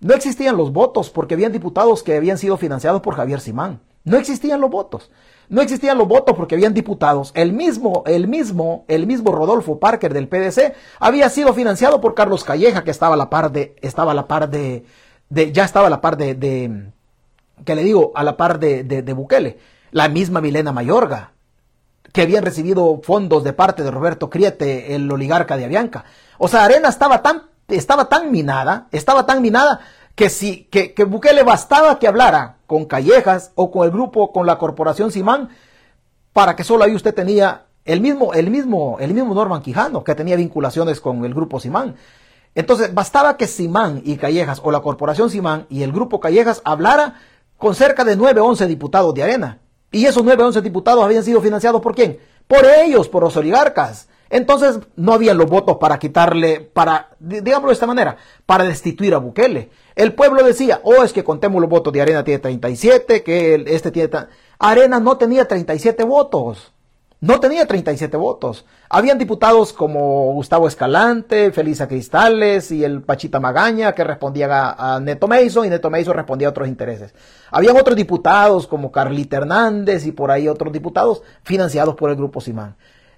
No 0.00 0.12
existían 0.12 0.56
los 0.56 0.72
votos 0.72 1.08
porque 1.08 1.34
habían 1.34 1.52
diputados 1.52 2.02
que 2.02 2.16
habían 2.16 2.36
sido 2.36 2.56
financiados 2.56 3.00
por 3.00 3.14
Javier 3.14 3.40
Simán. 3.40 3.78
No 4.02 4.16
existían 4.16 4.60
los 4.60 4.70
votos. 4.70 5.08
No 5.48 5.60
existían 5.60 5.98
los 5.98 6.08
votos 6.08 6.34
porque 6.36 6.54
habían 6.54 6.74
diputados. 6.74 7.32
El 7.34 7.52
mismo, 7.52 8.02
el 8.06 8.28
mismo, 8.28 8.84
el 8.88 9.06
mismo 9.06 9.32
Rodolfo 9.32 9.78
Parker 9.78 10.12
del 10.12 10.28
PDC 10.28 10.74
había 10.98 11.28
sido 11.28 11.52
financiado 11.54 12.00
por 12.00 12.14
Carlos 12.14 12.44
Calleja, 12.44 12.84
que 12.84 12.90
estaba 12.90 13.14
a 13.14 13.18
la 13.18 13.30
par 13.30 13.52
de, 13.52 13.76
estaba 13.82 14.12
a 14.12 14.14
la 14.14 14.26
par 14.26 14.48
de, 14.48 14.84
ya 15.30 15.64
estaba 15.64 15.88
a 15.88 15.90
la 15.90 16.00
par 16.00 16.16
de, 16.16 16.34
de, 16.34 16.90
que 17.64 17.74
le 17.74 17.82
digo, 17.82 18.12
a 18.14 18.24
la 18.24 18.36
par 18.36 18.58
de, 18.58 18.84
de, 18.84 19.02
de 19.02 19.12
Bukele. 19.12 19.58
La 19.90 20.08
misma 20.08 20.40
Milena 20.40 20.72
Mayorga, 20.72 21.32
que 22.12 22.22
habían 22.22 22.44
recibido 22.44 23.00
fondos 23.02 23.44
de 23.44 23.52
parte 23.52 23.82
de 23.82 23.90
Roberto 23.90 24.30
Criete, 24.30 24.94
el 24.94 25.10
oligarca 25.10 25.56
de 25.56 25.66
Avianca. 25.66 26.04
O 26.38 26.48
sea, 26.48 26.64
Arena 26.64 26.88
estaba 26.88 27.22
tan, 27.22 27.42
estaba 27.68 28.08
tan 28.08 28.30
minada, 28.30 28.88
estaba 28.92 29.26
tan 29.26 29.42
minada 29.42 29.80
que 30.14 30.30
si, 30.30 30.64
que, 30.64 30.94
que 30.94 31.04
Bukele 31.04 31.42
bastaba 31.42 31.98
que 31.98 32.06
hablara 32.06 32.58
con 32.66 32.84
Callejas 32.84 33.52
o 33.54 33.70
con 33.70 33.84
el 33.84 33.90
grupo, 33.90 34.32
con 34.32 34.46
la 34.46 34.58
corporación 34.58 35.10
Simán, 35.10 35.50
para 36.32 36.56
que 36.56 36.64
solo 36.64 36.84
ahí 36.84 36.94
usted 36.94 37.14
tenía 37.14 37.66
el 37.84 38.00
mismo, 38.00 38.32
el 38.32 38.50
mismo, 38.50 38.96
el 39.00 39.12
mismo 39.12 39.34
Norman 39.34 39.62
Quijano, 39.62 40.04
que 40.04 40.14
tenía 40.14 40.36
vinculaciones 40.36 41.00
con 41.00 41.24
el 41.24 41.34
grupo 41.34 41.60
Simán. 41.60 41.96
Entonces, 42.54 42.94
bastaba 42.94 43.36
que 43.36 43.46
Simán 43.46 44.02
y 44.04 44.16
Callejas, 44.16 44.60
o 44.62 44.70
la 44.70 44.80
corporación 44.80 45.28
Simán 45.28 45.66
y 45.68 45.82
el 45.82 45.92
grupo 45.92 46.20
Callejas, 46.20 46.62
hablara 46.64 47.20
con 47.58 47.74
cerca 47.74 48.04
de 48.04 48.16
9 48.16 48.40
11 48.40 48.66
diputados 48.66 49.14
de 49.14 49.22
arena. 49.22 49.58
Y 49.90 50.06
esos 50.06 50.24
9 50.24 50.42
11 50.42 50.60
diputados 50.60 51.04
habían 51.04 51.24
sido 51.24 51.40
financiados 51.40 51.80
por 51.80 51.94
quién? 51.94 52.18
Por 52.46 52.64
ellos, 52.64 53.08
por 53.08 53.22
los 53.22 53.36
oligarcas. 53.36 54.08
Entonces 54.30 54.80
no 54.96 55.12
habían 55.12 55.38
los 55.38 55.48
votos 55.48 55.76
para 55.78 55.98
quitarle, 55.98 56.60
para, 56.60 57.10
digámoslo 57.20 57.68
de 57.68 57.74
esta 57.74 57.86
manera, 57.86 58.16
para 58.46 58.64
destituir 58.64 59.14
a 59.14 59.18
Bukele. 59.18 59.70
El 59.94 60.14
pueblo 60.14 60.42
decía, 60.42 60.80
oh, 60.82 61.04
es 61.04 61.12
que 61.12 61.24
contemos 61.24 61.60
los 61.60 61.70
votos 61.70 61.92
de 61.92 62.02
Arena 62.02 62.24
tiene 62.24 62.40
37, 62.40 63.22
que 63.22 63.64
este 63.68 63.90
tiene... 63.90 64.10
Arena 64.58 64.98
no 65.00 65.16
tenía 65.18 65.46
37 65.46 66.04
votos. 66.04 66.72
No 67.20 67.40
tenía 67.40 67.66
37 67.66 68.18
votos. 68.18 68.66
Habían 68.90 69.16
diputados 69.16 69.72
como 69.72 70.34
Gustavo 70.34 70.68
Escalante, 70.68 71.52
Felisa 71.52 71.88
Cristales 71.88 72.70
y 72.70 72.84
el 72.84 73.00
Pachita 73.00 73.40
Magaña 73.40 73.94
que 73.94 74.04
respondían 74.04 74.50
a, 74.52 75.00
Neto 75.00 75.26
Mason 75.26 75.64
y 75.64 75.70
Neto 75.70 75.88
Mason 75.90 76.14
respondía 76.14 76.48
a 76.48 76.50
otros 76.50 76.68
intereses. 76.68 77.14
Habían 77.50 77.78
otros 77.78 77.96
diputados 77.96 78.66
como 78.66 78.92
Carlita 78.92 79.38
Hernández 79.38 80.04
y 80.04 80.12
por 80.12 80.30
ahí 80.30 80.48
otros 80.48 80.70
diputados 80.70 81.22
financiados 81.44 81.94
por 81.94 82.10
el 82.10 82.16
Grupo 82.16 82.42
Simán 82.42 82.76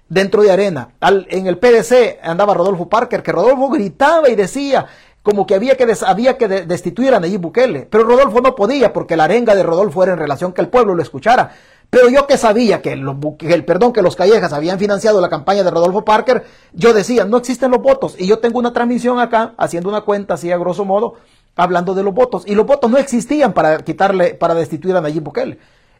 dentro 0.09 0.41
de 0.41 0.51
Arena. 0.51 0.89
en 1.01 1.47
el 1.47 1.57
PDC 1.57 2.19
andaba 2.23 2.53
Rodolfo 2.53 2.87
Parker, 2.89 3.23
que 3.23 3.31
Rodolfo 3.31 3.69
gritaba 3.69 4.29
y 4.29 4.35
decía 4.35 4.87
como 5.23 5.45
que 5.45 5.55
había 5.55 5.75
que, 5.75 5.85
que 5.85 6.47
destituir 6.47 7.13
a 7.13 7.19
Nayib 7.19 7.41
Bukele. 7.41 7.85
Pero 7.89 8.05
Rodolfo 8.05 8.39
no 8.39 8.55
podía 8.55 8.93
porque 8.93 9.17
la 9.17 9.25
arenga 9.25 9.55
de 9.55 9.63
Rodolfo 9.63 10.01
era 10.01 10.13
en 10.13 10.19
relación 10.19 10.53
que 10.53 10.61
el 10.61 10.69
pueblo 10.69 10.95
lo 10.95 11.01
escuchara. 11.01 11.51
Pero 11.89 12.09
yo 12.09 12.27
que 12.27 12.37
sabía 12.37 12.81
que, 12.81 12.93
el 12.93 13.65
perdón 13.65 13.93
que 13.93 14.01
los 14.01 14.15
Callejas 14.15 14.53
habían 14.53 14.79
financiado 14.79 15.21
la 15.21 15.29
campaña 15.29 15.63
de 15.63 15.71
Rodolfo 15.71 16.03
Parker, 16.03 16.45
yo 16.73 16.93
decía, 16.93 17.25
no 17.25 17.37
existen 17.37 17.71
los 17.71 17.81
votos. 17.81 18.15
Y 18.17 18.27
yo 18.27 18.39
tengo 18.39 18.59
una 18.59 18.73
transmisión 18.73 19.19
acá, 19.19 19.53
haciendo 19.57 19.89
una 19.89 20.01
cuenta 20.01 20.33
así 20.33 20.51
a 20.51 20.57
grosso 20.57 20.83
modo, 20.83 21.15
hablando 21.55 21.93
de 21.93 22.03
los 22.03 22.13
votos. 22.13 22.43
Y 22.45 22.55
los 22.55 22.65
votos 22.65 22.91
no 22.91 22.97
existían 22.97 23.53
para 23.53 23.79
quitarle, 23.79 24.33
para 24.33 24.53
destituir 24.53 24.95
a 24.95 25.01
Nayib 25.01 25.23
Bukele. 25.23 25.59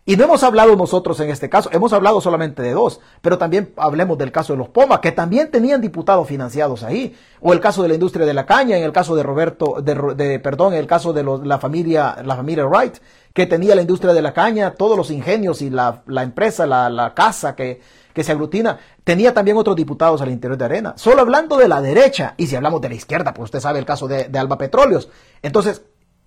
Y 0.10 0.16
no 0.16 0.24
hemos 0.24 0.42
hablado 0.44 0.74
nosotros 0.78 1.20
en 1.20 1.30
este 1.30 1.50
caso, 1.50 1.70
hemos 1.74 1.92
hablado 1.92 2.22
solamente 2.22 2.62
de 2.62 2.72
dos, 2.72 3.02
pero 3.22 3.38
también 3.38 3.74
hablemos 3.76 4.18
del 4.18 4.32
caso 4.32 4.54
de 4.54 4.58
los 4.60 4.70
Poma, 4.70 5.02
que 5.02 5.12
también 5.12 5.52
tenían 5.52 5.82
diputados 5.82 6.26
financiados 6.26 6.84
ahí, 6.84 7.14
o 7.42 7.52
el 7.52 7.60
caso 7.60 7.84
de 7.84 7.90
la 7.90 7.96
industria 7.96 8.26
de 8.26 8.34
la 8.34 8.46
caña, 8.46 8.78
en 8.78 8.86
el 8.86 8.94
caso 8.94 9.18
de 9.18 9.24
Roberto, 9.24 9.82
de, 9.82 10.40
perdón, 10.40 10.72
en 10.72 10.80
el 10.80 10.88
caso 10.88 11.12
de 11.12 11.26
la 11.44 11.60
familia, 11.60 12.16
la 12.24 12.38
familia 12.38 12.66
Wright, 12.66 13.00
que 13.34 13.48
tenía 13.48 13.76
la 13.76 13.82
industria 13.82 14.14
de 14.14 14.22
la 14.22 14.34
caña, 14.34 14.76
todos 14.76 14.96
los 14.96 15.12
ingenios 15.12 15.62
y 15.62 15.70
la, 15.70 16.02
empresa, 16.08 16.66
la, 16.66 17.12
casa 17.14 17.54
que, 17.54 17.82
que 18.14 18.24
se 18.24 18.32
aglutina. 18.32 18.80
Tenía 19.04 19.34
también 19.34 19.58
otros 19.58 19.76
diputados 19.76 20.22
al 20.22 20.32
interior 20.32 20.58
de 20.58 20.64
Arena. 20.64 20.94
Solo 20.96 21.20
hablando 21.20 21.58
de 21.58 21.68
la 21.68 21.82
derecha, 21.82 22.34
y 22.38 22.48
si 22.48 22.56
hablamos 22.56 22.80
de 22.80 22.88
la 22.88 22.96
izquierda, 22.96 23.34
pues 23.34 23.48
usted 23.48 23.60
sabe 23.60 23.80
el 23.80 23.86
caso 23.86 24.08
de, 24.08 24.30
de 24.30 24.40
Alba 24.40 24.58
Petróleos. 24.58 25.10
Entonces, 25.42 25.82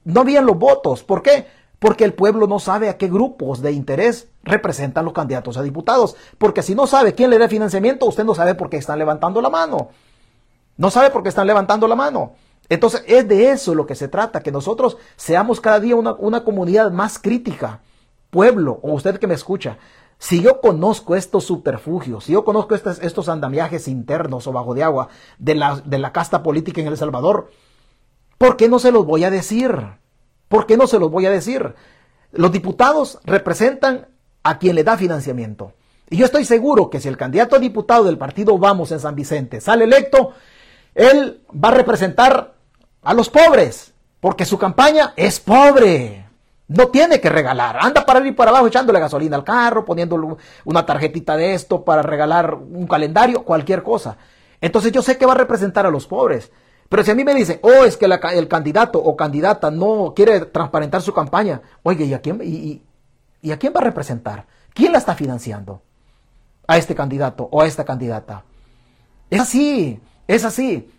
no 0.05 0.21
habían 0.21 0.45
los 0.45 0.59
votos. 0.59 1.03
¿Por 1.03 1.23
qué? 1.23 1.47
Porque 1.81 2.05
el 2.05 2.15
pueblo 2.15 2.47
no 2.47 2.61
sabe 2.61 2.89
a 2.89 2.97
qué 2.97 3.09
grupos 3.09 3.63
de 3.63 3.73
interés 3.73 4.29
representan 4.45 5.05
los 5.05 5.15
candidatos 5.15 5.57
a 5.57 5.63
diputados. 5.63 6.15
Porque 6.39 6.63
si 6.63 6.77
no 6.77 6.87
sabe 6.87 7.15
quién 7.15 7.31
le 7.31 7.39
da 7.39 7.49
financiamiento, 7.49 8.07
usted 8.07 8.23
no 8.23 8.35
sabe 8.35 8.55
por 8.55 8.71
qué 8.71 8.77
están 8.77 8.99
levantando 8.99 9.41
la 9.41 9.51
mano. 9.51 9.89
No 10.77 10.91
sabe 10.91 11.11
por 11.11 11.23
qué 11.23 11.31
están 11.31 11.47
levantando 11.47 11.89
la 11.89 11.97
mano. 11.97 12.35
Entonces 12.69 13.03
es 13.07 13.27
de 13.27 13.51
eso 13.51 13.75
lo 13.75 13.87
que 13.87 13.95
se 13.95 14.09
trata, 14.09 14.43
que 14.43 14.53
nosotros 14.53 14.99
seamos 15.17 15.61
cada 15.61 15.81
día 15.81 15.97
una, 15.97 16.13
una 16.13 16.45
comunidad 16.45 16.93
más 16.93 17.19
crítica. 17.19 17.81
Pueblo, 18.31 18.79
o 18.83 18.93
usted 18.93 19.19
que 19.19 19.27
me 19.27 19.35
escucha, 19.35 19.79
si 20.19 20.43
yo 20.43 20.61
conozco 20.61 21.17
estos 21.17 21.45
subterfugios, 21.45 22.25
si 22.25 22.33
yo 22.33 22.45
conozco 22.45 22.75
estos, 22.75 23.01
estos 23.01 23.31
andamiajes 23.31 23.89
internos 23.89 24.47
o 24.47 24.53
bajo 24.53 24.75
de 24.75 24.85
agua 24.85 25.09
de 25.39 25.55
la, 25.55 25.81
de 25.85 25.99
la 25.99 26.13
casta 26.13 26.43
política 26.43 26.81
en 26.83 26.89
El 26.89 26.99
Salvador, 26.99 27.51
¿por 28.37 28.59
qué 28.59 28.69
no 28.69 28.79
se 28.79 28.93
los 28.93 29.07
voy 29.07 29.25
a 29.25 29.31
decir? 29.31 30.00
¿Por 30.51 30.67
qué 30.67 30.77
no 30.77 30.89
se 30.89 30.99
los 30.99 31.13
voy 31.13 31.27
a 31.27 31.31
decir? 31.31 31.77
Los 32.33 32.51
diputados 32.51 33.21
representan 33.23 34.09
a 34.43 34.59
quien 34.59 34.75
le 34.75 34.83
da 34.83 34.97
financiamiento. 34.97 35.75
Y 36.09 36.17
yo 36.17 36.25
estoy 36.25 36.45
seguro 36.45 36.91
que 36.91 36.99
si 36.99 37.07
el 37.07 37.17
candidato 37.17 37.55
a 37.55 37.61
diputado 37.61 38.03
del 38.03 38.19
partido 38.19 38.59
Vamos 38.59 38.91
en 38.91 38.99
San 38.99 39.15
Vicente 39.15 39.61
sale 39.61 39.85
electo, 39.85 40.33
él 40.97 41.43
va 41.53 41.69
a 41.69 41.75
representar 41.75 42.55
a 43.01 43.15
los 43.15 43.31
pobres, 43.31 43.95
porque 44.19 44.45
su 44.45 44.59
campaña 44.59 45.13
es 45.15 45.39
pobre. 45.39 46.27
No 46.67 46.89
tiene 46.89 47.21
que 47.21 47.29
regalar. 47.29 47.79
Anda 47.81 48.05
para 48.05 48.19
arriba 48.19 48.33
y 48.33 48.37
para 48.37 48.51
abajo 48.51 48.67
echándole 48.67 48.99
gasolina 48.99 49.37
al 49.37 49.45
carro, 49.45 49.85
poniéndole 49.85 50.35
una 50.65 50.85
tarjetita 50.85 51.37
de 51.37 51.55
esto 51.55 51.85
para 51.85 52.03
regalar 52.03 52.55
un 52.55 52.89
calendario, 52.89 53.45
cualquier 53.45 53.85
cosa. 53.85 54.17
Entonces 54.61 54.91
yo 54.91 55.01
sé 55.01 55.17
que 55.17 55.27
va 55.27 55.35
a 55.35 55.39
representar 55.39 55.87
a 55.87 55.93
los 55.93 56.09
pobres. 56.09 56.51
Pero 56.91 57.05
si 57.05 57.13
a 57.13 57.15
mí 57.15 57.23
me 57.23 57.35
dicen, 57.35 57.61
oh, 57.63 57.85
es 57.85 57.97
que 57.97 58.07
el 58.07 58.49
candidato 58.49 58.99
o 58.99 59.17
candidata 59.17 59.71
no 59.71 60.13
quiere 60.15 60.41
transparentar 60.41 61.01
su 61.01 61.15
campaña, 61.15 61.63
oye, 61.85 62.05
¿y 62.05 62.15
a 62.15 62.21
quién, 62.21 62.35
a 62.37 63.57
quién 63.57 63.73
va 63.73 63.81
a 63.81 63.85
representar? 63.85 64.47
¿Quién 64.75 64.91
la 64.91 64.99
está 64.99 65.15
financiando? 65.15 65.83
A 66.67 66.79
este 66.79 66.97
candidato 66.97 67.49
o 67.53 67.63
a 67.63 67.67
esta 67.67 67.85
candidata. 67.85 68.43
Es 69.31 69.41
así, 69.41 70.01
es 70.27 70.45
así. 70.45 70.91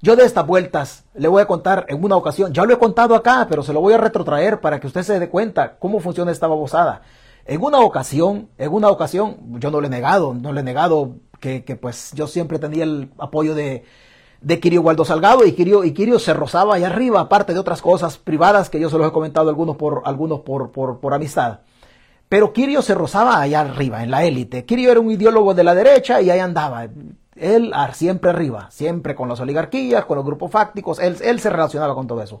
Yo 0.00 0.16
de 0.16 0.24
estas 0.24 0.46
vueltas 0.46 1.04
le 1.12 1.28
voy 1.28 1.42
a 1.42 1.46
contar 1.46 1.84
en 1.90 2.02
una 2.02 2.16
ocasión, 2.16 2.54
ya 2.54 2.64
lo 2.64 2.72
he 2.72 2.78
contado 2.78 3.14
acá, 3.14 3.46
pero 3.50 3.62
se 3.62 3.74
lo 3.74 3.82
voy 3.82 3.92
a 3.92 3.98
retrotraer 3.98 4.62
para 4.62 4.80
que 4.80 4.86
usted 4.86 5.02
se 5.02 5.20
dé 5.20 5.28
cuenta 5.28 5.76
cómo 5.78 6.00
funciona 6.00 6.32
esta 6.32 6.46
babosada. 6.46 7.02
En 7.44 7.62
una 7.62 7.80
ocasión, 7.80 8.48
en 8.56 8.72
una 8.72 8.88
ocasión, 8.88 9.36
yo 9.60 9.70
no 9.70 9.82
le 9.82 9.88
he 9.88 9.90
negado, 9.90 10.32
no 10.32 10.50
le 10.50 10.60
he 10.60 10.64
negado 10.64 11.16
que, 11.40 11.60
pues 11.78 12.12
yo 12.14 12.26
siempre 12.26 12.58
tenía 12.58 12.84
el 12.84 13.12
apoyo 13.18 13.54
de, 13.54 13.84
de 14.42 14.60
Kirio 14.60 14.82
Waldo 14.82 15.04
Salgado 15.04 15.44
y 15.46 15.52
Kirio, 15.52 15.84
y 15.84 15.92
Kirio 15.92 16.18
se 16.18 16.34
rozaba 16.34 16.74
ahí 16.74 16.84
arriba, 16.84 17.20
aparte 17.20 17.54
de 17.54 17.60
otras 17.60 17.80
cosas 17.80 18.18
privadas 18.18 18.68
que 18.70 18.80
yo 18.80 18.90
se 18.90 18.98
los 18.98 19.08
he 19.08 19.12
comentado 19.12 19.48
algunos 19.48 19.76
por, 19.76 20.02
algunos 20.04 20.40
por, 20.40 20.70
por, 20.70 21.14
amistad. 21.14 21.60
Pero 22.28 22.52
Kirio 22.52 22.82
se 22.82 22.94
rozaba 22.94 23.40
allá 23.40 23.60
arriba, 23.60 24.02
en 24.02 24.10
la 24.10 24.24
élite. 24.24 24.64
Kirio 24.64 24.90
era 24.90 25.00
un 25.00 25.10
ideólogo 25.10 25.54
de 25.54 25.64
la 25.64 25.74
derecha 25.74 26.20
y 26.20 26.30
ahí 26.30 26.38
andaba 26.38 26.88
él 27.36 27.72
siempre 27.92 28.30
arriba, 28.30 28.70
siempre 28.70 29.14
con 29.14 29.28
las 29.28 29.40
oligarquías, 29.40 30.04
con 30.04 30.16
los 30.16 30.24
grupos 30.24 30.50
fácticos, 30.50 30.98
él, 30.98 31.16
él 31.22 31.40
se 31.40 31.50
relacionaba 31.50 31.94
con 31.94 32.06
todo 32.06 32.22
eso. 32.22 32.40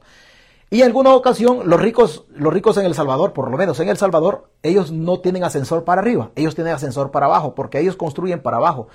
Y 0.70 0.80
en 0.80 0.86
alguna 0.86 1.14
ocasión, 1.14 1.68
los 1.68 1.78
ricos, 1.80 2.24
los 2.34 2.52
ricos 2.52 2.78
en 2.78 2.86
El 2.86 2.94
Salvador, 2.94 3.34
por 3.34 3.50
lo 3.50 3.58
menos 3.58 3.78
en 3.80 3.90
El 3.90 3.98
Salvador, 3.98 4.48
ellos 4.62 4.90
no 4.90 5.20
tienen 5.20 5.44
ascensor 5.44 5.84
para 5.84 6.00
arriba, 6.00 6.30
ellos 6.34 6.54
tienen 6.54 6.72
ascensor 6.72 7.10
para 7.10 7.26
abajo, 7.26 7.54
porque 7.54 7.78
ellos 7.78 7.96
construyen 7.96 8.40
para 8.40 8.56
abajo. 8.56 8.88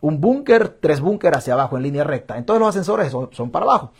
Un 0.00 0.20
búnker, 0.20 0.68
tres 0.80 1.00
búnker 1.00 1.34
hacia 1.34 1.54
abajo 1.54 1.76
en 1.76 1.82
línea 1.82 2.04
recta. 2.04 2.36
Entonces 2.36 2.60
los 2.60 2.68
ascensores 2.68 3.10
son, 3.10 3.50
para 3.50 3.64
abajo. 3.64 3.92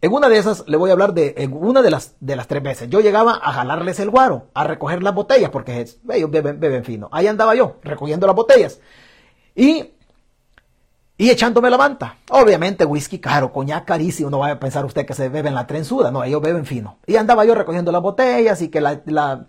En 0.00 0.12
una 0.12 0.28
de 0.28 0.38
esas, 0.38 0.68
le 0.68 0.76
voy 0.76 0.90
a 0.90 0.92
hablar 0.92 1.14
de, 1.14 1.34
en 1.38 1.52
una 1.54 1.80
de 1.80 1.90
las, 1.90 2.14
de 2.20 2.36
las 2.36 2.46
tres 2.46 2.62
veces, 2.62 2.90
yo 2.90 3.00
llegaba 3.00 3.40
a 3.42 3.52
jalarles 3.52 3.98
el 4.00 4.10
guaro, 4.10 4.48
a 4.52 4.64
recoger 4.64 5.02
las 5.02 5.14
botellas, 5.14 5.50
porque 5.50 5.86
ellos 6.10 6.30
beben, 6.30 6.60
beben 6.60 6.84
fino. 6.84 7.08
Ahí 7.10 7.26
andaba 7.26 7.54
yo, 7.54 7.76
recogiendo 7.82 8.26
las 8.26 8.36
botellas. 8.36 8.80
Y 9.54 9.94
y 11.16 11.30
echándome 11.30 11.70
la 11.70 11.78
manta. 11.78 12.16
Obviamente 12.30 12.84
whisky 12.84 13.18
caro, 13.20 13.52
coñac 13.52 13.84
carísimo, 13.84 14.30
no 14.30 14.40
vaya 14.40 14.54
a 14.54 14.60
pensar 14.60 14.84
usted 14.84 15.06
que 15.06 15.14
se 15.14 15.28
beben 15.28 15.54
la 15.54 15.66
trenzuda, 15.66 16.10
no, 16.10 16.24
ellos 16.24 16.42
beben 16.42 16.66
fino. 16.66 16.98
Y 17.06 17.16
andaba 17.16 17.44
yo 17.44 17.54
recogiendo 17.54 17.92
las 17.92 18.02
botellas 18.02 18.60
y 18.62 18.68
que 18.68 18.80
la, 18.80 19.46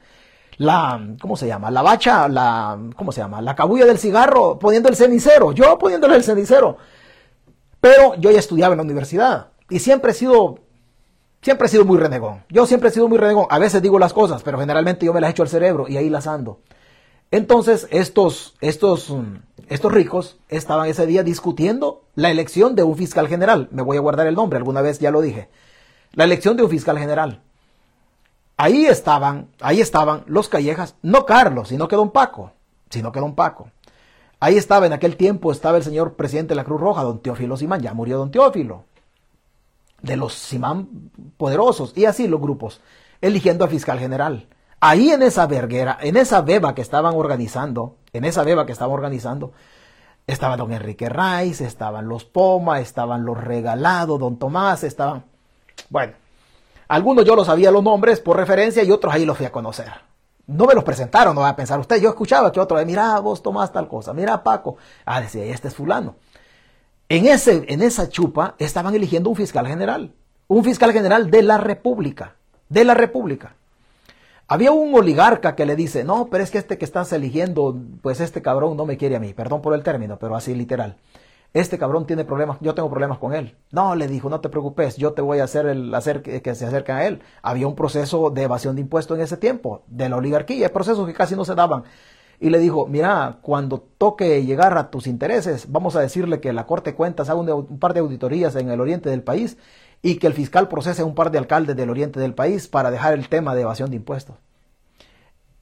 la, 0.57 1.15
¿cómo 1.19 1.35
se 1.35 1.47
llama? 1.47 1.71
La 1.71 1.81
bacha, 1.81 2.27
la, 2.27 2.79
¿cómo 2.95 3.11
se 3.11 3.21
llama? 3.21 3.41
La 3.41 3.55
cabulla 3.55 3.85
del 3.85 3.97
cigarro, 3.97 4.57
poniendo 4.59 4.89
el 4.89 4.95
cenicero, 4.95 5.51
yo 5.51 5.77
poniéndole 5.77 6.15
el 6.15 6.23
cenicero. 6.23 6.77
Pero 7.81 8.15
yo 8.15 8.31
ya 8.31 8.39
estudiaba 8.39 8.73
en 8.73 8.77
la 8.77 8.83
universidad 8.83 9.49
y 9.69 9.79
siempre 9.79 10.11
he 10.11 10.13
sido, 10.13 10.59
siempre 11.41 11.67
he 11.67 11.69
sido 11.69 11.85
muy 11.85 11.97
renegón. 11.97 12.43
Yo 12.49 12.65
siempre 12.65 12.89
he 12.89 12.91
sido 12.91 13.07
muy 13.07 13.17
renegón. 13.17 13.47
A 13.49 13.59
veces 13.59 13.81
digo 13.81 13.99
las 13.99 14.13
cosas, 14.13 14.43
pero 14.43 14.59
generalmente 14.59 15.05
yo 15.05 15.13
me 15.13 15.21
las 15.21 15.31
echo 15.31 15.43
al 15.43 15.49
cerebro 15.49 15.87
y 15.87 15.97
ahí 15.97 16.09
las 16.09 16.27
ando. 16.27 16.61
Entonces, 17.31 17.87
estos, 17.91 18.55
estos, 18.61 19.09
mm, 19.09 19.37
estos 19.67 19.91
ricos 19.91 20.37
estaban 20.47 20.87
ese 20.87 21.05
día 21.05 21.23
discutiendo 21.23 22.03
la 22.15 22.31
elección 22.31 22.75
de 22.75 22.83
un 22.83 22.95
fiscal 22.95 23.27
general. 23.27 23.67
Me 23.71 23.81
voy 23.81 23.97
a 23.97 24.01
guardar 24.01 24.27
el 24.27 24.35
nombre, 24.35 24.57
alguna 24.57 24.81
vez 24.81 24.99
ya 24.99 25.11
lo 25.11 25.21
dije. 25.21 25.49
La 26.13 26.23
elección 26.23 26.55
de 26.55 26.63
un 26.63 26.69
fiscal 26.69 26.97
general. 26.97 27.41
Ahí 28.57 28.85
estaban, 28.85 29.49
ahí 29.59 29.81
estaban 29.81 30.23
los 30.27 30.47
Callejas, 30.47 30.95
no 31.01 31.25
Carlos, 31.25 31.69
sino 31.69 31.87
que 31.87 31.95
don 31.95 32.11
Paco, 32.11 32.51
sino 32.89 33.11
que 33.11 33.19
don 33.19 33.35
Paco. 33.35 33.69
Ahí 34.39 34.57
estaba 34.57 34.85
en 34.85 34.93
aquel 34.93 35.17
tiempo, 35.17 35.51
estaba 35.51 35.77
el 35.77 35.83
señor 35.83 36.13
presidente 36.15 36.49
de 36.49 36.55
la 36.55 36.63
Cruz 36.63 36.79
Roja, 36.79 37.03
don 37.03 37.19
Teófilo 37.19 37.57
Simán, 37.57 37.81
ya 37.81 37.93
murió 37.93 38.17
don 38.17 38.31
Teófilo, 38.31 38.85
de 40.01 40.17
los 40.17 40.33
Simán 40.33 41.11
poderosos, 41.37 41.93
y 41.97 42.05
así 42.05 42.27
los 42.27 42.39
grupos, 42.39 42.81
eligiendo 43.21 43.65
al 43.65 43.71
fiscal 43.71 43.99
general. 43.99 44.47
Ahí 44.79 45.09
en 45.09 45.23
esa 45.23 45.47
verguera, 45.47 45.97
en 45.99 46.15
esa 46.15 46.41
beba 46.41 46.75
que 46.75 46.81
estaban 46.81 47.15
organizando, 47.15 47.95
en 48.13 48.23
esa 48.23 48.43
beba 48.43 48.65
que 48.65 48.71
estaban 48.71 48.93
organizando, 48.93 49.51
estaba 50.27 50.57
don 50.57 50.71
Enrique 50.71 51.09
Rice, 51.09 51.65
estaban 51.65 52.07
los 52.07 52.23
Poma, 52.25 52.79
estaban 52.79 53.25
los 53.25 53.37
Regalados, 53.37 54.19
don 54.19 54.37
Tomás, 54.37 54.83
estaban... 54.83 55.25
Bueno, 55.89 56.13
algunos 56.87 57.25
yo 57.25 57.35
los 57.35 57.47
sabía 57.47 57.71
los 57.71 57.83
nombres 57.83 58.19
por 58.19 58.37
referencia 58.37 58.83
y 58.83 58.91
otros 58.91 59.13
ahí 59.13 59.25
los 59.25 59.37
fui 59.37 59.45
a 59.45 59.51
conocer. 59.51 59.91
No 60.47 60.65
me 60.65 60.75
los 60.75 60.83
presentaron, 60.83 61.33
no 61.33 61.41
va 61.41 61.49
a 61.49 61.55
pensar 61.55 61.79
usted, 61.79 61.99
yo 62.01 62.09
escuchaba 62.09 62.51
que 62.51 62.59
otro, 62.59 62.83
mira 62.85 63.19
vos 63.19 63.41
Tomás 63.41 63.71
tal 63.71 63.87
cosa, 63.87 64.13
mira 64.13 64.43
Paco, 64.43 64.77
ah, 65.05 65.21
decía, 65.21 65.43
este 65.45 65.69
es 65.69 65.75
fulano. 65.75 66.15
En, 67.09 67.27
ese, 67.27 67.65
en 67.67 67.81
esa 67.81 68.09
chupa 68.09 68.55
estaban 68.59 68.93
eligiendo 68.93 69.29
un 69.29 69.35
fiscal 69.35 69.67
general, 69.67 70.13
un 70.47 70.63
fiscal 70.63 70.91
general 70.91 71.31
de 71.31 71.41
la 71.41 71.57
República, 71.57 72.35
de 72.69 72.83
la 72.83 72.93
República. 72.93 73.55
Había 74.47 74.71
un 74.71 74.93
oligarca 74.93 75.55
que 75.55 75.65
le 75.65 75.75
dice, 75.75 76.03
no, 76.03 76.27
pero 76.27 76.43
es 76.43 76.51
que 76.51 76.59
este 76.59 76.77
que 76.77 76.85
estás 76.85 77.11
eligiendo, 77.13 77.75
pues 78.01 78.19
este 78.19 78.43
cabrón 78.43 78.77
no 78.77 78.85
me 78.85 78.97
quiere 78.97 79.15
a 79.15 79.19
mí, 79.19 79.33
perdón 79.33 79.61
por 79.61 79.73
el 79.73 79.81
término, 79.81 80.19
pero 80.19 80.35
así 80.35 80.53
literal. 80.53 80.97
Este 81.55 81.77
cabrón 81.77 82.05
tiene 82.05 82.25
problemas, 82.25 82.57
yo 82.59 82.75
tengo 82.75 82.89
problemas 82.89 83.17
con 83.17 83.33
él. 83.33 83.55
No, 83.71 83.95
le 83.95 84.09
dijo, 84.09 84.29
no 84.29 84.41
te 84.41 84.49
preocupes, 84.49 84.97
yo 84.97 85.13
te 85.13 85.21
voy 85.21 85.39
a 85.39 85.45
hacer, 85.45 85.65
el, 85.67 85.95
hacer 85.95 86.21
que, 86.21 86.53
se 86.53 86.65
acerquen 86.65 86.95
a 86.97 87.05
él. 87.05 87.21
Había 87.41 87.65
un 87.65 87.75
proceso 87.75 88.29
de 88.29 88.43
evasión 88.43 88.75
de 88.75 88.81
impuestos 88.81 89.17
en 89.17 89.23
ese 89.23 89.37
tiempo, 89.37 89.83
de 89.87 90.09
la 90.09 90.17
oligarquía, 90.17 90.73
procesos 90.73 91.07
que 91.07 91.13
casi 91.13 91.33
no 91.33 91.45
se 91.45 91.55
daban. 91.55 91.85
Y 92.41 92.49
le 92.49 92.59
dijo, 92.59 92.87
mira, 92.87 93.39
cuando 93.41 93.79
toque 93.79 94.43
llegar 94.43 94.77
a 94.77 94.91
tus 94.91 95.07
intereses, 95.07 95.71
vamos 95.71 95.95
a 95.95 96.01
decirle 96.01 96.41
que 96.41 96.51
la 96.51 96.67
Corte 96.67 96.91
de 96.91 96.97
Cuentas 96.97 97.29
haga 97.29 97.39
un 97.39 97.79
par 97.79 97.93
de 97.93 98.01
auditorías 98.01 98.53
en 98.57 98.69
el 98.69 98.81
oriente 98.81 99.09
del 99.09 99.23
país 99.23 99.57
y 100.01 100.15
que 100.15 100.27
el 100.27 100.33
fiscal 100.33 100.67
procese 100.67 101.03
a 101.03 101.05
un 101.05 101.15
par 101.15 101.31
de 101.31 101.37
alcaldes 101.37 101.77
del 101.77 101.89
oriente 101.89 102.19
del 102.19 102.33
país 102.33 102.67
para 102.67 102.91
dejar 102.91 103.13
el 103.13 103.29
tema 103.29 103.55
de 103.55 103.61
evasión 103.61 103.91
de 103.91 103.95
impuestos. 103.95 104.35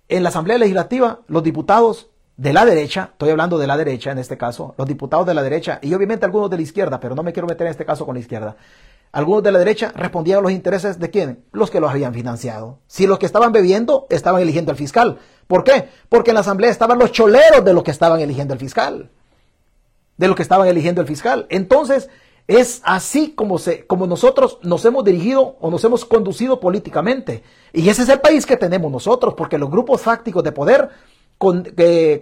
En 0.09 0.23
la 0.23 0.29
Asamblea 0.29 0.57
Legislativa, 0.57 1.19
los 1.27 1.43
diputados 1.43 2.09
de 2.35 2.53
la 2.53 2.65
derecha, 2.65 3.09
estoy 3.11 3.29
hablando 3.29 3.57
de 3.57 3.67
la 3.67 3.77
derecha 3.77 4.11
en 4.11 4.17
este 4.17 4.37
caso, 4.37 4.73
los 4.77 4.87
diputados 4.87 5.25
de 5.25 5.33
la 5.33 5.43
derecha 5.43 5.79
y 5.81 5.93
obviamente 5.93 6.25
algunos 6.25 6.49
de 6.49 6.57
la 6.57 6.63
izquierda, 6.63 6.99
pero 6.99 7.15
no 7.15 7.23
me 7.23 7.31
quiero 7.31 7.47
meter 7.47 7.67
en 7.67 7.71
este 7.71 7.85
caso 7.85 8.05
con 8.05 8.15
la 8.15 8.21
izquierda, 8.21 8.55
algunos 9.11 9.43
de 9.43 9.51
la 9.51 9.59
derecha 9.59 9.93
respondían 9.95 10.39
a 10.39 10.41
los 10.41 10.51
intereses 10.51 10.97
de 10.97 11.11
quién? 11.11 11.45
Los 11.51 11.69
que 11.69 11.79
los 11.79 11.91
habían 11.91 12.15
financiado. 12.15 12.79
Si 12.87 13.05
los 13.05 13.19
que 13.19 13.27
estaban 13.27 13.51
bebiendo 13.51 14.07
estaban 14.09 14.41
eligiendo 14.41 14.71
al 14.71 14.77
fiscal. 14.77 15.19
¿Por 15.45 15.63
qué? 15.63 15.87
Porque 16.09 16.31
en 16.31 16.35
la 16.35 16.41
asamblea 16.41 16.71
estaban 16.71 16.97
los 16.97 17.11
choleros 17.11 17.63
de 17.63 17.73
los 17.75 17.83
que 17.83 17.91
estaban 17.91 18.19
eligiendo 18.21 18.55
al 18.55 18.59
fiscal. 18.59 19.11
De 20.17 20.27
los 20.27 20.35
que 20.35 20.41
estaban 20.41 20.67
eligiendo 20.67 21.01
el 21.01 21.07
fiscal. 21.07 21.45
Entonces, 21.49 22.09
es 22.47 22.81
así 22.83 23.33
como, 23.35 23.59
se, 23.59 23.85
como 23.85 24.07
nosotros 24.07 24.57
nos 24.63 24.83
hemos 24.85 25.03
dirigido 25.03 25.57
o 25.61 25.69
nos 25.69 25.83
hemos 25.83 26.05
conducido 26.05 26.59
políticamente. 26.59 27.43
Y 27.71 27.87
ese 27.89 28.01
es 28.01 28.09
el 28.09 28.19
país 28.19 28.47
que 28.47 28.57
tenemos 28.57 28.91
nosotros, 28.91 29.35
porque 29.35 29.59
los 29.59 29.69
grupos 29.69 30.01
fácticos 30.01 30.43
de 30.43 30.51
poder 30.51 30.89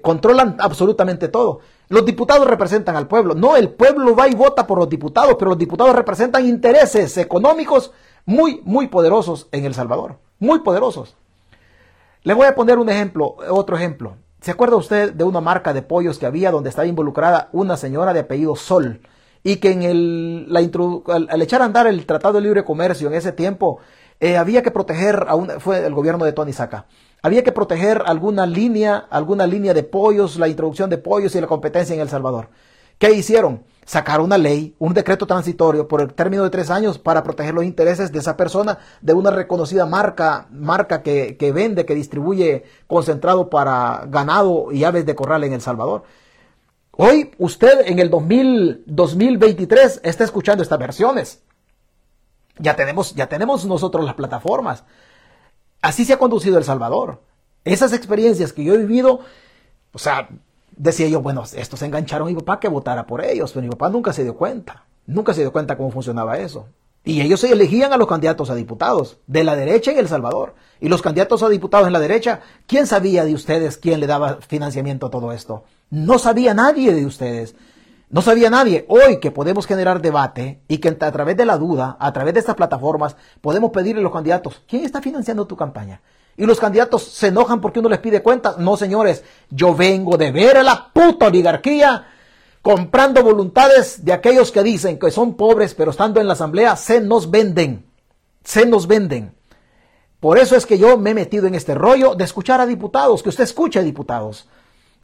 controlan 0.02 0.58
absolutamente 0.60 1.28
todo. 1.28 1.60
Los 1.90 2.06
diputados 2.06 2.48
representan 2.48 2.96
al 2.96 3.08
pueblo. 3.08 3.36
No, 3.36 3.58
el 3.58 3.70
pueblo 3.70 4.16
va 4.16 4.28
y 4.28 4.34
vota 4.34 4.66
por 4.66 4.80
los 4.80 4.90
diputados, 4.90 5.36
pero 5.38 5.52
los 5.52 5.58
diputados 5.58 5.96
representan 5.96 6.48
intereses 6.48 7.18
económicos 7.18 7.92
muy, 8.26 8.62
muy 8.64 8.88
poderosos 8.88 9.48
en 9.52 9.66
El 9.66 9.74
Salvador. 9.74 10.18
Muy 10.40 10.60
poderosos. 10.60 11.18
Le 12.24 12.34
voy 12.34 12.46
a 12.46 12.56
poner 12.56 12.78
un 12.78 12.90
ejemplo, 12.90 13.36
otro 13.50 13.76
ejemplo. 13.76 14.16
¿Se 14.42 14.52
acuerda 14.52 14.76
usted 14.76 15.14
de 15.14 15.24
una 15.24 15.42
marca 15.42 15.74
de 15.74 15.82
pollos 15.82 16.18
que 16.18 16.26
había 16.26 16.50
donde 16.50 16.70
estaba 16.70 16.88
involucrada 16.88 17.50
una 17.52 17.78
señora 17.78 18.14
de 18.14 18.22
apellido 18.22 18.56
Sol? 18.56 19.02
Y 19.44 19.58
que 19.58 19.72
en 19.72 19.84
el, 19.84 20.52
la 20.52 20.60
al, 20.60 21.42
echar 21.42 21.62
a 21.62 21.66
andar 21.66 21.88
el 21.88 22.06
Tratado 22.06 22.36
de 22.36 22.42
Libre 22.42 22.64
Comercio 22.64 23.08
en 23.08 23.16
ese 23.16 23.32
tiempo, 23.32 23.80
eh, 24.20 24.38
había 24.38 24.62
que 24.62 24.72
proteger, 24.72 25.26
a 25.28 25.60
fue 25.60 25.86
el 25.86 25.94
gobierno 25.94 26.26
de 26.26 26.34
Tony 26.34 26.54
Saca, 26.54 26.86
había 27.22 27.44
que 27.44 27.52
proteger 27.52 28.04
alguna 28.06 28.46
línea, 28.46 28.98
alguna 29.10 29.46
línea 29.46 29.74
de 29.74 29.84
pollos, 29.84 30.38
la 30.38 30.48
introducción 30.48 30.90
de 30.90 30.98
pollos 30.98 31.36
y 31.36 31.42
la 31.42 31.48
competencia 31.48 31.94
en 31.94 32.02
El 32.02 32.10
Salvador. 32.10 32.50
¿Qué 32.98 33.12
hicieron? 33.12 33.64
Sacar 33.86 34.22
una 34.22 34.38
ley, 34.38 34.76
un 34.78 34.94
decreto 34.94 35.26
transitorio 35.26 35.88
por 35.88 36.02
el 36.02 36.14
término 36.14 36.44
de 36.44 36.50
tres 36.50 36.70
años 36.70 37.00
para 37.00 37.24
proteger 37.24 37.54
los 37.54 37.64
intereses 37.64 38.12
de 38.12 38.20
esa 38.20 38.38
persona, 38.38 38.78
de 39.02 39.14
una 39.14 39.32
reconocida 39.32 39.86
marca, 39.86 40.48
marca 40.52 41.02
que, 41.02 41.36
que 41.36 41.52
vende, 41.52 41.86
que 41.86 41.96
distribuye 41.96 42.64
concentrado 42.88 43.50
para 43.50 44.06
ganado 44.08 44.72
y 44.72 44.84
aves 44.84 45.06
de 45.06 45.16
corral 45.16 45.44
en 45.44 45.54
El 45.54 45.62
Salvador. 45.62 46.04
Hoy 46.92 47.32
usted 47.38 47.88
en 47.88 48.00
el 48.00 48.10
2000, 48.10 48.84
2023 48.86 50.02
está 50.04 50.24
escuchando 50.24 50.62
estas 50.62 50.78
versiones. 50.78 51.42
Ya 52.60 52.76
tenemos, 52.76 53.16
ya 53.16 53.28
tenemos 53.28 53.66
nosotros 53.66 54.06
las 54.06 54.14
plataformas. 54.14 54.84
Así 55.82 56.06
se 56.06 56.14
ha 56.14 56.20
conducido 56.20 56.58
El 56.58 56.64
Salvador. 56.64 57.22
Esas 57.64 57.94
experiencias 57.94 58.54
que 58.54 58.64
yo 58.64 58.74
he 58.74 58.78
vivido, 58.78 59.22
o 59.94 60.00
sea, 60.00 60.30
decía 60.76 61.08
yo, 61.08 61.22
bueno, 61.22 61.44
estos 61.56 61.80
se 61.80 61.86
engancharon 61.86 62.28
a 62.28 62.32
mi 62.32 62.38
papá 62.38 62.60
que 62.60 62.68
votara 62.68 63.06
por 63.06 63.24
ellos, 63.24 63.52
pero 63.52 63.64
mi 63.64 63.70
papá 63.70 63.90
nunca 63.90 64.14
se 64.14 64.24
dio 64.24 64.36
cuenta, 64.36 64.86
nunca 65.06 65.34
se 65.34 65.42
dio 65.42 65.52
cuenta 65.52 65.78
cómo 65.78 65.92
funcionaba 65.92 66.38
eso. 66.38 66.68
Y 67.04 67.22
ellos 67.22 67.40
se 67.40 67.52
elegían 67.52 67.94
a 67.94 67.98
los 67.98 68.08
candidatos 68.08 68.52
a 68.52 68.56
diputados, 68.56 69.18
de 69.26 69.44
la 69.44 69.56
derecha 69.56 69.92
en 69.92 69.98
El 69.98 70.08
Salvador. 70.08 70.54
Y 70.80 70.88
los 70.88 71.02
candidatos 71.02 71.42
a 71.42 71.50
diputados 71.50 71.88
en 71.88 71.94
la 71.94 72.00
derecha, 72.00 72.42
¿quién 72.68 72.86
sabía 72.86 73.26
de 73.26 73.34
ustedes 73.34 73.78
quién 73.78 74.00
le 74.00 74.08
daba 74.08 74.38
financiamiento 74.48 75.08
a 75.08 75.10
todo 75.10 75.32
esto? 75.32 75.64
No 75.90 76.20
sabía 76.20 76.54
nadie 76.54 76.94
de 76.94 77.06
ustedes. 77.06 77.56
No 78.12 78.22
sabía 78.22 78.50
nadie. 78.50 78.86
Hoy 78.90 79.22
que 79.22 79.32
podemos 79.32 79.66
generar 79.66 80.02
debate 80.02 80.60
y 80.68 80.80
que 80.80 80.90
a 80.90 81.12
través 81.12 81.38
de 81.38 81.46
la 81.46 81.58
duda, 81.58 81.96
a 81.98 82.12
través 82.12 82.34
de 82.34 82.42
estas 82.42 82.56
plataformas, 82.56 83.16
podemos 83.40 83.72
pedirle 83.72 84.02
a 84.02 84.04
los 84.04 84.12
candidatos, 84.12 84.62
¿quién 84.68 84.84
está 84.84 85.02
financiando 85.02 85.48
tu 85.48 85.56
campaña? 85.56 86.02
Y 86.36 86.46
los 86.46 86.60
candidatos 86.60 87.04
se 87.04 87.28
enojan 87.28 87.62
porque 87.62 87.80
uno 87.80 87.88
les 87.88 88.00
pide 88.00 88.22
cuentas. 88.22 88.58
No, 88.58 88.76
señores, 88.76 89.24
yo 89.50 89.74
vengo 89.74 90.18
de 90.18 90.32
ver 90.32 90.58
a 90.58 90.64
la 90.64 90.92
puta 90.92 91.28
oligarquía 91.28 92.06
comprando 92.62 93.24
voluntades 93.24 94.04
de 94.04 94.12
aquellos 94.12 94.52
que 94.52 94.62
dicen 94.62 95.00
que 95.00 95.10
son 95.10 95.36
pobres, 95.36 95.74
pero 95.74 95.92
estando 95.92 96.20
en 96.20 96.28
la 96.28 96.34
asamblea 96.34 96.76
se 96.76 97.00
nos 97.00 97.32
venden. 97.32 97.86
Se 98.44 98.66
nos 98.66 98.88
venden. 98.88 99.34
Por 100.20 100.38
eso 100.38 100.58
es 100.58 100.66
que 100.66 100.78
yo 100.78 100.98
me 100.98 101.12
he 101.12 101.14
metido 101.14 101.48
en 101.48 101.56
este 101.56 101.76
rollo 101.76 102.16
de 102.16 102.26
escuchar 102.26 102.60
a 102.60 102.66
diputados, 102.66 103.24
que 103.24 103.30
usted 103.30 103.46
escuche 103.46 103.80
a 103.80 103.84
diputados. 103.84 104.50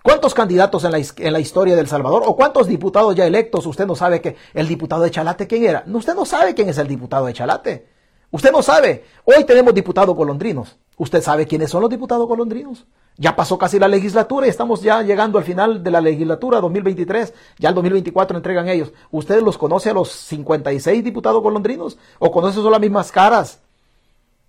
¿Cuántos 0.04 0.34
candidatos 0.34 0.84
en 0.84 1.34
la, 1.34 1.40
historia 1.40 1.76
del 1.76 1.88
Salvador 1.88 2.24
o 2.26 2.36
cuántos 2.36 2.68
diputados 2.68 3.16
ya 3.16 3.26
electos 3.26 3.66
usted 3.66 3.86
no 3.86 3.96
sabe 3.96 4.22
que 4.22 4.38
el 4.54 4.68
diputado 4.68 5.04
de 5.04 5.12
Chalate 5.12 5.48
quién 5.48 5.66
era? 5.66 5.84
Usted 5.88 6.16
no 6.16 6.26
sabe 6.26 6.54
quién 6.54 6.70
es 6.70 6.78
el 6.78 6.88
diputado 6.88 7.26
de 7.26 7.34
Chalate. 7.34 7.88
Usted 8.32 8.52
no 8.52 8.62
sabe. 8.62 9.06
Hoy 9.26 9.44
tenemos 9.44 9.74
diputados 9.74 10.16
colondrinos. 10.16 10.78
¿Usted 10.98 11.22
sabe 11.22 11.48
quiénes 11.48 11.70
son 11.70 11.82
los 11.82 11.90
diputados 11.90 12.28
colondrinos? 12.28 12.86
Ya 13.18 13.36
pasó 13.36 13.58
casi 13.58 13.80
la 13.80 13.88
legislatura 13.88 14.46
y 14.46 14.50
estamos 14.50 14.82
ya 14.82 15.02
llegando 15.02 15.40
al 15.40 15.44
final 15.44 15.84
de 15.84 15.92
la 15.92 16.02
legislatura 16.02 16.62
2023. 16.62 17.34
Ya 17.58 17.70
el 17.70 17.76
2024 17.76 18.38
entregan 18.38 18.68
ellos. 18.70 18.94
¿Usted 19.12 19.42
los 19.42 19.58
conoce 19.58 19.90
a 19.90 19.94
los 19.94 20.10
56 20.10 21.04
diputados 21.04 21.42
colondrinos? 21.42 21.98
¿O 22.20 22.32
conoce 22.32 22.56
solo 22.56 22.72
las 22.72 22.82
mismas 22.82 23.12
caras? 23.12 23.60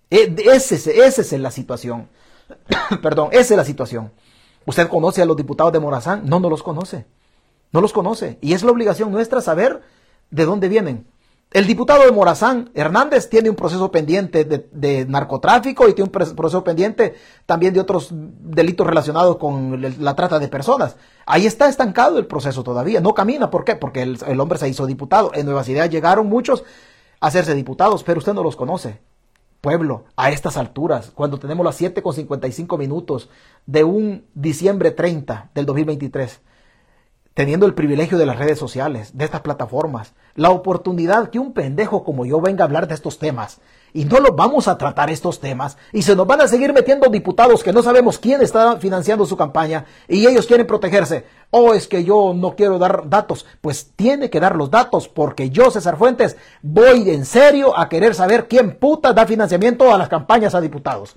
E, 0.09 0.35
esa 0.51 0.75
es 0.75 1.31
la 1.33 1.51
situación. 1.51 2.09
Perdón, 3.01 3.29
esa 3.31 3.53
es 3.53 3.57
la 3.57 3.65
situación. 3.65 4.11
¿Usted 4.69 4.87
conoce 4.87 5.23
a 5.23 5.25
los 5.25 5.35
diputados 5.35 5.73
de 5.73 5.79
Morazán? 5.79 6.29
No, 6.29 6.39
no 6.39 6.47
los 6.47 6.61
conoce. 6.61 7.07
No 7.71 7.81
los 7.81 7.91
conoce. 7.91 8.37
Y 8.39 8.53
es 8.53 8.61
la 8.61 8.69
obligación 8.69 9.11
nuestra 9.11 9.41
saber 9.41 9.81
de 10.29 10.45
dónde 10.45 10.69
vienen. 10.69 11.07
El 11.49 11.65
diputado 11.65 12.05
de 12.05 12.11
Morazán, 12.11 12.69
Hernández, 12.75 13.29
tiene 13.29 13.49
un 13.49 13.55
proceso 13.55 13.89
pendiente 13.89 14.45
de, 14.45 15.05
narcotráfico 15.07 15.89
y 15.89 15.93
tiene 15.93 16.11
un 16.13 16.35
proceso 16.35 16.63
pendiente 16.63 17.15
también 17.47 17.73
de 17.73 17.79
otros 17.79 18.09
delitos 18.11 18.85
relacionados 18.85 19.37
con 19.37 19.81
la 19.81 20.15
trata 20.15 20.37
de 20.37 20.47
personas. 20.49 20.97
Ahí 21.25 21.47
está 21.47 21.67
estancado 21.67 22.19
el 22.19 22.27
proceso 22.27 22.61
todavía, 22.61 23.01
no 23.01 23.15
camina. 23.15 23.49
¿Por 23.49 23.63
qué? 23.63 23.75
Porque 23.75 24.03
el, 24.03 24.39
hombre 24.39 24.59
se 24.59 24.69
hizo 24.69 24.85
diputado. 24.85 25.31
En 25.33 25.47
Nueva 25.47 25.63
Ciudad 25.63 25.89
llegaron 25.89 26.27
muchos 26.27 26.63
a 27.19 27.25
hacerse 27.25 27.55
diputados, 27.55 28.03
pero 28.03 28.19
usted 28.19 28.35
no 28.35 28.43
los 28.43 28.55
conoce. 28.55 28.99
Pueblo, 29.61 30.05
a 30.15 30.29
estas 30.31 30.55
alturas, 30.55 31.11
cuando 31.13 31.37
tenemos 31.37 31.65
las 31.65 31.75
7 31.75 32.01
con 32.01 32.13
55 32.13 32.77
minutos 32.77 33.29
de 33.65 33.83
un 33.83 34.25
diciembre 34.33 34.91
30 34.91 35.51
del 35.53 35.65
2023, 35.65 36.39
teniendo 37.33 37.65
el 37.65 37.73
privilegio 37.73 38.17
de 38.17 38.25
las 38.25 38.39
redes 38.39 38.57
sociales, 38.57 39.17
de 39.17 39.25
estas 39.25 39.41
plataformas, 39.41 40.13
la 40.35 40.51
oportunidad 40.51 41.29
que 41.29 41.39
un 41.39 41.53
pendejo 41.53 42.05
como 42.05 42.25
yo 42.25 42.39
venga 42.39 42.63
a 42.63 42.67
hablar 42.67 42.87
de 42.87 42.93
estos 42.93 43.19
temas 43.19 43.59
y 43.93 44.05
no 44.05 44.19
lo 44.19 44.33
vamos 44.33 44.67
a 44.67 44.77
tratar 44.77 45.09
estos 45.09 45.39
temas 45.39 45.77
y 45.91 46.01
se 46.01 46.15
nos 46.15 46.27
van 46.27 46.41
a 46.41 46.47
seguir 46.47 46.73
metiendo 46.73 47.09
diputados 47.09 47.63
que 47.63 47.73
no 47.73 47.81
sabemos 47.81 48.19
quién 48.19 48.41
está 48.41 48.77
financiando 48.77 49.25
su 49.25 49.37
campaña 49.37 49.85
y 50.07 50.25
ellos 50.25 50.45
quieren 50.45 50.67
protegerse. 50.67 51.25
Oh, 51.51 51.73
es 51.73 51.87
que 51.87 52.03
yo 52.03 52.33
no 52.35 52.55
quiero 52.55 52.77
dar 52.77 53.09
datos. 53.09 53.45
Pues 53.61 53.91
tiene 53.95 54.29
que 54.29 54.39
dar 54.39 54.55
los 54.55 54.69
datos 54.69 55.07
porque 55.07 55.49
yo, 55.49 55.71
César 55.71 55.97
Fuentes, 55.97 56.37
voy 56.61 57.09
en 57.09 57.25
serio 57.25 57.77
a 57.77 57.89
querer 57.89 58.13
saber 58.13 58.47
quién 58.47 58.77
puta 58.77 59.13
da 59.13 59.25
financiamiento 59.25 59.93
a 59.93 59.97
las 59.97 60.09
campañas 60.09 60.53
a 60.53 60.61
diputados. 60.61 61.15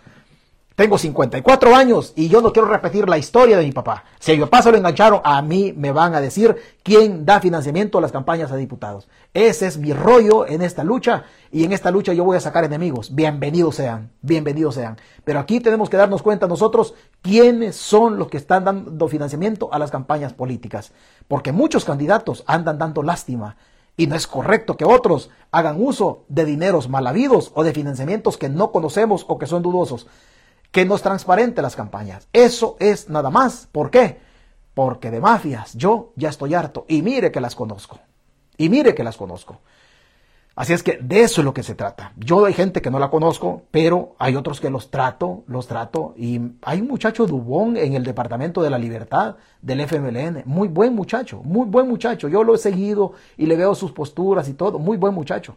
Tengo 0.82 0.98
54 0.98 1.76
años 1.76 2.12
y 2.16 2.28
yo 2.28 2.40
no 2.40 2.52
quiero 2.52 2.66
repetir 2.66 3.08
la 3.08 3.16
historia 3.16 3.56
de 3.56 3.64
mi 3.64 3.70
papá. 3.70 4.02
Si 4.18 4.32
a 4.32 4.34
mi 4.34 4.40
papá 4.40 4.62
se 4.62 4.72
lo 4.72 4.76
engancharon, 4.76 5.20
a 5.22 5.40
mí 5.40 5.72
me 5.76 5.92
van 5.92 6.12
a 6.16 6.20
decir 6.20 6.56
quién 6.82 7.24
da 7.24 7.38
financiamiento 7.38 7.98
a 7.98 8.00
las 8.00 8.10
campañas 8.10 8.50
a 8.50 8.56
diputados. 8.56 9.06
Ese 9.32 9.68
es 9.68 9.78
mi 9.78 9.92
rollo 9.92 10.44
en 10.44 10.60
esta 10.60 10.82
lucha 10.82 11.22
y 11.52 11.62
en 11.62 11.72
esta 11.72 11.92
lucha 11.92 12.14
yo 12.14 12.24
voy 12.24 12.36
a 12.36 12.40
sacar 12.40 12.64
enemigos. 12.64 13.14
Bienvenidos 13.14 13.76
sean, 13.76 14.10
bienvenidos 14.22 14.74
sean. 14.74 14.96
Pero 15.22 15.38
aquí 15.38 15.60
tenemos 15.60 15.88
que 15.88 15.96
darnos 15.96 16.20
cuenta 16.20 16.48
nosotros 16.48 16.94
quiénes 17.20 17.76
son 17.76 18.18
los 18.18 18.26
que 18.26 18.38
están 18.38 18.64
dando 18.64 19.06
financiamiento 19.06 19.72
a 19.72 19.78
las 19.78 19.92
campañas 19.92 20.32
políticas. 20.32 20.90
Porque 21.28 21.52
muchos 21.52 21.84
candidatos 21.84 22.42
andan 22.48 22.78
dando 22.78 23.04
lástima 23.04 23.56
y 23.96 24.08
no 24.08 24.16
es 24.16 24.26
correcto 24.26 24.76
que 24.76 24.84
otros 24.84 25.30
hagan 25.52 25.76
uso 25.80 26.24
de 26.26 26.44
dineros 26.44 26.88
mal 26.88 27.06
habidos 27.06 27.52
o 27.54 27.62
de 27.62 27.72
financiamientos 27.72 28.36
que 28.36 28.48
no 28.48 28.72
conocemos 28.72 29.24
o 29.28 29.38
que 29.38 29.46
son 29.46 29.62
dudosos 29.62 30.08
que 30.72 30.84
nos 30.84 31.02
transparente 31.02 31.62
las 31.62 31.76
campañas. 31.76 32.26
Eso 32.32 32.76
es 32.80 33.08
nada 33.08 33.30
más. 33.30 33.68
¿Por 33.70 33.90
qué? 33.90 34.18
Porque 34.74 35.10
de 35.10 35.20
mafias 35.20 35.74
yo 35.74 36.12
ya 36.16 36.30
estoy 36.30 36.54
harto 36.54 36.86
y 36.88 37.02
mire 37.02 37.30
que 37.30 37.40
las 37.40 37.54
conozco. 37.54 38.00
Y 38.56 38.68
mire 38.68 38.94
que 38.94 39.04
las 39.04 39.16
conozco. 39.16 39.60
Así 40.54 40.74
es 40.74 40.82
que 40.82 40.98
de 41.00 41.22
eso 41.22 41.40
es 41.40 41.44
lo 41.46 41.54
que 41.54 41.62
se 41.62 41.74
trata. 41.74 42.12
Yo 42.16 42.44
hay 42.44 42.52
gente 42.52 42.82
que 42.82 42.90
no 42.90 42.98
la 42.98 43.10
conozco, 43.10 43.62
pero 43.70 44.14
hay 44.18 44.36
otros 44.36 44.60
que 44.60 44.68
los 44.68 44.90
trato, 44.90 45.44
los 45.46 45.66
trato. 45.66 46.12
Y 46.16 46.40
hay 46.62 46.80
un 46.80 46.88
muchacho 46.88 47.26
Dubón 47.26 47.76
en 47.78 47.94
el 47.94 48.04
Departamento 48.04 48.62
de 48.62 48.68
la 48.68 48.78
Libertad 48.78 49.36
del 49.62 49.80
FMLN. 49.80 50.42
Muy 50.44 50.68
buen 50.68 50.94
muchacho, 50.94 51.42
muy 51.42 51.66
buen 51.66 51.88
muchacho. 51.88 52.28
Yo 52.28 52.44
lo 52.44 52.54
he 52.54 52.58
seguido 52.58 53.12
y 53.38 53.46
le 53.46 53.56
veo 53.56 53.74
sus 53.74 53.92
posturas 53.92 54.48
y 54.48 54.54
todo. 54.54 54.78
Muy 54.78 54.98
buen 54.98 55.14
muchacho. 55.14 55.56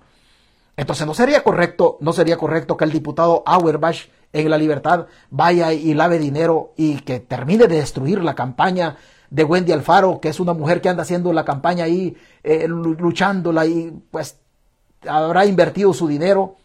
Entonces 0.78 1.08
no 1.08 1.14
sería 1.14 1.44
correcto, 1.44 1.98
no 2.02 2.12
sería 2.12 2.38
correcto 2.38 2.76
que 2.76 2.84
el 2.84 2.92
diputado 2.92 3.44
Auerbach 3.46 4.10
en 4.36 4.50
la 4.50 4.58
libertad 4.58 5.08
vaya 5.30 5.72
y 5.72 5.94
lave 5.94 6.20
dinero 6.20 6.74
y 6.76 7.00
que 7.00 7.20
termine 7.20 7.68
de 7.68 7.78
destruir 7.78 8.22
la 8.22 8.36
campaña 8.36 8.98
de 9.30 9.44
Wendy 9.44 9.72
Alfaro, 9.72 10.20
que 10.20 10.30
es 10.30 10.40
una 10.40 10.54
mujer 10.54 10.82
que 10.82 10.90
anda 10.90 11.04
haciendo 11.04 11.32
la 11.32 11.46
campaña 11.46 11.86
ahí, 11.86 12.16
eh, 12.44 12.68
luchándola 12.68 13.66
y 13.66 13.92
pues 14.12 14.38
habrá 15.08 15.46
invertido 15.46 15.94
su 15.94 16.08
dinero. 16.08 16.56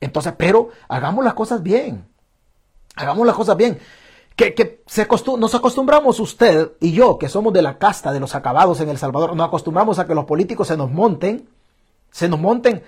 Entonces, 0.00 0.34
pero 0.36 0.70
hagamos 0.88 1.24
las 1.24 1.34
cosas 1.34 1.62
bien. 1.62 2.06
Hagamos 2.96 3.26
las 3.26 3.36
cosas 3.36 3.56
bien. 3.56 3.78
Que, 4.34 4.52
que 4.52 4.82
se 4.86 5.06
nos 5.38 5.54
acostumbramos 5.54 6.20
usted 6.20 6.72
y 6.80 6.92
yo, 6.92 7.18
que 7.18 7.28
somos 7.28 7.52
de 7.52 7.62
la 7.62 7.78
casta 7.78 8.12
de 8.12 8.20
los 8.20 8.34
acabados 8.34 8.80
en 8.80 8.88
El 8.88 8.98
Salvador, 8.98 9.34
nos 9.34 9.46
acostumbramos 9.46 9.98
a 9.98 10.06
que 10.06 10.14
los 10.14 10.26
políticos 10.26 10.68
se 10.68 10.76
nos 10.76 10.90
monten, 10.90 11.48
se 12.10 12.28
nos 12.28 12.38
monten 12.38 12.82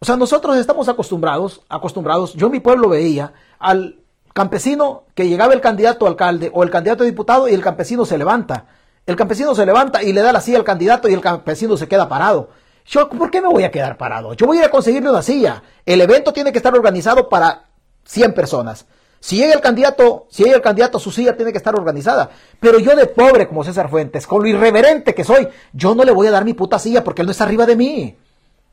o 0.00 0.04
sea, 0.04 0.16
nosotros 0.16 0.56
estamos 0.56 0.88
acostumbrados, 0.88 1.62
acostumbrados, 1.68 2.34
yo 2.34 2.46
en 2.46 2.52
mi 2.52 2.60
pueblo 2.60 2.88
veía 2.88 3.32
al 3.58 3.96
campesino 4.32 5.04
que 5.14 5.28
llegaba 5.28 5.54
el 5.54 5.60
candidato 5.60 6.06
alcalde 6.06 6.50
o 6.54 6.62
el 6.62 6.70
candidato 6.70 7.02
a 7.02 7.06
diputado 7.06 7.48
y 7.48 7.54
el 7.54 7.62
campesino 7.62 8.04
se 8.04 8.16
levanta. 8.16 8.66
El 9.06 9.16
campesino 9.16 9.54
se 9.54 9.66
levanta 9.66 10.02
y 10.02 10.12
le 10.12 10.20
da 10.20 10.32
la 10.32 10.40
silla 10.40 10.58
al 10.58 10.64
candidato 10.64 11.08
y 11.08 11.14
el 11.14 11.20
campesino 11.20 11.76
se 11.76 11.88
queda 11.88 12.08
parado. 12.08 12.50
Yo, 12.86 13.08
¿por 13.08 13.30
qué 13.30 13.40
me 13.40 13.48
voy 13.48 13.64
a 13.64 13.70
quedar 13.70 13.96
parado? 13.96 14.34
Yo 14.34 14.46
voy 14.46 14.58
a 14.58 14.60
ir 14.60 14.66
a 14.66 14.70
conseguirle 14.70 15.10
una 15.10 15.22
silla. 15.22 15.62
El 15.84 16.00
evento 16.00 16.32
tiene 16.32 16.52
que 16.52 16.58
estar 16.58 16.74
organizado 16.74 17.28
para 17.28 17.64
100 18.04 18.34
personas. 18.34 18.86
Si 19.20 19.36
llega 19.36 19.54
el 19.54 19.60
candidato, 19.60 20.26
si 20.30 20.44
llega 20.44 20.56
el 20.56 20.62
candidato, 20.62 20.98
su 21.00 21.10
silla 21.10 21.36
tiene 21.36 21.50
que 21.50 21.58
estar 21.58 21.74
organizada. 21.74 22.30
Pero 22.60 22.78
yo 22.78 22.94
de 22.94 23.06
pobre 23.06 23.48
como 23.48 23.64
César 23.64 23.90
Fuentes, 23.90 24.26
con 24.26 24.42
lo 24.42 24.48
irreverente 24.48 25.14
que 25.14 25.24
soy, 25.24 25.48
yo 25.72 25.94
no 25.94 26.04
le 26.04 26.12
voy 26.12 26.28
a 26.28 26.30
dar 26.30 26.44
mi 26.44 26.54
puta 26.54 26.78
silla 26.78 27.02
porque 27.02 27.22
él 27.22 27.26
no 27.26 27.32
está 27.32 27.44
arriba 27.44 27.66
de 27.66 27.76
mí. 27.76 28.16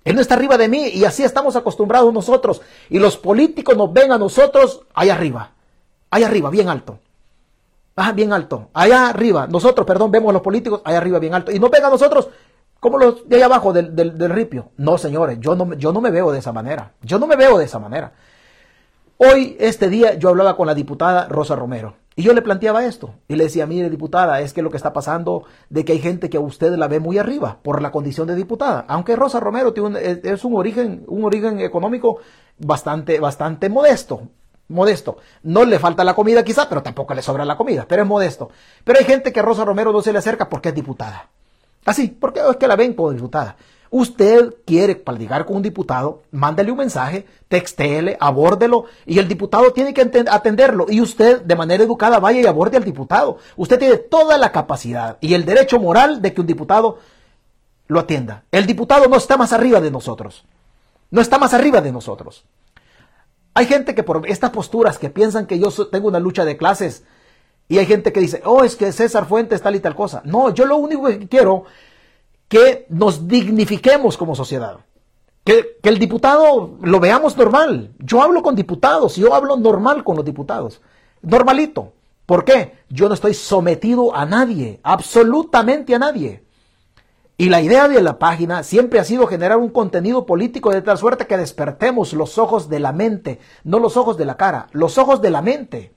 Él 0.05 0.15
no 0.15 0.21
está 0.21 0.35
arriba 0.35 0.57
de 0.57 0.69
mí 0.69 0.87
y 0.93 1.03
así 1.03 1.23
estamos 1.23 1.55
acostumbrados 1.55 2.13
nosotros. 2.13 2.61
Y 2.89 2.99
los 2.99 3.17
políticos 3.17 3.75
nos 3.75 3.91
ven 3.91 4.11
a 4.11 4.17
nosotros 4.17 4.83
ahí 4.93 5.09
arriba, 5.09 5.51
ahí 6.11 6.23
arriba, 6.23 6.49
bien 6.49 6.69
alto. 6.69 6.99
Ah, 7.95 8.11
bien 8.11 8.33
alto. 8.33 8.69
Allá 8.73 9.09
arriba, 9.09 9.47
nosotros, 9.47 9.87
perdón, 9.87 10.11
vemos 10.11 10.29
a 10.29 10.33
los 10.33 10.41
políticos 10.41 10.81
allá 10.83 10.97
arriba 10.97 11.17
bien 11.19 11.33
alto. 11.33 11.51
Y 11.51 11.59
no 11.59 11.69
ven 11.69 11.83
a 11.85 11.89
nosotros 11.89 12.29
como 12.79 12.97
los 12.99 13.27
de 13.27 13.37
allá 13.37 13.45
abajo 13.45 13.73
del, 13.73 13.95
del, 13.95 14.29
ripio. 14.29 14.69
No, 14.77 14.97
señores, 14.97 15.39
yo 15.39 15.55
no, 15.55 15.73
yo 15.73 15.91
no 15.91 16.01
me 16.01 16.11
veo 16.11 16.31
de 16.31 16.39
esa 16.39 16.51
manera. 16.51 16.91
Yo 17.01 17.17
no 17.17 17.25
me 17.25 17.35
veo 17.35 17.57
de 17.57 17.65
esa 17.65 17.79
manera. 17.79 18.11
Hoy, 19.17 19.55
este 19.59 19.89
día, 19.89 20.15
yo 20.15 20.29
hablaba 20.29 20.55
con 20.55 20.67
la 20.67 20.75
diputada 20.75 21.27
Rosa 21.29 21.55
Romero. 21.55 21.95
Y 22.15 22.23
yo 22.23 22.33
le 22.33 22.41
planteaba 22.41 22.85
esto. 22.85 23.13
Y 23.27 23.35
le 23.35 23.45
decía, 23.45 23.65
mire, 23.65 23.89
diputada, 23.89 24.39
es 24.39 24.53
que 24.53 24.61
lo 24.61 24.69
que 24.69 24.77
está 24.77 24.93
pasando 24.93 25.43
de 25.69 25.83
que 25.83 25.93
hay 25.93 25.99
gente 25.99 26.29
que 26.29 26.37
a 26.37 26.41
usted 26.41 26.73
la 26.75 26.87
ve 26.87 26.99
muy 26.99 27.17
arriba 27.17 27.57
por 27.61 27.81
la 27.81 27.91
condición 27.91 28.27
de 28.27 28.35
diputada. 28.35 28.85
Aunque 28.87 29.15
Rosa 29.15 29.39
Romero 29.39 29.73
tiene 29.73 30.21
es 30.23 30.45
un 30.45 30.55
origen, 30.55 31.03
un 31.07 31.25
origen 31.25 31.59
económico 31.59 32.19
bastante, 32.57 33.19
bastante 33.19 33.69
modesto 33.69 34.21
modesto. 34.67 35.17
No 35.43 35.63
le 35.63 35.79
falta 35.79 36.03
la 36.03 36.13
comida 36.13 36.43
quizá, 36.43 36.67
pero 36.67 36.81
tampoco 36.81 37.13
le 37.13 37.21
sobra 37.21 37.45
la 37.45 37.57
comida, 37.57 37.85
pero 37.87 38.03
es 38.03 38.07
modesto. 38.07 38.49
Pero 38.83 38.99
hay 38.99 39.05
gente 39.05 39.31
que 39.31 39.39
a 39.39 39.43
Rosa 39.43 39.65
Romero 39.65 39.91
no 39.91 40.01
se 40.01 40.11
le 40.11 40.19
acerca 40.19 40.49
porque 40.49 40.69
es 40.69 40.75
diputada. 40.75 41.29
Así, 41.85 42.07
porque 42.07 42.39
es 42.39 42.57
que 42.57 42.67
la 42.67 42.75
ven 42.75 42.93
como 42.93 43.11
diputada. 43.11 43.55
Usted 43.97 44.55
quiere 44.65 44.97
platicar 44.97 45.45
con 45.45 45.55
un 45.55 45.61
diputado, 45.61 46.23
mándale 46.31 46.69
un 46.69 46.79
mensaje, 46.79 47.25
textéle, 47.47 48.17
abórdelo 48.19 48.87
y 49.05 49.19
el 49.19 49.29
diputado 49.29 49.71
tiene 49.71 49.93
que 49.93 50.01
atenderlo 50.29 50.87
y 50.89 50.99
usted 50.99 51.43
de 51.43 51.55
manera 51.55 51.81
educada 51.81 52.19
vaya 52.19 52.41
y 52.41 52.45
aborde 52.45 52.75
al 52.75 52.83
diputado. 52.83 53.37
Usted 53.55 53.79
tiene 53.79 53.95
toda 53.95 54.37
la 54.37 54.51
capacidad 54.51 55.17
y 55.21 55.33
el 55.33 55.45
derecho 55.45 55.79
moral 55.79 56.21
de 56.21 56.33
que 56.33 56.41
un 56.41 56.47
diputado 56.47 56.99
lo 57.87 58.01
atienda. 58.01 58.43
El 58.51 58.65
diputado 58.65 59.07
no 59.07 59.15
está 59.15 59.37
más 59.37 59.53
arriba 59.53 59.79
de 59.79 59.91
nosotros. 59.91 60.43
No 61.09 61.21
está 61.21 61.37
más 61.37 61.53
arriba 61.53 61.79
de 61.79 61.93
nosotros. 61.93 62.43
Hay 63.53 63.65
gente 63.65 63.95
que 63.95 64.03
por 64.03 64.27
estas 64.27 64.49
posturas 64.49 64.99
que 64.99 65.09
piensan 65.09 65.47
que 65.47 65.57
yo 65.57 65.71
tengo 65.87 66.09
una 66.09 66.19
lucha 66.19 66.43
de 66.43 66.57
clases 66.57 67.05
y 67.69 67.77
hay 67.77 67.85
gente 67.85 68.11
que 68.11 68.19
dice, 68.19 68.41
oh, 68.43 68.65
es 68.65 68.75
que 68.75 68.91
César 68.91 69.25
Fuentes 69.25 69.61
tal 69.61 69.77
y 69.77 69.79
tal 69.79 69.95
cosa. 69.95 70.21
No, 70.25 70.53
yo 70.53 70.65
lo 70.65 70.75
único 70.75 71.07
que 71.07 71.29
quiero 71.29 71.63
que 72.47 72.85
nos 72.89 73.27
dignifiquemos 73.27 74.17
como 74.17 74.35
sociedad. 74.35 74.77
Que, 75.43 75.77
que, 75.81 75.89
el 75.89 75.99
diputado 75.99 76.77
lo 76.81 76.99
veamos 76.99 77.37
normal. 77.37 77.93
Yo 77.99 78.21
hablo 78.21 78.41
con 78.41 78.55
diputados, 78.55 79.15
yo 79.15 79.33
hablo 79.33 79.57
normal 79.57 80.03
con 80.03 80.15
los 80.15 80.25
diputados. 80.25 80.81
Normalito. 81.21 81.93
¿Por 82.25 82.43
qué? 82.43 82.73
Yo 82.89 83.07
no 83.07 83.13
estoy 83.13 83.35
sometido 83.35 84.15
a 84.15 84.25
nadie, 84.25 84.79
absolutamente 84.81 85.93
a 85.93 85.99
nadie. 85.99 86.43
Y 87.37 87.49
la 87.49 87.61
idea 87.61 87.87
de 87.87 88.01
la 88.01 88.17
página 88.17 88.63
siempre 88.63 88.99
ha 88.99 89.03
sido 89.03 89.27
generar 89.27 89.57
un 89.57 89.69
contenido 89.69 90.25
político 90.25 90.71
de 90.71 90.81
tal 90.81 90.97
suerte 90.97 91.27
que 91.27 91.37
despertemos 91.37 92.13
los 92.13 92.37
ojos 92.37 92.69
de 92.69 92.79
la 92.79 92.93
mente, 92.93 93.39
no 93.63 93.79
los 93.79 93.97
ojos 93.97 94.17
de 94.17 94.25
la 94.25 94.37
cara, 94.37 94.67
los 94.71 94.97
ojos 94.97 95.21
de 95.21 95.31
la 95.31 95.41
mente. 95.41 95.93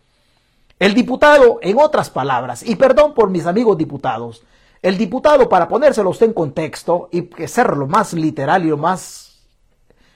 El 0.80 0.94
diputado, 0.94 1.60
en 1.62 1.78
otras 1.78 2.10
palabras, 2.10 2.62
y 2.66 2.76
perdón 2.76 3.14
por 3.14 3.30
mis 3.30 3.46
amigos 3.46 3.78
diputados, 3.78 4.42
el 4.82 4.96
diputado, 4.96 5.48
para 5.48 5.68
ponérselo 5.68 6.10
usted 6.10 6.26
en 6.26 6.32
contexto 6.32 7.08
y 7.10 7.28
ser 7.46 7.76
lo 7.76 7.86
más 7.86 8.12
literal 8.12 8.64
y 8.64 8.68
lo 8.68 8.76
más 8.76 9.28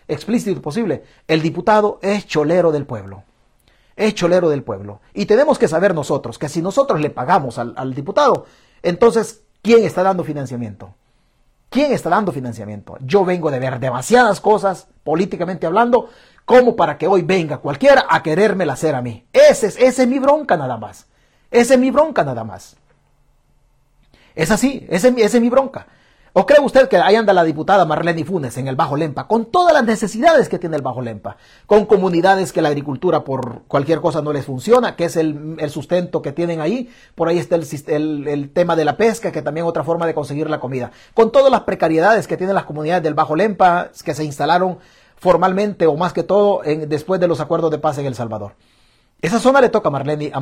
explícito 0.07 0.61
posible, 0.61 1.03
el 1.27 1.43
diputado 1.43 1.99
es 2.03 2.27
cholero 2.27 2.71
del 2.71 2.87
pueblo. 2.87 3.25
Es 3.97 4.15
cholero 4.15 4.49
del 4.49 4.63
pueblo. 4.63 5.01
Y 5.15 5.27
tenemos 5.27 5.59
que 5.59 5.69
saber 5.69 5.95
nosotros 5.95 6.39
que 6.39 6.49
si 6.49 6.63
nosotros 6.63 7.01
le 7.01 7.11
pagamos 7.11 7.59
al, 7.59 7.95
diputado, 7.95 8.47
entonces, 8.83 9.43
¿quién 9.63 9.85
está 9.85 10.03
dando 10.03 10.25
financiamiento? 10.25 10.95
¿Quién 11.69 11.93
está 11.93 12.11
dando 12.11 12.33
financiamiento? 12.33 12.97
Yo 13.01 13.25
vengo 13.25 13.51
de 13.51 13.59
ver 13.59 13.81
demasiadas 13.81 14.41
cosas, 14.41 14.89
políticamente 15.05 15.67
hablando, 15.67 16.09
como 16.45 16.77
para 16.77 16.99
que 16.99 17.07
hoy 17.07 17.23
venga 17.23 17.59
cualquiera 17.59 18.07
a 18.09 18.23
querérmela 18.23 18.75
hacer 18.75 18.95
a 18.95 19.03
mí. 19.03 19.27
Ese 19.33 19.69
es, 19.69 19.77
ese 19.77 20.03
es 20.03 20.09
mi 20.09 20.19
bronca 20.19 20.57
nada 20.57 20.77
más. 20.77 21.07
Ese 21.51 21.75
es 21.75 21.81
mi 21.81 21.91
bronca 21.91 22.25
nada 22.25 22.45
más. 22.45 22.77
Es 24.35 24.51
así, 24.51 24.87
ese 24.89 25.15
es 25.17 25.41
mi 25.41 25.51
bronca. 25.51 25.87
¿O 26.35 26.47
cree 26.47 26.61
usted 26.61 26.89
que 26.89 26.97
ahí 26.97 27.15
anda 27.15 27.35
la 27.35 27.45
diputada 27.45 27.85
Marlene 27.85 28.25
Funes 28.25 28.57
en 28.57 28.67
el 28.67 28.75
Bajo 28.75 28.97
Lempa, 28.97 29.29
con 29.29 29.51
todas 29.51 29.75
las 29.75 29.85
necesidades 29.85 30.49
que 30.49 30.59
tiene 30.59 30.77
el 30.77 30.83
Bajo 30.83 31.03
Lempa, 31.03 31.37
con 31.67 31.85
comunidades 31.85 32.55
que 32.55 32.63
la 32.63 32.71
agricultura 32.71 33.23
por 33.23 33.65
cualquier 33.69 34.01
cosa 34.01 34.23
no 34.23 34.33
les 34.33 34.47
funciona, 34.47 34.97
que 34.97 35.05
es 35.05 35.17
el, 35.17 35.59
sustento 35.69 36.23
que 36.23 36.33
tienen 36.33 36.63
ahí, 36.63 36.89
por 37.15 37.29
ahí 37.29 37.39
está 37.39 37.57
el, 37.57 38.51
tema 38.55 38.77
de 38.77 38.87
la 38.87 38.97
pesca, 38.97 39.31
que 39.31 39.43
también 39.43 39.67
otra 39.67 39.85
forma 39.85 40.07
de 40.07 40.15
conseguir 40.15 40.49
la 40.49 40.59
comida, 40.59 40.91
con 41.13 41.33
todas 41.33 41.51
las 41.51 41.63
precariedades 41.63 42.27
que 42.27 42.39
tienen 42.39 42.55
las 42.55 42.65
comunidades 42.65 43.03
del 43.03 43.13
Bajo 43.13 43.37
Lempa, 43.37 43.91
que 44.03 44.15
se 44.15 44.25
instalaron 44.25 44.79
formalmente 45.17 45.87
o 45.87 45.97
más 45.99 46.15
que 46.15 46.23
todo 46.23 46.63
después 46.65 47.21
de 47.21 47.29
los 47.29 47.41
acuerdos 47.41 47.71
de 47.71 47.77
paz 47.77 47.99
en 47.99 48.07
El 48.07 48.15
Salvador. 48.15 48.55
Esa 49.21 49.39
zona 49.39 49.61
le 49.61 49.69
toca 49.69 49.89
a 49.89 49.93
Marlene, 49.93 50.33
a 50.33 50.39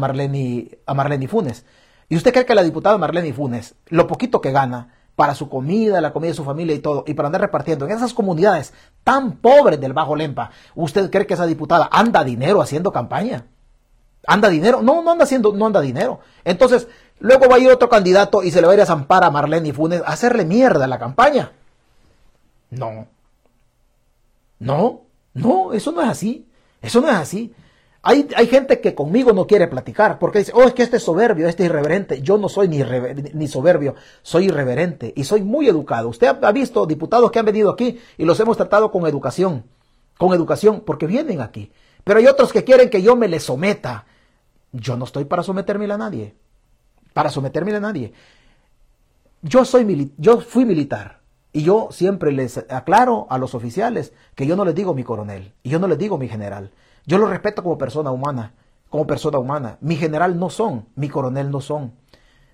a 0.86 0.94
Marlene 0.94 1.26
Funes. 1.26 1.64
¿Y 2.10 2.16
usted 2.16 2.32
cree 2.32 2.44
que 2.44 2.54
la 2.54 2.62
diputada 2.62 2.98
Marlene 2.98 3.32
Funes, 3.32 3.76
lo 3.86 4.06
poquito 4.06 4.42
que 4.42 4.50
gana, 4.50 4.94
para 5.14 5.34
su 5.34 5.48
comida, 5.48 6.00
la 6.00 6.12
comida 6.12 6.30
de 6.30 6.36
su 6.36 6.44
familia 6.44 6.74
y 6.74 6.80
todo, 6.80 7.04
y 7.06 7.14
para 7.14 7.26
andar 7.26 7.40
repartiendo 7.40 7.84
en 7.84 7.92
esas 7.92 8.12
comunidades 8.12 8.72
tan 9.04 9.36
pobres 9.36 9.80
del 9.80 9.92
Bajo 9.92 10.16
Lempa, 10.16 10.50
¿usted 10.74 11.10
cree 11.10 11.26
que 11.26 11.34
esa 11.34 11.46
diputada 11.46 11.88
anda 11.92 12.24
dinero 12.24 12.60
haciendo 12.60 12.90
campaña? 12.90 13.46
¿Anda 14.26 14.48
dinero? 14.48 14.82
No, 14.82 15.02
no 15.02 15.12
anda 15.12 15.24
haciendo, 15.24 15.52
no 15.52 15.66
anda 15.66 15.80
dinero. 15.80 16.20
Entonces, 16.44 16.88
luego 17.20 17.48
va 17.48 17.56
a 17.56 17.58
ir 17.60 17.70
otro 17.70 17.88
candidato 17.88 18.42
y 18.42 18.50
se 18.50 18.60
le 18.60 18.66
va 18.66 18.72
a 18.72 18.76
ir 18.76 18.82
a 18.82 18.86
zampar 18.86 19.22
a 19.22 19.30
Marlene 19.30 19.72
Funes 19.72 20.02
a 20.02 20.08
hacerle 20.08 20.44
mierda 20.44 20.86
a 20.86 20.88
la 20.88 20.98
campaña. 20.98 21.52
No. 22.70 23.06
No, 24.58 25.02
no, 25.32 25.72
eso 25.72 25.92
no 25.92 26.02
es 26.02 26.08
así. 26.08 26.48
Eso 26.82 27.00
no 27.00 27.08
es 27.08 27.14
así. 27.14 27.54
Hay, 28.02 28.26
gente 28.46 28.80
que 28.80 28.94
conmigo 28.94 29.34
no 29.34 29.46
quiere 29.46 29.68
platicar 29.68 30.18
porque 30.18 30.38
dice, 30.38 30.52
oh, 30.54 30.62
es 30.62 30.72
que 30.72 30.82
este 30.82 30.96
es 30.96 31.02
soberbio, 31.02 31.46
este 31.48 31.64
es 31.64 31.68
irreverente. 31.68 32.22
Yo 32.22 32.38
no 32.38 32.48
soy 32.48 32.66
ni, 32.66 32.82
ni 33.34 33.46
soberbio, 33.46 33.94
soy 34.22 34.46
irreverente 34.46 35.12
y 35.14 35.24
soy 35.24 35.42
muy 35.42 35.68
educado. 35.68 36.08
Usted 36.08 36.38
ha, 36.42 36.52
visto 36.52 36.86
diputados 36.86 37.30
que 37.30 37.38
han 37.38 37.44
venido 37.44 37.70
aquí 37.70 38.00
y 38.16 38.24
los 38.24 38.40
hemos 38.40 38.56
tratado 38.56 38.90
con 38.90 39.06
educación, 39.06 39.64
con 40.16 40.32
educación, 40.32 40.82
porque 40.86 41.06
vienen 41.06 41.42
aquí. 41.42 41.72
Pero 42.02 42.20
hay 42.20 42.26
otros 42.26 42.52
que 42.52 42.64
quieren 42.64 42.88
que 42.88 43.02
yo 43.02 43.16
me 43.16 43.28
les 43.28 43.42
someta. 43.42 44.06
Yo 44.72 44.96
no 44.96 45.04
estoy 45.04 45.26
para 45.26 45.42
someterme 45.42 45.84
a 45.92 45.98
nadie, 45.98 46.34
para 47.12 47.28
someterme 47.28 47.74
a 47.74 47.80
nadie. 47.80 48.14
Yo, 49.42 49.66
soy 49.66 50.12
yo 50.16 50.40
fui 50.40 50.64
militar 50.64 51.20
y 51.52 51.64
yo 51.64 51.88
siempre 51.90 52.32
les 52.32 52.56
aclaro 52.70 53.26
a 53.28 53.36
los 53.36 53.54
oficiales 53.54 54.14
que 54.34 54.46
yo 54.46 54.56
no 54.56 54.64
les 54.64 54.74
digo 54.74 54.94
mi 54.94 55.04
coronel 55.04 55.52
y 55.62 55.68
yo 55.68 55.78
no 55.78 55.86
les 55.86 55.98
digo 55.98 56.16
mi 56.16 56.28
general. 56.28 56.70
Yo 57.10 57.18
lo 57.18 57.26
respeto 57.26 57.64
como 57.64 57.76
persona 57.76 58.12
humana, 58.12 58.54
como 58.88 59.04
persona 59.04 59.40
humana. 59.40 59.78
Mi 59.80 59.96
general 59.96 60.38
no 60.38 60.48
son, 60.48 60.86
mi 60.94 61.08
coronel 61.08 61.50
no 61.50 61.60
son. 61.60 61.92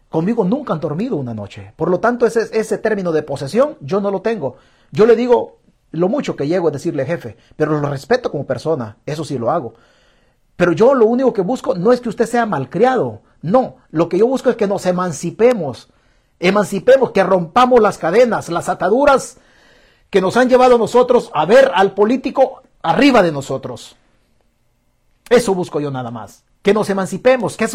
Conmigo 0.09 0.45
nunca 0.45 0.73
han 0.73 0.81
dormido 0.81 1.17
una 1.17 1.35
noche. 1.35 1.75
Por 1.77 1.91
lo 1.91 2.01
tanto, 2.01 2.25
ese, 2.25 2.49
ese 2.59 2.79
término 2.79 3.13
de 3.13 3.23
posesión 3.23 3.77
yo 3.83 4.01
no 4.01 4.11
lo 4.11 4.23
tengo. 4.23 4.57
Yo 4.93 5.05
le 5.05 5.15
digo 5.15 5.59
lo 5.91 6.09
mucho 6.09 6.37
que 6.37 6.49
llego 6.49 6.69
a 6.69 6.71
decirle 6.71 7.05
jefe, 7.05 7.37
pero 7.55 7.79
lo 7.79 7.91
respeto 7.91 8.31
como 8.31 8.47
persona, 8.47 8.97
eso 9.05 9.25
sí 9.25 9.37
lo 9.37 9.51
hago. 9.51 9.75
Pero 10.57 10.73
yo 10.73 10.95
lo 10.95 11.05
único 11.05 11.35
que 11.35 11.43
busco 11.43 11.75
no 11.75 11.93
es 11.93 12.01
que 12.01 12.09
usted 12.09 12.25
sea 12.25 12.47
malcriado, 12.47 13.21
no, 13.43 13.77
lo 13.91 14.09
que 14.09 14.17
yo 14.17 14.27
busco 14.27 14.49
es 14.49 14.57
que 14.57 14.67
nos 14.67 14.87
emancipemos, 14.87 15.93
emancipemos, 16.41 17.11
que 17.11 17.23
rompamos 17.23 17.83
las 17.83 17.99
cadenas, 17.99 18.49
las 18.49 18.71
ataduras 18.71 19.37
que 20.09 20.23
nos 20.23 20.39
han 20.39 20.49
llevado 20.49 20.77
a 20.77 20.79
nosotros 20.79 21.31
a 21.35 21.45
ver 21.45 21.73
al 21.75 21.93
político 21.93 22.63
arriba 22.81 23.23
de 23.23 23.33
nosotros. 23.33 23.97
Eso 25.29 25.55
busco 25.55 25.81
yo 25.81 25.91
nada 25.91 26.13
más. 26.13 26.45
Que 26.63 26.73
nos 26.73 26.89
emancipemos, 26.89 27.57
que 27.57 27.67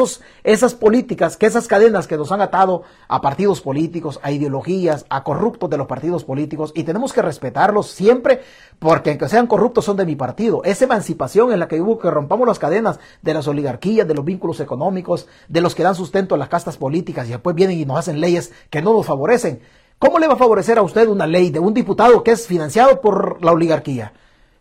esas 0.44 0.74
políticas, 0.74 1.36
que 1.36 1.46
esas 1.46 1.68
cadenas 1.68 2.08
que 2.08 2.18
nos 2.18 2.32
han 2.32 2.42
atado 2.42 2.84
a 3.10 3.22
partidos 3.22 3.62
políticos, 3.62 4.20
a 4.24 4.32
ideologías, 4.32 5.06
a 5.10 5.24
corruptos 5.24 5.70
de 5.70 5.78
los 5.78 5.88
partidos 5.88 6.24
políticos, 6.24 6.72
y 6.76 6.84
tenemos 6.84 7.12
que 7.12 7.22
respetarlos 7.22 7.88
siempre, 7.88 8.42
porque 8.80 9.12
aunque 9.12 9.28
sean 9.28 9.48
corruptos 9.48 9.86
son 9.86 9.98
de 9.98 10.06
mi 10.06 10.16
partido. 10.16 10.62
Esa 10.64 10.86
emancipación 10.86 11.52
en 11.52 11.60
la 11.60 11.68
que 11.68 11.82
hubo 11.82 12.00
que 12.00 12.10
rompamos 12.10 12.48
las 12.48 12.60
cadenas 12.60 13.00
de 13.22 13.34
las 13.34 13.48
oligarquías, 13.48 14.08
de 14.08 14.14
los 14.14 14.26
vínculos 14.26 14.60
económicos, 14.62 15.28
de 15.48 15.62
los 15.62 15.76
que 15.76 15.84
dan 15.84 15.96
sustento 15.96 16.36
a 16.36 16.38
las 16.38 16.50
castas 16.50 16.78
políticas 16.78 17.28
y 17.28 17.32
después 17.32 17.56
vienen 17.56 17.80
y 17.80 17.86
nos 17.86 18.00
hacen 18.00 18.20
leyes 18.20 18.52
que 18.70 18.82
no 18.82 18.94
nos 18.94 19.06
favorecen. 19.06 19.62
¿Cómo 20.00 20.20
le 20.20 20.28
va 20.28 20.34
a 20.34 20.38
favorecer 20.38 20.78
a 20.78 20.84
usted 20.84 21.08
una 21.08 21.28
ley 21.28 21.50
de 21.50 21.60
un 21.60 21.74
diputado 21.74 22.24
que 22.24 22.32
es 22.32 22.48
financiado 22.48 23.02
por 23.02 23.44
la 23.44 23.52
oligarquía? 23.52 24.14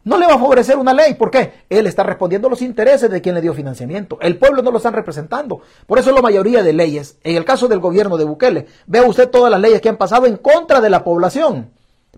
No 0.03 0.17
le 0.17 0.27
va 0.27 0.35
a 0.35 0.39
favorecer 0.39 0.77
una 0.77 0.95
ley. 0.95 1.15
¿Por 1.15 1.31
qué? 1.31 1.65
Él 1.69 1.87
está 1.87 2.03
respondiendo 2.03 2.49
a 2.49 2.51
los 2.51 2.63
intereses 2.63 3.11
de 3.11 3.21
quien 3.21 3.35
le 3.35 3.43
dio 3.43 3.53
financiamiento. 3.53 4.19
El 4.21 4.39
pueblo 4.39 4.63
no 4.63 4.71
lo 4.71 4.79
están 4.79 4.95
representando. 4.95 5.61
Por 5.87 5.99
eso 5.99 6.13
la 6.13 6.23
mayoría 6.23 6.63
de 6.63 6.73
leyes, 6.73 7.19
en 7.23 7.37
el 7.37 7.45
caso 7.45 7.69
del 7.69 7.81
gobierno 7.81 8.17
de 8.17 8.25
Bukele, 8.25 8.67
vea 8.87 9.03
usted 9.03 9.29
todas 9.29 9.51
las 9.51 9.61
leyes 9.61 9.81
que 9.81 9.91
han 9.91 9.99
pasado 9.99 10.27
en 10.27 10.39
contra 10.39 10.81
de 10.81 10.89
la 10.89 11.05
población. 11.05 11.71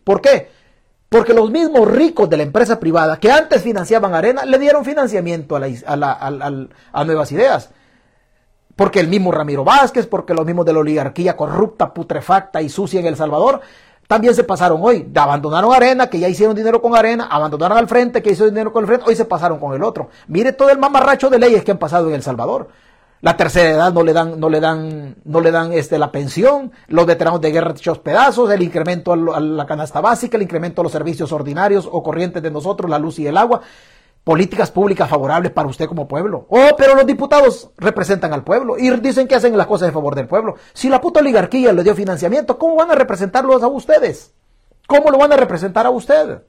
¿Por 0.04 0.20
qué? 0.20 0.48
Porque 1.08 1.34
los 1.34 1.50
mismos 1.50 1.90
ricos 1.90 2.30
de 2.30 2.36
la 2.36 2.44
empresa 2.44 2.78
privada 2.78 3.18
que 3.18 3.30
antes 3.30 3.62
financiaban 3.62 4.14
Arena 4.14 4.46
le 4.46 4.58
dieron 4.58 4.84
financiamiento 4.84 5.56
a, 5.56 7.04
Nuevas 7.04 7.32
Ideas. 7.32 7.70
Porque 8.76 9.00
el 9.00 9.08
mismo 9.08 9.32
Ramiro 9.32 9.64
Vázquez, 9.64 10.06
porque 10.06 10.32
los 10.32 10.46
mismos 10.46 10.64
de 10.64 10.72
la 10.72 10.78
oligarquía 10.78 11.36
corrupta, 11.36 11.92
putrefacta 11.92 12.62
y 12.62 12.70
sucia 12.70 13.00
en 13.00 13.06
El 13.06 13.16
Salvador 13.16 13.60
también 14.12 14.34
se 14.34 14.44
pasaron 14.44 14.78
hoy. 14.82 15.10
Abandonaron 15.14 15.72
Arena, 15.72 16.08
que 16.08 16.18
ya 16.18 16.28
hicieron 16.28 16.54
dinero 16.54 16.82
con 16.82 16.94
Arena, 16.94 17.28
abandonaron 17.30 17.78
al 17.78 17.88
frente, 17.88 18.20
que 18.20 18.32
hizo 18.32 18.44
dinero 18.44 18.70
con 18.70 18.84
el 18.84 18.86
frente, 18.86 19.06
hoy 19.08 19.16
se 19.16 19.24
pasaron 19.24 19.58
con 19.58 19.72
el 19.72 19.82
otro. 19.82 20.10
Mire 20.26 20.52
todo 20.52 20.68
el 20.68 20.78
mamarracho 20.78 21.30
de 21.30 21.38
leyes 21.38 21.64
que 21.64 21.70
han 21.70 21.78
pasado 21.78 22.08
en 22.08 22.16
El 22.16 22.22
Salvador. 22.22 22.68
La 23.22 23.38
tercera 23.38 23.70
edad 23.70 23.90
no 23.90 24.02
le 24.02 24.12
dan, 24.12 24.38
no 24.38 24.50
le 24.50 24.60
dan, 24.60 25.16
no 25.24 25.40
le 25.40 25.50
dan 25.50 25.72
este, 25.72 25.98
la 25.98 26.12
pensión, 26.12 26.72
los 26.88 27.06
veteranos 27.06 27.40
de 27.40 27.52
guerra 27.52 27.70
hechos 27.70 28.00
pedazos, 28.00 28.50
el 28.50 28.60
incremento 28.60 29.14
a 29.14 29.40
la 29.40 29.64
canasta 29.64 30.02
básica, 30.02 30.36
el 30.36 30.42
incremento 30.42 30.82
a 30.82 30.84
los 30.84 30.92
servicios 30.92 31.32
ordinarios 31.32 31.88
o 31.90 32.02
corrientes 32.02 32.42
de 32.42 32.50
nosotros, 32.50 32.90
la 32.90 32.98
luz 32.98 33.18
y 33.18 33.26
el 33.26 33.38
agua, 33.38 33.62
políticas 34.24 34.70
públicas 34.70 35.08
favorables 35.08 35.52
para 35.52 35.68
usted 35.68 35.86
como 35.86 36.06
pueblo. 36.06 36.46
Oh, 36.48 36.70
pero 36.76 36.94
los 36.94 37.06
diputados 37.06 37.70
representan 37.76 38.32
al 38.32 38.44
pueblo 38.44 38.78
y 38.78 38.90
dicen 39.00 39.26
que 39.26 39.34
hacen 39.34 39.56
las 39.56 39.66
cosas 39.66 39.88
en 39.88 39.94
favor 39.94 40.14
del 40.14 40.28
pueblo. 40.28 40.56
Si 40.72 40.88
la 40.88 41.00
puta 41.00 41.20
oligarquía 41.20 41.72
le 41.72 41.82
dio 41.82 41.94
financiamiento, 41.94 42.58
¿cómo 42.58 42.76
van 42.76 42.90
a 42.90 42.94
representarlos 42.94 43.62
a 43.62 43.68
ustedes? 43.68 44.32
¿Cómo 44.86 45.10
lo 45.10 45.18
van 45.18 45.32
a 45.32 45.36
representar 45.36 45.86
a 45.86 45.90
usted? 45.90 46.42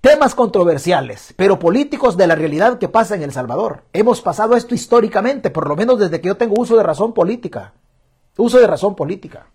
Temas 0.00 0.34
controversiales, 0.34 1.32
pero 1.36 1.60
políticos 1.60 2.16
de 2.16 2.26
la 2.26 2.34
realidad 2.34 2.78
que 2.78 2.88
pasa 2.88 3.14
en 3.14 3.22
El 3.22 3.32
Salvador. 3.32 3.84
Hemos 3.92 4.20
pasado 4.20 4.56
esto 4.56 4.74
históricamente, 4.74 5.50
por 5.50 5.68
lo 5.68 5.76
menos 5.76 5.98
desde 5.98 6.20
que 6.20 6.28
yo 6.28 6.36
tengo 6.36 6.60
uso 6.60 6.76
de 6.76 6.82
razón 6.82 7.12
política. 7.12 7.72
Uso 8.36 8.58
de 8.58 8.66
razón 8.66 8.96
política. 8.96 9.46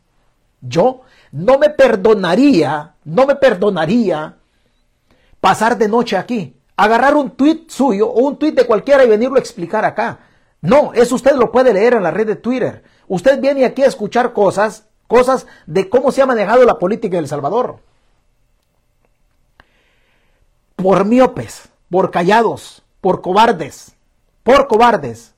Yo 0.61 1.01
no 1.31 1.57
me 1.57 1.69
perdonaría, 1.69 2.95
no 3.03 3.25
me 3.25 3.35
perdonaría 3.35 4.37
pasar 5.47 5.77
de 5.77 5.87
noche 5.87 6.17
aquí, 6.17 6.59
agarrar 6.75 7.15
un 7.15 7.31
tuit 7.31 7.69
suyo 7.69 8.09
o 8.09 8.19
un 8.19 8.35
tuit 8.37 8.53
de 8.53 8.67
cualquiera 8.67 9.05
y 9.05 9.07
venirlo 9.07 9.37
a 9.37 9.39
explicar 9.39 9.85
acá. 9.85 10.19
No, 10.59 10.91
eso 10.93 11.15
usted 11.15 11.37
lo 11.37 11.53
puede 11.53 11.71
leer 11.71 11.93
en 11.93 12.03
la 12.03 12.11
red 12.11 12.27
de 12.27 12.35
Twitter. 12.35 12.83
Usted 13.07 13.39
viene 13.39 13.63
aquí 13.63 13.81
a 13.81 13.87
escuchar 13.87 14.33
cosas, 14.33 14.89
cosas 15.07 15.47
de 15.65 15.87
cómo 15.87 16.11
se 16.11 16.21
ha 16.21 16.25
manejado 16.25 16.65
la 16.65 16.77
política 16.77 17.15
en 17.15 17.23
El 17.23 17.29
Salvador 17.29 17.79
por 20.75 21.05
miopes, 21.05 21.69
por 21.89 22.11
callados, 22.11 22.83
por 22.99 23.21
cobardes, 23.21 23.95
por 24.43 24.67
cobardes. 24.67 25.33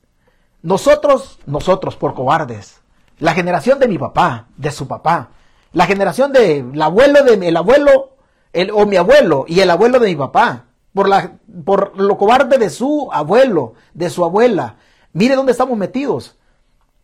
Nosotros, 0.60 1.38
nosotros 1.46 1.94
por 1.94 2.14
cobardes. 2.14 2.80
La 3.20 3.32
generación 3.32 3.78
de 3.78 3.86
mi 3.86 3.96
papá, 3.96 4.48
de 4.56 4.72
su 4.72 4.88
papá, 4.88 5.30
la 5.72 5.86
generación 5.86 6.32
del 6.32 6.82
abuelo 6.82 7.22
de 7.22 7.34
el 7.46 7.56
abuelo, 7.56 8.09
el, 8.52 8.70
o 8.70 8.86
mi 8.86 8.96
abuelo 8.96 9.44
y 9.48 9.60
el 9.60 9.70
abuelo 9.70 9.98
de 9.98 10.08
mi 10.08 10.16
papá, 10.16 10.66
por, 10.94 11.08
la, 11.08 11.38
por 11.64 11.98
lo 12.00 12.18
cobarde 12.18 12.58
de 12.58 12.70
su 12.70 13.08
abuelo, 13.12 13.74
de 13.94 14.10
su 14.10 14.24
abuela. 14.24 14.76
Mire 15.12 15.36
dónde 15.36 15.52
estamos 15.52 15.76
metidos. 15.76 16.36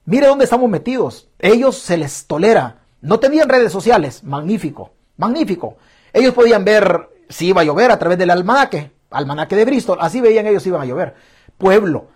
Mire 0.04 0.26
dónde 0.26 0.44
estamos 0.44 0.70
metidos. 0.70 1.28
Ellos 1.38 1.78
se 1.78 1.96
les 1.96 2.26
tolera. 2.26 2.82
No 3.00 3.20
tenían 3.20 3.48
redes 3.48 3.72
sociales. 3.72 4.22
Magnífico. 4.24 4.92
Magnífico. 5.16 5.76
Ellos 6.12 6.34
podían 6.34 6.64
ver 6.64 7.08
si 7.28 7.48
iba 7.48 7.60
a 7.60 7.64
llover 7.64 7.90
a 7.90 7.98
través 7.98 8.18
del 8.18 8.30
almanaque, 8.30 8.92
almanaque 9.10 9.56
de 9.56 9.64
Bristol, 9.64 9.98
así 10.00 10.20
veían 10.20 10.46
ellos 10.46 10.66
iban 10.66 10.80
a 10.80 10.84
llover. 10.84 11.14
Pueblo, 11.58 12.08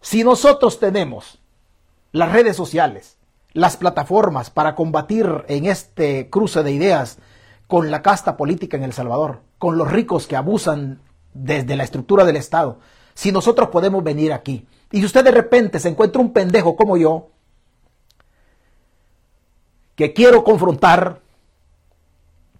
si 0.00 0.24
nosotros 0.24 0.78
tenemos 0.78 1.40
las 2.12 2.32
redes 2.32 2.56
sociales, 2.56 3.16
las 3.52 3.76
plataformas 3.76 4.50
para 4.50 4.74
combatir 4.74 5.44
en 5.48 5.66
este 5.66 6.30
cruce 6.30 6.62
de 6.62 6.72
ideas 6.72 7.18
con 7.72 7.90
la 7.90 8.02
casta 8.02 8.36
política 8.36 8.76
en 8.76 8.82
El 8.82 8.92
Salvador, 8.92 9.40
con 9.56 9.78
los 9.78 9.90
ricos 9.90 10.26
que 10.26 10.36
abusan 10.36 11.00
desde 11.32 11.74
la 11.74 11.84
estructura 11.84 12.26
del 12.26 12.36
Estado, 12.36 12.80
si 13.14 13.32
nosotros 13.32 13.70
podemos 13.70 14.04
venir 14.04 14.34
aquí 14.34 14.66
y 14.90 14.98
si 14.98 15.06
usted 15.06 15.24
de 15.24 15.30
repente 15.30 15.80
se 15.80 15.88
encuentra 15.88 16.20
un 16.20 16.34
pendejo 16.34 16.76
como 16.76 16.98
yo, 16.98 17.30
que 19.96 20.12
quiero 20.12 20.44
confrontar 20.44 21.22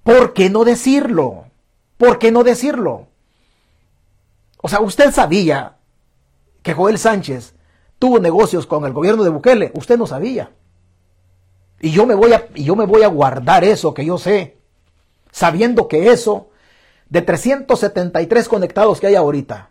¿Por 0.02 0.32
qué 0.32 0.48
no 0.48 0.64
decirlo? 0.64 1.44
¿Por 1.98 2.18
qué 2.18 2.32
no 2.32 2.42
decirlo? 2.42 3.08
O 4.62 4.68
sea, 4.70 4.80
usted 4.80 5.12
sabía 5.12 5.76
que 6.62 6.72
Joel 6.72 6.96
Sánchez 6.96 7.54
tuvo 7.98 8.18
negocios 8.18 8.64
con 8.64 8.86
el 8.86 8.94
gobierno 8.94 9.24
de 9.24 9.30
Bukele, 9.30 9.72
usted 9.74 9.98
no 9.98 10.06
sabía. 10.06 10.52
Y 11.82 11.90
yo 11.90 12.06
me 12.06 12.14
voy 12.14 12.32
a, 12.32 12.46
y 12.54 12.64
yo 12.64 12.76
me 12.76 12.86
voy 12.86 13.02
a 13.02 13.08
guardar 13.08 13.62
eso 13.62 13.92
que 13.92 14.06
yo 14.06 14.16
sé, 14.16 14.61
sabiendo 15.32 15.88
que 15.88 16.12
eso, 16.12 16.50
de 17.08 17.22
373 17.22 18.48
conectados 18.48 19.00
que 19.00 19.08
hay 19.08 19.16
ahorita, 19.16 19.70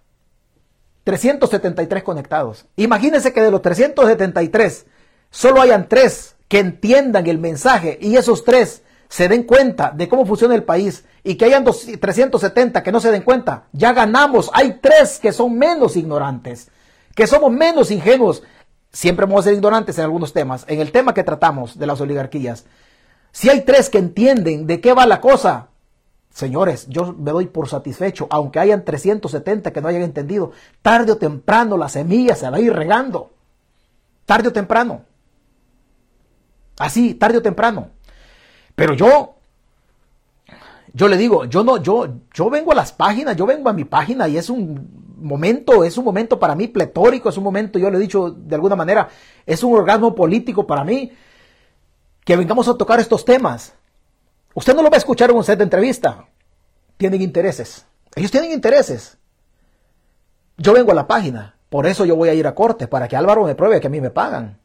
373 1.05 2.03
conectados. 2.03 2.65
Imagínense 2.75 3.31
que 3.31 3.41
de 3.41 3.51
los 3.51 3.61
373 3.61 4.85
solo 5.29 5.61
hayan 5.61 5.87
tres 5.87 6.35
que 6.47 6.59
entiendan 6.59 7.25
el 7.27 7.39
mensaje 7.39 7.97
y 8.01 8.17
esos 8.17 8.43
tres 8.43 8.83
se 9.07 9.27
den 9.27 9.43
cuenta 9.43 9.91
de 9.95 10.07
cómo 10.07 10.25
funciona 10.25 10.55
el 10.55 10.63
país 10.63 11.05
y 11.23 11.35
que 11.35 11.45
hayan 11.45 11.63
370 11.63 12.83
que 12.83 12.91
no 12.91 12.99
se 12.99 13.11
den 13.11 13.23
cuenta, 13.23 13.67
ya 13.71 13.93
ganamos. 13.93 14.49
Hay 14.53 14.79
tres 14.81 15.19
que 15.19 15.31
son 15.31 15.57
menos 15.57 15.95
ignorantes, 15.95 16.69
que 17.15 17.27
somos 17.27 17.51
menos 17.51 17.91
ingenuos. 17.91 18.43
Siempre 18.91 19.25
vamos 19.25 19.41
a 19.41 19.49
ser 19.49 19.53
ignorantes 19.53 19.97
en 19.97 20.05
algunos 20.05 20.33
temas. 20.33 20.65
En 20.67 20.79
el 20.79 20.91
tema 20.91 21.13
que 21.13 21.23
tratamos 21.23 21.77
de 21.79 21.87
las 21.87 22.01
oligarquías, 22.01 22.65
si 23.31 23.49
hay 23.49 23.61
tres 23.61 23.89
que 23.89 23.97
entienden 23.97 24.67
de 24.67 24.81
qué 24.81 24.93
va 24.93 25.05
la 25.05 25.21
cosa, 25.21 25.69
señores, 26.29 26.87
yo 26.89 27.13
me 27.13 27.31
doy 27.31 27.47
por 27.47 27.67
satisfecho, 27.67 28.27
aunque 28.29 28.59
hayan 28.59 28.83
370 28.83 29.71
que 29.71 29.81
no 29.81 29.87
hayan 29.87 30.01
entendido, 30.01 30.51
tarde 30.81 31.13
o 31.13 31.17
temprano 31.17 31.77
la 31.77 31.89
semilla 31.89 32.35
se 32.35 32.49
va 32.49 32.57
a 32.57 32.61
ir 32.61 32.73
regando. 32.73 33.31
Tarde 34.25 34.49
o 34.49 34.53
temprano. 34.53 35.01
Así, 36.77 37.13
tarde 37.13 37.37
o 37.37 37.41
temprano. 37.41 37.89
Pero 38.75 38.93
yo, 38.93 39.35
yo 40.93 41.07
le 41.07 41.17
digo, 41.17 41.45
yo 41.45 41.63
no, 41.63 41.77
yo, 41.77 42.07
yo 42.33 42.49
vengo 42.49 42.71
a 42.71 42.75
las 42.75 42.91
páginas, 42.91 43.35
yo 43.35 43.45
vengo 43.45 43.69
a 43.69 43.73
mi 43.73 43.85
página 43.85 44.27
y 44.27 44.37
es 44.37 44.49
un 44.49 45.15
momento, 45.21 45.83
es 45.83 45.97
un 45.97 46.05
momento 46.05 46.39
para 46.39 46.55
mí 46.55 46.67
pletórico, 46.67 47.29
es 47.29 47.37
un 47.37 47.43
momento, 47.43 47.79
yo 47.79 47.89
le 47.89 47.97
he 47.97 48.01
dicho 48.01 48.31
de 48.31 48.55
alguna 48.55 48.75
manera, 48.75 49.07
es 49.45 49.63
un 49.63 49.75
orgasmo 49.75 50.15
político 50.15 50.65
para 50.65 50.83
mí 50.83 51.11
vengamos 52.35 52.67
a 52.67 52.75
tocar 52.75 52.99
estos 52.99 53.25
temas. 53.25 53.73
Usted 54.53 54.75
no 54.75 54.81
lo 54.81 54.89
va 54.89 54.97
a 54.97 54.99
escuchar 54.99 55.29
en 55.29 55.37
un 55.37 55.43
set 55.43 55.57
de 55.57 55.63
entrevista. 55.63 56.25
Tienen 56.97 57.21
intereses. 57.21 57.85
Ellos 58.15 58.31
tienen 58.31 58.51
intereses. 58.51 59.17
Yo 60.57 60.73
vengo 60.73 60.91
a 60.91 60.95
la 60.95 61.07
página. 61.07 61.55
Por 61.69 61.87
eso 61.87 62.05
yo 62.05 62.15
voy 62.15 62.29
a 62.29 62.33
ir 62.33 62.47
a 62.47 62.53
corte, 62.53 62.87
para 62.87 63.07
que 63.07 63.15
Álvaro 63.15 63.45
me 63.45 63.55
pruebe 63.55 63.79
que 63.79 63.87
a 63.87 63.89
mí 63.89 64.01
me 64.01 64.09
pagan. 64.09 64.59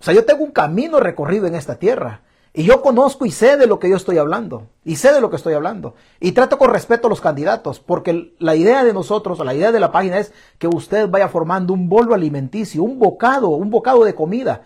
O 0.00 0.04
sea, 0.04 0.12
yo 0.12 0.24
tengo 0.24 0.44
un 0.44 0.50
camino 0.50 0.98
recorrido 0.98 1.46
en 1.46 1.54
esta 1.54 1.76
tierra. 1.76 2.22
Y 2.52 2.64
yo 2.64 2.82
conozco 2.82 3.26
y 3.26 3.30
sé 3.30 3.56
de 3.56 3.66
lo 3.66 3.78
que 3.78 3.88
yo 3.88 3.96
estoy 3.96 4.18
hablando. 4.18 4.66
Y 4.84 4.96
sé 4.96 5.12
de 5.12 5.20
lo 5.20 5.30
que 5.30 5.36
estoy 5.36 5.54
hablando. 5.54 5.94
Y 6.18 6.32
trato 6.32 6.58
con 6.58 6.72
respeto 6.72 7.06
a 7.06 7.10
los 7.10 7.20
candidatos, 7.20 7.78
porque 7.78 8.34
la 8.38 8.56
idea 8.56 8.82
de 8.84 8.92
nosotros, 8.92 9.38
la 9.38 9.54
idea 9.54 9.70
de 9.70 9.80
la 9.80 9.92
página 9.92 10.18
es 10.18 10.32
que 10.58 10.66
usted 10.66 11.08
vaya 11.08 11.28
formando 11.28 11.72
un 11.72 11.88
bolo 11.88 12.14
alimenticio, 12.14 12.82
un 12.82 12.98
bocado, 12.98 13.50
un 13.50 13.70
bocado 13.70 14.04
de 14.04 14.14
comida 14.14 14.62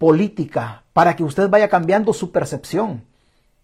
política, 0.00 0.84
para 0.94 1.14
que 1.14 1.22
usted 1.22 1.50
vaya 1.50 1.68
cambiando 1.68 2.14
su 2.14 2.32
percepción, 2.32 3.04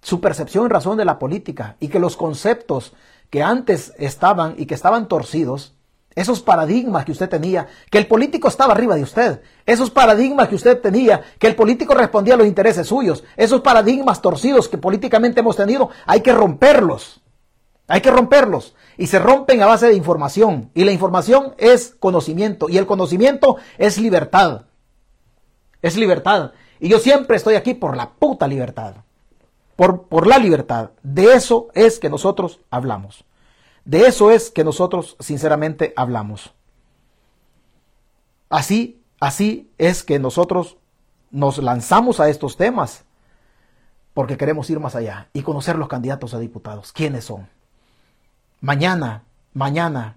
su 0.03 0.21
percepción 0.21 0.65
en 0.65 0.71
razón 0.71 0.99
de 0.99 1.07
la 1.07 1.19
política, 1.19 1.77
y 1.81 1.89
que 1.89 1.99
los 1.99 2.19
conceptos 2.19 2.93
que 3.31 3.43
antes 3.43 3.95
estaban 3.97 4.55
y 4.59 4.67
que 4.67 4.75
estaban 4.75 5.09
torcidos, 5.09 5.73
esos 6.15 6.43
paradigmas 6.43 7.07
que 7.07 7.13
usted 7.13 7.31
tenía, 7.31 7.69
que 7.91 7.97
el 7.97 8.07
político 8.07 8.49
estaba 8.49 8.75
arriba 8.75 8.97
de 8.97 9.03
usted, 9.03 9.41
esos 9.65 9.91
paradigmas 9.91 10.49
que 10.49 10.57
usted 10.57 10.79
tenía, 10.79 11.23
que 11.39 11.47
el 11.47 11.57
político 11.57 11.95
respondía 11.95 12.35
a 12.35 12.37
los 12.37 12.47
intereses 12.47 12.87
suyos, 12.87 13.25
esos 13.39 13.63
paradigmas 13.63 14.21
torcidos 14.21 14.69
que 14.69 14.77
políticamente 14.77 15.41
hemos 15.41 15.57
tenido, 15.57 15.89
hay 16.05 16.21
que 16.21 16.35
romperlos. 16.35 17.23
Hay 17.89 18.03
que 18.03 18.11
romperlos. 18.11 18.75
Y 18.99 19.07
se 19.07 19.19
rompen 19.19 19.63
a 19.63 19.67
base 19.67 19.87
de 19.87 19.95
información. 19.95 20.71
Y 20.75 20.85
la 20.85 20.93
información 20.93 21.55
es 21.57 21.95
conocimiento. 21.99 22.69
Y 22.69 22.77
el 22.77 22.87
conocimiento 22.87 23.57
es 23.79 23.97
libertad. 23.97 24.67
Es 25.83 25.97
libertad. 25.97 26.53
Y 26.81 26.89
yo 26.89 26.99
siempre 26.99 27.37
estoy 27.37 27.55
aquí 27.55 27.75
por 27.75 27.97
la 27.97 28.11
puta 28.11 28.47
libertad. 28.47 28.97
Por, 29.77 30.05
por 30.09 30.27
la 30.27 30.39
libertad. 30.39 30.91
De 31.03 31.35
eso 31.35 31.69
es 31.75 31.99
que 31.99 32.11
nosotros 32.11 32.61
hablamos. 32.71 33.25
De 33.85 34.07
eso 34.07 34.31
es 34.31 34.51
que 34.51 34.65
nosotros 34.65 35.17
sinceramente 35.21 35.93
hablamos. 35.97 36.53
Así, 38.49 39.03
así 39.21 39.71
es 39.79 40.03
que 40.03 40.19
nosotros 40.19 40.77
nos 41.31 41.59
lanzamos 41.59 42.21
a 42.21 42.29
estos 42.29 42.57
temas 42.57 43.05
porque 44.15 44.39
queremos 44.39 44.71
ir 44.71 44.81
más 44.81 44.97
allá 44.97 45.29
y 45.33 45.43
conocer 45.43 45.77
los 45.77 45.89
candidatos 45.89 46.33
a 46.33 46.39
diputados. 46.39 46.93
¿Quiénes 46.93 47.25
son? 47.25 47.49
Mañana, 48.61 49.25
mañana, 49.53 50.17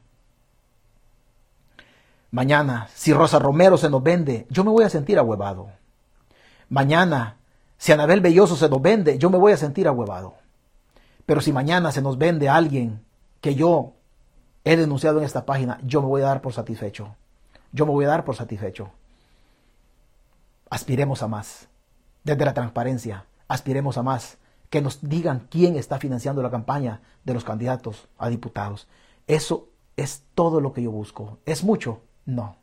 mañana, 2.31 2.87
si 2.93 3.13
Rosa 3.13 3.39
Romero 3.39 3.77
se 3.77 3.89
nos 3.89 4.03
vende, 4.03 4.47
yo 4.49 4.63
me 4.63 4.71
voy 4.71 4.83
a 4.83 4.89
sentir 4.89 5.17
ahuevado. 5.17 5.69
Mañana, 6.69 7.37
si 7.77 7.91
Anabel 7.91 8.21
Belloso 8.21 8.55
se 8.55 8.69
nos 8.69 8.81
vende, 8.81 9.17
yo 9.17 9.29
me 9.29 9.37
voy 9.37 9.53
a 9.53 9.57
sentir 9.57 9.87
ahuevado. 9.87 10.35
Pero 11.25 11.41
si 11.41 11.53
mañana 11.53 11.91
se 11.91 12.01
nos 12.01 12.17
vende 12.17 12.49
alguien 12.49 13.05
que 13.41 13.55
yo 13.55 13.93
he 14.63 14.75
denunciado 14.75 15.19
en 15.19 15.25
esta 15.25 15.45
página, 15.45 15.79
yo 15.83 16.01
me 16.01 16.07
voy 16.07 16.21
a 16.21 16.25
dar 16.25 16.41
por 16.41 16.53
satisfecho. 16.53 17.15
Yo 17.71 17.85
me 17.85 17.91
voy 17.91 18.05
a 18.05 18.09
dar 18.09 18.25
por 18.25 18.35
satisfecho. 18.35 18.91
Aspiremos 20.69 21.23
a 21.23 21.27
más. 21.27 21.67
Desde 22.23 22.45
la 22.45 22.53
transparencia, 22.53 23.25
aspiremos 23.47 23.97
a 23.97 24.03
más. 24.03 24.37
Que 24.69 24.81
nos 24.81 25.07
digan 25.07 25.47
quién 25.49 25.75
está 25.75 25.97
financiando 25.97 26.43
la 26.43 26.51
campaña 26.51 27.01
de 27.23 27.33
los 27.33 27.43
candidatos 27.43 28.07
a 28.17 28.29
diputados. 28.29 28.87
Eso 29.25 29.69
es 29.97 30.23
todo 30.35 30.61
lo 30.61 30.73
que 30.73 30.83
yo 30.83 30.91
busco. 30.91 31.39
Es 31.45 31.63
mucho, 31.63 32.01
No. 32.25 32.55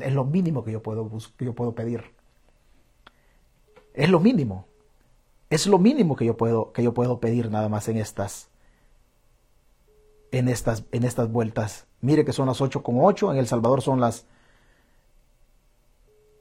Es 0.00 0.12
lo 0.12 0.24
mínimo 0.24 0.64
que 0.64 0.72
yo 0.72 0.82
puedo, 0.82 1.10
yo 1.38 1.54
puedo 1.54 1.74
pedir. 1.74 2.14
Es 3.94 4.08
lo 4.08 4.20
mínimo. 4.20 4.66
Es 5.50 5.66
lo 5.66 5.78
mínimo 5.78 6.16
que 6.16 6.24
yo 6.24 6.36
puedo, 6.36 6.72
que 6.72 6.82
yo 6.82 6.94
puedo 6.94 7.20
pedir 7.20 7.50
nada 7.50 7.68
más 7.68 7.88
en 7.88 7.98
estas, 7.98 8.48
en 10.30 10.48
estas, 10.48 10.84
en 10.92 11.04
estas 11.04 11.30
vueltas. 11.30 11.86
Mire 12.00 12.24
que 12.24 12.32
son 12.32 12.46
las 12.46 12.60
8 12.60 12.82
con 12.82 12.96
8, 12.98 13.32
en 13.32 13.38
El 13.38 13.46
Salvador 13.46 13.82
son 13.82 14.00
las... 14.00 14.24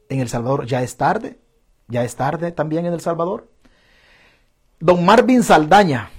En 0.09 0.19
El 0.19 0.29
Salvador 0.29 0.65
ya 0.65 0.81
es 0.81 0.97
tarde, 0.97 1.39
ya 1.87 2.03
es 2.03 2.15
tarde 2.15 2.51
también 2.51 2.85
en 2.85 2.93
El 2.93 3.01
Salvador. 3.01 3.47
Don 4.79 5.05
Marvin 5.05 5.43
Saldaña. 5.43 6.09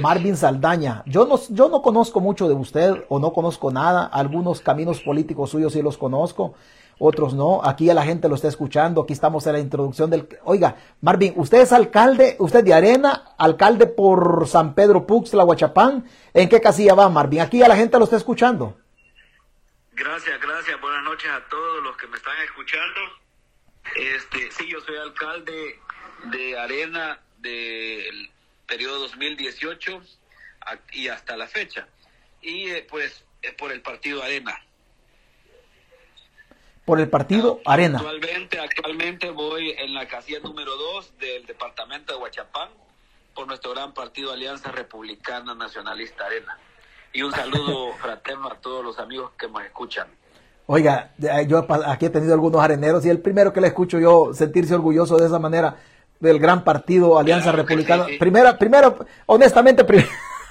Marvin 0.00 0.36
Saldaña. 0.36 1.02
Yo 1.06 1.26
no, 1.26 1.40
yo 1.50 1.68
no 1.68 1.82
conozco 1.82 2.20
mucho 2.20 2.48
de 2.48 2.54
usted 2.54 3.04
o 3.08 3.18
no 3.18 3.32
conozco 3.32 3.70
nada. 3.70 4.06
Algunos 4.06 4.60
caminos 4.60 5.00
políticos 5.00 5.50
suyos 5.50 5.72
sí 5.72 5.82
los 5.82 5.98
conozco, 5.98 6.54
otros 6.98 7.34
no. 7.34 7.60
Aquí 7.64 7.90
a 7.90 7.94
la 7.94 8.04
gente 8.04 8.28
lo 8.28 8.34
está 8.34 8.48
escuchando. 8.48 9.02
Aquí 9.02 9.12
estamos 9.12 9.46
en 9.46 9.54
la 9.54 9.58
introducción 9.58 10.10
del... 10.10 10.28
Oiga, 10.44 10.76
Marvin, 11.00 11.34
usted 11.36 11.60
es 11.60 11.72
alcalde, 11.72 12.36
usted 12.38 12.64
de 12.64 12.74
Arena, 12.74 13.34
alcalde 13.38 13.86
por 13.86 14.46
San 14.46 14.74
Pedro 14.74 15.06
Puxla, 15.06 15.44
Huachapán. 15.44 16.06
¿En 16.32 16.48
qué 16.48 16.60
casilla 16.60 16.94
va, 16.94 17.08
Marvin? 17.08 17.40
Aquí 17.40 17.62
a 17.62 17.68
la 17.68 17.76
gente 17.76 17.98
lo 17.98 18.04
está 18.04 18.16
escuchando. 18.16 18.76
Gracias, 19.94 20.40
gracias. 20.40 20.80
Buenas 20.80 21.04
noches 21.04 21.30
a 21.30 21.48
todos 21.48 21.82
los 21.82 21.96
que 21.96 22.06
me 22.06 22.16
están 22.16 22.34
escuchando. 22.44 23.00
Este, 23.96 24.50
sí, 24.52 24.68
yo 24.68 24.80
soy 24.80 24.96
alcalde 24.96 25.78
de 26.30 26.58
Arena 26.58 27.20
del 27.38 28.31
periodo 28.72 29.00
2018 29.00 30.00
y 30.94 31.08
hasta 31.08 31.36
la 31.36 31.46
fecha. 31.46 31.86
Y 32.40 32.70
eh, 32.70 32.86
pues 32.88 33.22
por 33.58 33.70
el 33.70 33.82
partido 33.82 34.22
Arena. 34.22 34.58
Por 36.86 36.98
el 36.98 37.10
partido 37.10 37.60
Arena. 37.66 37.98
Actualmente, 37.98 38.58
actualmente 38.58 39.30
voy 39.30 39.74
en 39.76 39.92
la 39.92 40.08
casilla 40.08 40.40
número 40.40 40.74
2 40.74 41.18
del 41.18 41.44
departamento 41.44 42.14
de 42.14 42.22
Huachapán 42.22 42.70
por 43.34 43.46
nuestro 43.46 43.72
gran 43.72 43.92
partido 43.92 44.32
Alianza 44.32 44.72
Republicana 44.72 45.54
Nacionalista 45.54 46.24
Arena. 46.24 46.56
Y 47.12 47.22
un 47.22 47.32
saludo 47.32 47.92
fraterno 48.00 48.48
a 48.48 48.54
todos 48.54 48.82
los 48.82 48.98
amigos 48.98 49.32
que 49.38 49.48
me 49.48 49.66
escuchan. 49.66 50.08
Oiga, 50.64 51.12
yo 51.46 51.66
aquí 51.86 52.06
he 52.06 52.10
tenido 52.10 52.32
algunos 52.32 52.62
areneros 52.62 53.04
y 53.04 53.10
el 53.10 53.20
primero 53.20 53.52
que 53.52 53.60
le 53.60 53.66
escucho 53.66 54.00
yo 54.00 54.32
sentirse 54.32 54.74
orgulloso 54.74 55.18
de 55.18 55.26
esa 55.26 55.38
manera 55.38 55.76
del 56.22 56.38
gran 56.38 56.62
partido 56.62 57.18
Alianza 57.18 57.50
Republicana. 57.50 58.06
Primero, 58.18 58.56
primero, 58.56 58.96
honestamente, 59.26 59.84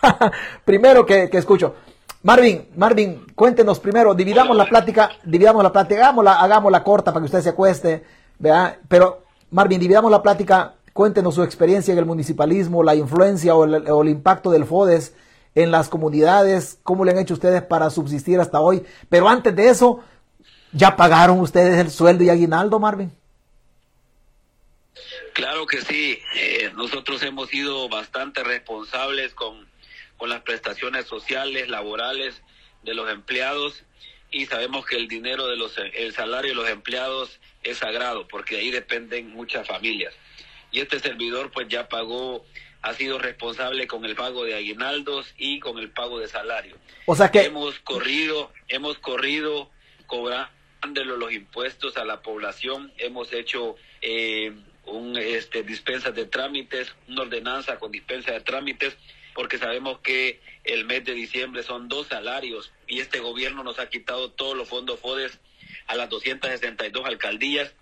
primero 0.66 1.06
que, 1.06 1.30
escucho. 1.32 1.76
Marvin, 2.24 2.68
Marvin, 2.76 3.26
cuéntenos 3.34 3.80
primero, 3.80 4.14
dividamos 4.14 4.56
la 4.56 4.66
plática, 4.66 5.12
dividamos 5.24 5.64
la 5.64 5.72
plática, 5.72 6.02
hagámosla, 6.02 6.34
hagámosla 6.34 6.84
corta 6.84 7.14
para 7.14 7.22
que 7.22 7.28
usted 7.28 7.42
se 7.42 7.50
acueste, 7.50 8.04
¿verdad? 8.38 8.78
Pero, 8.90 9.24
Marvin, 9.50 9.80
dividamos 9.80 10.12
la 10.12 10.22
plática, 10.22 10.76
cuéntenos 10.92 11.36
su 11.36 11.42
experiencia 11.42 11.94
en 11.94 12.00
el 12.00 12.06
municipalismo, 12.06 12.84
la 12.84 12.94
influencia 12.94 13.56
o 13.56 13.64
el, 13.64 13.90
o 13.90 14.02
el 14.04 14.10
impacto 14.10 14.52
del 14.52 14.66
FODES 14.66 15.16
en 15.56 15.72
las 15.72 15.88
comunidades, 15.88 16.80
cómo 16.84 17.06
le 17.06 17.12
han 17.12 17.18
hecho 17.18 17.34
ustedes 17.34 17.64
para 17.64 17.90
subsistir 17.90 18.42
hasta 18.42 18.60
hoy. 18.60 18.84
Pero 19.08 19.30
antes 19.30 19.56
de 19.56 19.70
eso, 19.70 20.00
¿ya 20.74 20.98
pagaron 20.98 21.40
ustedes 21.40 21.78
el 21.78 21.90
sueldo 21.90 22.26
y 22.26 22.30
aguinaldo, 22.30 22.78
Marvin? 22.78 23.12
Claro 25.34 25.66
que 25.66 25.82
sí, 25.82 26.20
eh, 26.36 26.72
nosotros 26.76 27.24
hemos 27.24 27.50
sido 27.50 27.88
bastante 27.90 28.44
responsables 28.44 29.34
con, 29.34 29.68
con 30.18 30.30
las 30.30 30.42
prestaciones 30.42 31.06
sociales, 31.06 31.70
laborales 31.70 32.42
de 32.84 32.94
los 32.94 33.10
empleados 33.10 33.84
y 34.32 34.46
sabemos 34.46 34.86
que 34.86 34.96
el 34.96 35.08
dinero 35.08 35.48
de 35.48 35.58
los, 35.58 35.78
el 35.78 36.14
salario 36.14 36.52
de 36.52 36.56
los 36.56 36.70
empleados 36.70 37.40
es 37.64 37.80
sagrado 37.80 38.28
porque 38.28 38.58
ahí 38.58 38.72
dependen 38.72 39.30
muchas 39.30 39.68
familias. 39.68 40.14
Y 40.72 40.80
este 40.80 41.00
servidor 41.00 41.52
pues 41.52 41.68
ya 41.68 41.90
pagó, 41.90 42.46
ha 42.82 42.94
sido 42.94 43.20
responsable 43.20 43.88
con 43.88 44.06
el 44.06 44.16
pago 44.16 44.46
de 44.46 44.56
aguinaldos 44.56 45.34
y 45.38 45.60
con 45.60 45.78
el 45.80 45.90
pago 45.92 46.20
de 46.20 46.28
salario. 46.28 46.78
O 47.06 47.16
sea 47.16 47.30
que 47.30 47.44
hemos 47.44 47.80
corrido, 47.80 48.52
hemos 48.70 48.98
corrido 49.00 49.70
cobrando 50.08 50.50
los 51.04 51.32
impuestos 51.34 51.98
a 51.98 52.06
la 52.06 52.22
población, 52.22 52.92
hemos 52.98 53.34
hecho 53.34 53.76
eh, 54.02 54.54
un 54.92 55.18
este, 55.18 55.64
dispensa 55.64 56.12
de 56.12 56.26
trámites, 56.26 56.94
una 57.08 57.24
ordenanza 57.24 57.80
con 57.80 57.92
dispensa 57.92 58.32
de 58.32 58.42
trámites, 58.42 58.96
porque 59.34 59.58
sabemos 59.58 60.00
que 60.00 60.42
el 60.64 60.86
mes 60.86 61.06
de 61.06 61.14
diciembre 61.14 61.64
son 61.64 61.88
dos 61.88 62.08
salarios 62.08 62.72
y 62.88 63.00
este 63.00 63.20
gobierno 63.20 63.64
nos 63.64 63.80
ha 63.80 63.90
quitado 63.90 64.32
todos 64.32 64.58
los 64.58 64.68
fondos 64.68 65.00
FODES 65.00 65.40
a 65.88 65.96
las 65.96 66.10
262 66.10 67.06
alcaldías 67.06 67.74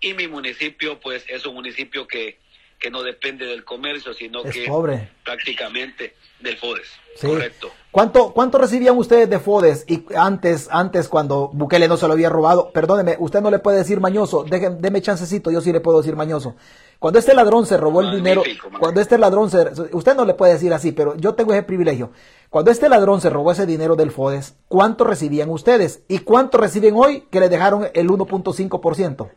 y 0.00 0.14
mi 0.14 0.28
municipio 0.28 1.00
pues 1.00 1.24
es 1.28 1.44
un 1.46 1.54
municipio 1.54 2.06
que, 2.06 2.38
que 2.78 2.90
no 2.90 3.02
depende 3.02 3.46
del 3.46 3.64
comercio, 3.64 4.14
sino 4.14 4.42
que 4.44 4.66
pobre. 4.68 5.10
prácticamente 5.24 6.14
del 6.40 6.56
FODES. 6.56 6.88
Correcto. 7.20 7.70
¿Cuánto, 7.90 8.32
¿Cuánto 8.32 8.58
recibían 8.58 8.96
ustedes 8.96 9.28
de 9.28 9.40
FODES 9.40 9.84
y 9.88 10.04
antes, 10.14 10.68
antes 10.70 11.08
cuando 11.08 11.50
Bukele 11.52 11.88
no 11.88 11.96
se 11.96 12.06
lo 12.06 12.12
había 12.12 12.28
robado? 12.28 12.70
Perdóneme, 12.70 13.16
usted 13.18 13.40
no 13.40 13.50
le 13.50 13.58
puede 13.58 13.78
decir 13.78 13.98
mañoso, 14.00 14.44
déme 14.44 15.02
chancecito, 15.02 15.50
yo 15.50 15.60
sí 15.60 15.72
le 15.72 15.80
puedo 15.80 15.98
decir 15.98 16.14
mañoso. 16.14 16.54
Cuando 17.00 17.18
este 17.18 17.34
ladrón 17.34 17.66
se 17.66 17.76
robó 17.76 18.00
el 18.00 18.14
dinero, 18.14 18.42
cuando 18.78 19.00
este 19.00 19.18
ladrón 19.18 19.50
se, 19.50 19.68
usted 19.92 20.14
no 20.14 20.24
le 20.24 20.34
puede 20.34 20.52
decir 20.52 20.72
así, 20.72 20.92
pero 20.92 21.16
yo 21.16 21.34
tengo 21.34 21.52
ese 21.52 21.62
privilegio. 21.64 22.12
Cuando 22.50 22.70
este 22.70 22.88
ladrón 22.88 23.20
se 23.20 23.30
robó 23.30 23.50
ese 23.50 23.66
dinero 23.66 23.96
del 23.96 24.12
FODES, 24.12 24.54
¿cuánto 24.68 25.02
recibían 25.04 25.50
ustedes? 25.50 26.02
¿Y 26.08 26.20
cuánto 26.20 26.58
reciben 26.58 26.94
hoy 26.94 27.22
que 27.30 27.40
le 27.40 27.48
dejaron 27.48 27.88
el 27.94 28.08
1.5%? 28.08 29.30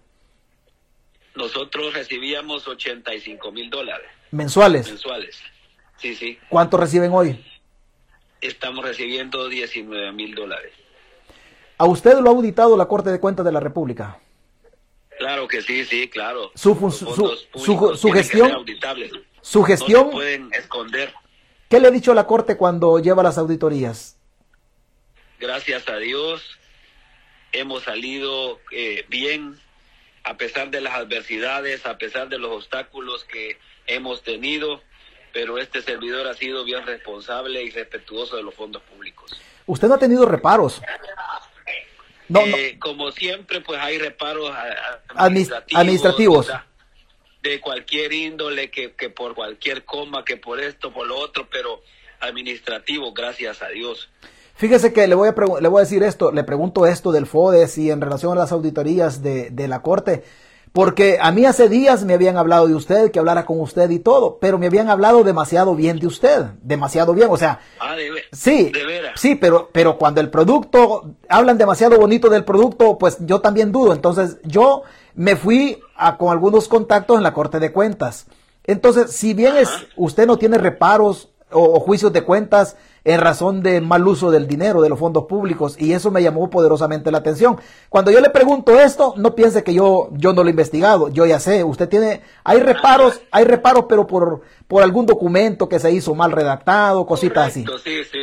Nosotros 1.36 1.94
recibíamos 1.94 2.68
85 2.68 3.52
mil 3.52 3.70
dólares. 3.70 4.08
¿Mensuales? 4.32 4.88
Mensuales. 4.88 5.40
Sí, 5.98 6.16
sí. 6.16 6.38
¿Cuánto 6.50 6.78
reciben 6.78 7.12
hoy? 7.14 7.44
Estamos 8.42 8.84
recibiendo 8.84 9.48
19 9.48 10.12
mil 10.14 10.36
dólares. 10.36 10.74
¿A 11.78 11.86
usted 11.86 12.20
lo 12.20 12.30
ha 12.30 12.34
auditado 12.34 12.76
la 12.76 12.88
Corte 12.88 13.12
de 13.12 13.20
Cuentas 13.20 13.46
de 13.46 13.52
la 13.52 13.60
República? 13.60 14.20
Claro 15.18 15.48
que 15.48 15.62
sí, 15.62 15.86
sí, 15.86 16.10
claro. 16.10 16.52
Su, 16.56 16.74
su, 16.92 18.12
gestión. 18.12 18.66
Su 19.42 19.64
gestión. 19.64 20.08
No 20.08 20.12
pueden 20.12 20.50
esconder. 20.54 21.14
¿Qué 21.70 21.80
le 21.80 21.88
ha 21.88 21.92
dicho 21.92 22.14
la 22.14 22.26
Corte 22.28 22.58
cuando 22.58 23.00
lleva 23.00 23.24
las 23.24 23.38
auditorías? 23.38 24.18
Gracias 25.40 25.88
a 25.88 25.98
Dios 25.98 26.60
hemos 27.52 27.84
salido 27.84 28.60
eh, 28.72 29.06
bien 29.10 29.60
a 30.24 30.38
pesar 30.38 30.70
de 30.70 30.82
las 30.82 30.94
adversidades, 30.94 31.86
a 31.86 31.98
pesar 31.98 32.30
de 32.30 32.38
los 32.38 32.52
obstáculos 32.52 33.24
que 33.26 33.58
hemos 33.88 34.22
tenido 34.24 34.82
pero 35.34 35.58
este 35.58 35.82
servidor 35.82 36.28
ha 36.28 36.34
sido 36.34 36.64
bien 36.64 36.86
responsable 36.86 37.64
y 37.64 37.70
respetuoso 37.70 38.36
de 38.36 38.44
los 38.44 38.54
fondos 38.54 38.82
públicos. 38.84 39.40
¿Usted 39.66 39.88
no 39.88 39.96
ha 39.96 40.00
tenido 40.00 40.26
reparos? 40.26 40.82
No, 42.28 42.42
eh, 42.42 42.78
Como 42.80 43.12
siempre, 43.12 43.62
pues 43.62 43.80
hay 43.80 43.98
reparos 43.98 44.52
administrativos. 45.16 46.48
De 47.42 47.60
cualquier 47.60 48.14
índole, 48.14 48.70
que, 48.70 48.94
que 48.94 49.10
por 49.10 49.34
cualquier 49.34 49.84
coma, 49.84 50.24
que 50.24 50.38
por 50.38 50.60
esto, 50.62 50.94
por 50.94 51.08
lo 51.08 51.18
otro, 51.18 51.48
pero 51.50 51.82
administrativo, 52.20 53.14
gracias 53.14 53.62
a 53.64 53.70
Dios. 53.70 54.10
Fíjese 54.62 54.94
que 54.94 55.08
le 55.08 55.16
voy, 55.16 55.28
a 55.28 55.34
le 55.60 55.68
voy 55.70 55.80
a 55.80 55.86
decir 55.86 56.04
esto, 56.04 56.32
le 56.32 56.44
pregunto 56.44 56.86
esto 56.86 57.12
del 57.12 57.26
FODES 57.26 57.80
y 57.80 57.90
en 57.90 58.00
relación 58.00 58.34
a 58.34 58.42
las 58.42 58.52
auditorías 58.52 59.24
de, 59.24 59.50
de 59.50 59.68
la 59.68 59.82
Corte. 59.82 60.24
Porque 60.72 61.18
a 61.20 61.32
mí 61.32 61.46
hace 61.46 61.68
días 61.68 62.06
me 62.06 62.14
habían 62.14 62.38
hablado 62.38 62.68
de 62.68 62.76
usted, 62.76 63.10
que 63.10 63.18
hablara 63.18 63.44
con 63.44 63.60
usted 63.60 63.90
y 63.90 63.98
todo, 63.98 64.38
pero 64.40 64.60
me 64.60 64.68
habían 64.68 64.92
hablado 64.92 65.24
demasiado 65.24 65.74
bien 65.74 65.98
de 65.98 66.06
usted, 66.06 66.46
demasiado 66.62 67.16
bien, 67.16 67.30
o 67.32 67.38
sea, 67.38 67.60
ah, 67.80 67.96
sí, 68.34 68.72
sí, 69.16 69.34
pero, 69.34 69.72
pero 69.74 69.98
cuando 69.98 70.22
el 70.22 70.30
producto, 70.30 71.16
hablan 71.28 71.58
demasiado 71.58 71.98
bonito 71.98 72.30
del 72.30 72.44
producto, 72.44 73.00
pues 73.00 73.18
yo 73.22 73.42
también 73.42 73.72
dudo, 73.72 73.94
entonces 73.94 74.38
yo 74.44 74.84
me 75.16 75.36
fui 75.36 75.80
a, 75.96 76.18
con 76.18 76.32
algunos 76.32 76.68
contactos 76.68 77.18
en 77.18 77.24
la 77.24 77.34
Corte 77.34 77.60
de 77.60 77.72
Cuentas. 77.72 78.28
Entonces, 78.64 79.10
si 79.12 79.34
bien 79.34 79.58
es, 79.58 79.70
usted 79.96 80.28
no 80.28 80.38
tiene 80.38 80.60
reparos 80.60 81.30
o 81.50 81.80
juicios 81.80 82.14
de 82.14 82.22
cuentas, 82.22 82.78
en 83.04 83.20
razón 83.20 83.64
de 83.64 83.82
mal 83.82 84.08
uso 84.08 84.30
del 84.30 84.48
dinero, 84.48 84.82
de 84.82 84.90
los 84.90 85.00
fondos 85.00 85.26
públicos, 85.26 85.76
y 85.80 85.94
eso 85.94 86.12
me 86.12 86.22
llamó 86.22 86.50
poderosamente 86.50 87.12
la 87.12 87.20
atención. 87.20 87.60
Cuando 87.90 88.12
yo 88.12 88.22
le 88.22 88.30
pregunto 88.30 88.80
esto, 88.80 89.14
no 89.18 89.36
piense 89.36 89.64
que 89.64 89.74
yo, 89.74 90.10
yo 90.12 90.34
no 90.34 90.44
lo 90.44 90.50
he 90.50 90.52
investigado, 90.52 91.10
yo 91.10 91.26
ya 91.26 91.40
sé, 91.40 91.64
usted 91.64 91.90
tiene, 91.90 92.22
hay 92.44 92.60
reparos, 92.60 93.22
hay 93.32 93.46
reparos, 93.46 93.86
pero 93.90 94.06
por, 94.06 94.42
por 94.68 94.84
algún 94.84 95.06
documento 95.06 95.68
que 95.68 95.80
se 95.80 95.92
hizo 95.92 96.14
mal 96.14 96.32
redactado, 96.32 97.06
cositas 97.06 97.48
así. 97.48 97.66
Sí, 97.84 98.04
sí. 98.04 98.20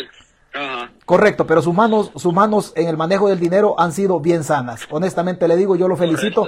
Correcto, 1.04 1.46
pero 1.46 1.62
sus 1.62 1.74
manos, 1.74 2.10
sus 2.16 2.32
manos 2.32 2.72
en 2.76 2.88
el 2.88 2.96
manejo 2.96 3.28
del 3.28 3.40
dinero 3.40 3.74
han 3.78 3.92
sido 3.92 4.20
bien 4.20 4.44
sanas. 4.44 4.86
Honestamente 4.90 5.48
le 5.48 5.56
digo, 5.56 5.76
yo 5.76 5.88
lo 5.88 5.96
felicito. 5.96 6.46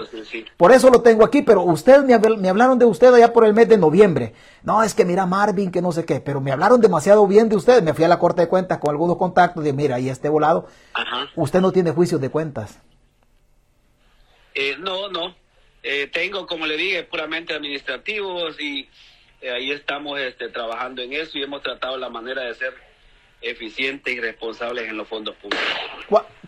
Por 0.56 0.72
eso 0.72 0.90
lo 0.90 1.02
tengo 1.02 1.24
aquí, 1.24 1.42
pero 1.42 1.62
usted 1.62 2.04
me, 2.04 2.18
me, 2.36 2.48
hablaron 2.48 2.78
de 2.78 2.84
usted 2.84 3.12
allá 3.12 3.32
por 3.32 3.44
el 3.44 3.54
mes 3.54 3.68
de 3.68 3.78
noviembre. 3.78 4.34
No, 4.62 4.82
es 4.82 4.94
que 4.94 5.04
mira 5.04 5.26
Marvin, 5.26 5.70
que 5.70 5.80
no 5.80 5.92
sé 5.92 6.04
qué, 6.04 6.20
pero 6.20 6.40
me 6.40 6.52
hablaron 6.52 6.80
demasiado 6.80 7.26
bien 7.26 7.48
de 7.48 7.56
usted. 7.56 7.82
Me 7.82 7.94
fui 7.94 8.04
a 8.04 8.08
la 8.08 8.18
corte 8.18 8.42
de 8.42 8.48
cuentas 8.48 8.78
con 8.78 8.90
algunos 8.90 9.16
contactos 9.16 9.64
de, 9.64 9.72
mira, 9.72 9.98
y 9.98 10.08
este 10.08 10.28
volado, 10.28 10.68
usted 11.36 11.60
no 11.60 11.72
tiene 11.72 11.92
juicios 11.92 12.20
de 12.20 12.28
cuentas. 12.28 12.78
Eh, 14.54 14.76
no, 14.78 15.08
no. 15.08 15.34
Eh, 15.82 16.08
tengo, 16.12 16.46
como 16.46 16.66
le 16.66 16.76
dije, 16.76 17.04
puramente 17.04 17.54
administrativos 17.54 18.60
y 18.60 18.88
eh, 19.40 19.50
ahí 19.50 19.70
estamos 19.70 20.20
este, 20.20 20.48
trabajando 20.48 21.00
en 21.00 21.14
eso 21.14 21.38
y 21.38 21.42
hemos 21.42 21.62
tratado 21.62 21.96
la 21.96 22.10
manera 22.10 22.42
de 22.42 22.54
ser 22.54 22.89
eficientes 23.40 24.14
y 24.14 24.20
responsables 24.20 24.88
en 24.88 24.96
los 24.96 25.08
fondos 25.08 25.34
públicos. 25.36 25.66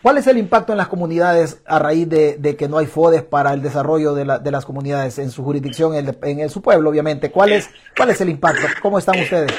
¿Cuál 0.03 0.18
es 0.18 0.26
el 0.26 0.36
impacto 0.36 0.72
en 0.72 0.78
las 0.78 0.88
comunidades 0.88 1.62
a 1.64 1.78
raíz 1.78 2.09
de, 2.09 2.57
que 2.59 2.68
no 2.68 2.78
hay 2.78 2.86
FODES 2.86 3.22
para 3.22 3.53
el 3.53 3.62
desarrollo 3.62 4.14
de, 4.14 4.51
las 4.51 4.64
comunidades 4.64 5.18
en 5.18 5.30
su 5.30 5.45
jurisdicción, 5.45 5.95
en, 5.95 6.51
su 6.51 6.61
pueblo, 6.61 6.90
obviamente? 6.90 7.30
¿Cuál 7.30 7.53
es, 7.53 7.70
¿Cuál 7.97 8.11
es 8.11 8.20
el 8.20 8.28
impacto? 8.28 8.66
¿Cómo 8.80 8.99
están 8.99 9.20
ustedes? 9.20 9.53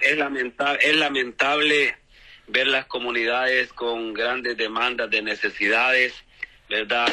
Es 0.00 0.18
lamentable, 0.18 0.80
es 0.82 0.96
lamentable 0.96 1.96
ver 2.48 2.66
las 2.66 2.86
comunidades 2.86 3.72
con 3.72 4.14
grandes 4.14 4.56
demandas 4.56 5.10
de 5.10 5.22
necesidades, 5.22 6.12
¿verdad? 6.68 7.06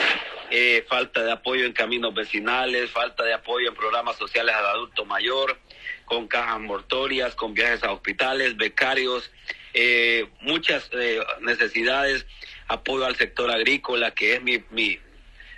Eh, 0.49 0.83
falta 0.87 1.23
de 1.23 1.31
apoyo 1.31 1.65
en 1.65 1.73
caminos 1.73 2.13
vecinales, 2.13 2.89
falta 2.91 3.23
de 3.23 3.33
apoyo 3.33 3.69
en 3.69 3.75
programas 3.75 4.17
sociales 4.17 4.53
al 4.55 4.65
adulto 4.65 5.05
mayor, 5.05 5.57
con 6.05 6.27
cajas 6.27 6.59
mortorias, 6.59 7.35
con 7.35 7.53
viajes 7.53 7.83
a 7.83 7.91
hospitales, 7.91 8.57
becarios, 8.57 9.31
eh, 9.73 10.27
muchas 10.41 10.89
eh, 10.93 11.19
necesidades, 11.41 12.25
apoyo 12.67 13.05
al 13.05 13.15
sector 13.15 13.51
agrícola, 13.51 14.11
que 14.11 14.35
es 14.35 14.43
mi, 14.43 14.63
mi, 14.71 14.99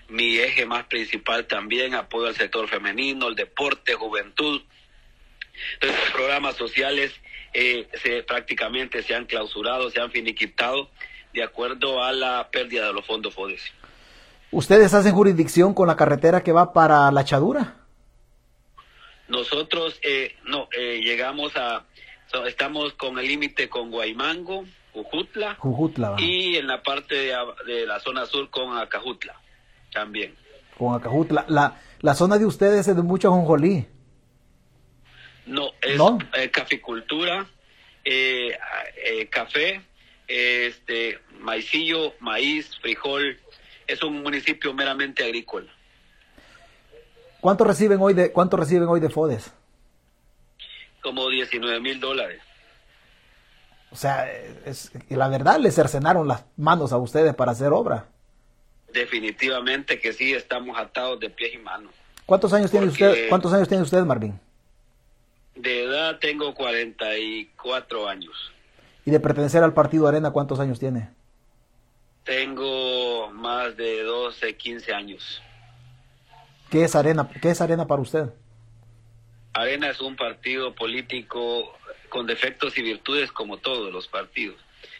mi 0.09 0.37
eje 0.37 0.65
más 0.65 0.85
principal 0.85 1.45
también, 1.47 1.95
apoyo 1.95 2.27
al 2.27 2.35
sector 2.35 2.67
femenino, 2.67 3.27
el 3.27 3.35
deporte, 3.35 3.93
juventud. 3.93 4.61
Entonces, 5.73 5.99
programas 6.11 6.55
sociales 6.55 7.13
se, 7.53 8.23
prácticamente 8.23 9.01
se 9.03 9.15
han 9.15 9.25
clausurado, 9.25 9.89
se 9.89 10.01
han 10.01 10.11
finiquitado 10.11 10.89
de 11.33 11.43
acuerdo 11.43 12.03
a 12.03 12.11
la 12.11 12.49
pérdida 12.51 12.87
de 12.87 12.93
los 12.93 13.05
fondos 13.05 13.33
FODES. 13.33 13.61
¿Ustedes 14.51 14.93
hacen 14.93 15.13
jurisdicción 15.13 15.73
con 15.73 15.87
la 15.87 15.95
carretera 15.95 16.43
que 16.43 16.51
va 16.51 16.71
para 16.71 17.11
La 17.11 17.25
Chadura? 17.25 17.75
Nosotros 19.27 19.99
eh, 20.03 20.35
no 20.45 20.67
eh, 20.77 21.01
llegamos 21.03 21.55
a 21.55 21.85
estamos 22.47 22.93
con 22.93 23.17
el 23.17 23.27
límite 23.27 23.69
con 23.69 23.89
Guaymango, 23.91 24.65
Jujutla, 24.91 25.55
Jujutla 25.55 26.15
y 26.17 26.57
en 26.57 26.67
la 26.67 26.83
parte 26.83 27.15
de, 27.65 27.85
la 27.85 27.99
zona 28.01 28.25
sur 28.25 28.49
con 28.49 28.77
Acajutla 28.77 29.39
también. 29.93 30.35
Con 30.77 30.95
Acajutla, 30.95 31.45
la, 31.47 31.79
la 32.01 32.13
zona 32.13 32.37
de 32.37 32.45
ustedes 32.45 32.87
es 32.87 32.95
de 32.95 33.01
mucho 33.01 33.31
jonjolí. 33.31 33.85
No, 35.45 35.71
es 35.81 35.99
eh, 36.33 36.49
caficultura, 36.49 37.47
café, 39.29 39.81
este 40.27 41.19
maicillo, 41.39 42.13
maíz, 42.19 42.77
frijol, 42.81 43.37
es 43.87 44.03
un 44.03 44.21
municipio 44.23 44.73
meramente 44.73 45.23
agrícola. 45.23 45.74
¿Cuánto 47.45 47.63
reciben 47.63 48.01
hoy 48.01 48.15
de 48.15 48.31
cuánto 48.31 48.57
reciben 48.57 48.87
hoy 48.87 48.99
de 48.99 49.07
FODES? 49.07 49.53
Como 51.03 51.29
19 51.29 51.79
mil 51.79 51.99
dólares. 51.99 52.41
O 53.91 53.95
sea, 53.95 54.27
es, 54.65 54.91
la 55.09 55.27
verdad 55.27 55.59
le 55.59 55.69
cercenaron 55.69 56.27
las 56.27 56.43
manos 56.57 56.91
a 56.91 56.97
ustedes 56.97 57.35
para 57.35 57.51
hacer 57.51 57.71
obra. 57.71 58.07
Definitivamente 58.91 59.99
que 59.99 60.11
sí, 60.11 60.33
estamos 60.33 60.75
atados 60.79 61.19
de 61.19 61.29
pies 61.29 61.53
y 61.53 61.59
manos. 61.59 61.93
¿Cuántos 62.25 62.51
años 62.51 62.71
tiene 62.71 62.87
usted? 62.87 63.29
¿Cuántos 63.29 63.53
años 63.53 63.67
tiene 63.67 63.83
usted, 63.83 64.03
Marvin? 64.03 64.39
De 65.53 65.83
edad 65.83 66.17
tengo 66.17 66.55
44 66.55 68.09
años. 68.09 68.51
¿Y 69.05 69.11
de 69.11 69.19
pertenecer 69.19 69.63
al 69.63 69.75
partido 69.75 70.07
Arena 70.07 70.31
cuántos 70.31 70.59
años 70.59 70.79
tiene? 70.79 71.11
Tengo 72.23 73.29
más 73.33 73.77
de 73.77 74.01
12, 74.01 74.57
15 74.57 74.93
años. 74.95 75.43
¿Qué 76.75 76.83
es 76.83 76.93
Arena? 76.93 77.29
¿Qué 77.41 77.51
es 77.51 77.61
Arena 77.61 77.87
para 77.87 78.01
usted? 78.01 78.25
Arena 79.53 79.89
es 79.89 80.01
un 80.01 80.17
partido 80.17 80.75
político 80.75 81.73
con 82.09 82.27
defectos 82.27 82.77
y 82.77 82.81
virtudes 82.81 83.31
como 83.31 83.55
todos 83.55 83.93
los 83.93 84.09
partidos, 84.09 84.57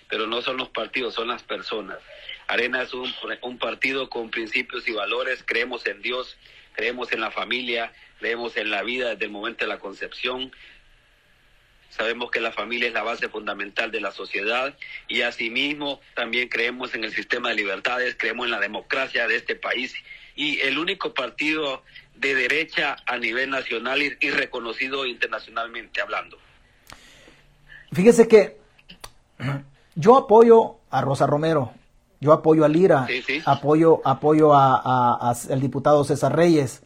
pero 0.07 0.25
no 0.25 0.41
son 0.41 0.55
los 0.55 0.69
partidos, 0.69 1.15
son 1.15 1.27
las 1.27 1.43
personas. 1.43 1.97
Arena 2.47 2.81
es 2.81 2.93
un, 2.93 3.13
un 3.41 3.57
partido 3.57 4.09
con 4.09 4.29
principios 4.29 4.87
y 4.87 4.93
valores, 4.93 5.43
creemos 5.45 5.85
en 5.85 6.01
Dios, 6.01 6.37
creemos 6.71 7.11
en 7.11 7.19
la 7.19 7.29
familia, 7.29 7.91
creemos 8.19 8.55
en 8.55 8.71
la 8.71 8.81
vida 8.81 9.09
desde 9.09 9.25
el 9.25 9.31
momento 9.31 9.65
de 9.65 9.67
la 9.69 9.79
concepción, 9.79 10.53
Sabemos 11.89 12.29
que 12.29 12.41
la 12.41 12.51
familia 12.51 12.89
es 12.89 12.93
la 12.93 13.03
base 13.03 13.29
fundamental 13.29 13.89
de 13.89 14.01
la 14.01 14.11
sociedad 14.11 14.77
y 15.07 15.21
asimismo 15.21 16.01
también 16.13 16.49
creemos 16.49 16.93
en 16.93 17.05
el 17.05 17.13
sistema 17.13 17.49
de 17.49 17.55
libertades, 17.55 18.17
creemos 18.19 18.47
en 18.47 18.51
la 18.51 18.59
democracia 18.59 19.29
de 19.29 19.37
este 19.37 19.55
país 19.55 19.95
y 20.35 20.59
el 20.59 20.77
único 20.77 21.13
partido 21.13 21.81
de 22.15 22.35
derecha 22.35 22.95
a 23.05 23.17
nivel 23.17 23.49
nacional 23.49 24.01
y, 24.01 24.29
reconocido 24.31 25.05
internacionalmente 25.05 26.01
hablando. 26.01 26.37
Fíjese 27.91 28.27
que 28.27 28.57
yo 29.95 30.17
apoyo 30.17 30.77
a 30.89 31.01
Rosa 31.01 31.27
Romero, 31.27 31.73
yo 32.19 32.33
apoyo 32.33 32.65
a 32.65 32.67
Lira, 32.67 33.07
apoyo 33.45 34.01
apoyo 34.05 34.53
a, 34.53 35.31
al 35.31 35.61
diputado 35.61 36.03
César 36.03 36.35
Reyes, 36.35 36.81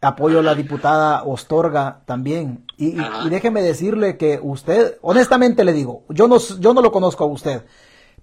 apoyo 0.00 0.40
a 0.40 0.42
la 0.42 0.54
diputada 0.54 1.22
Ostorga 1.24 2.00
también. 2.06 2.64
Y, 2.76 2.96
déjeme 3.28 3.62
decirle 3.62 4.16
que 4.16 4.38
usted, 4.42 4.96
honestamente 5.02 5.64
le 5.64 5.72
digo, 5.72 6.04
yo 6.08 6.28
no, 6.28 6.38
yo 6.38 6.74
no 6.74 6.82
lo 6.82 6.92
conozco 6.92 7.24
a 7.24 7.26
usted, 7.28 7.62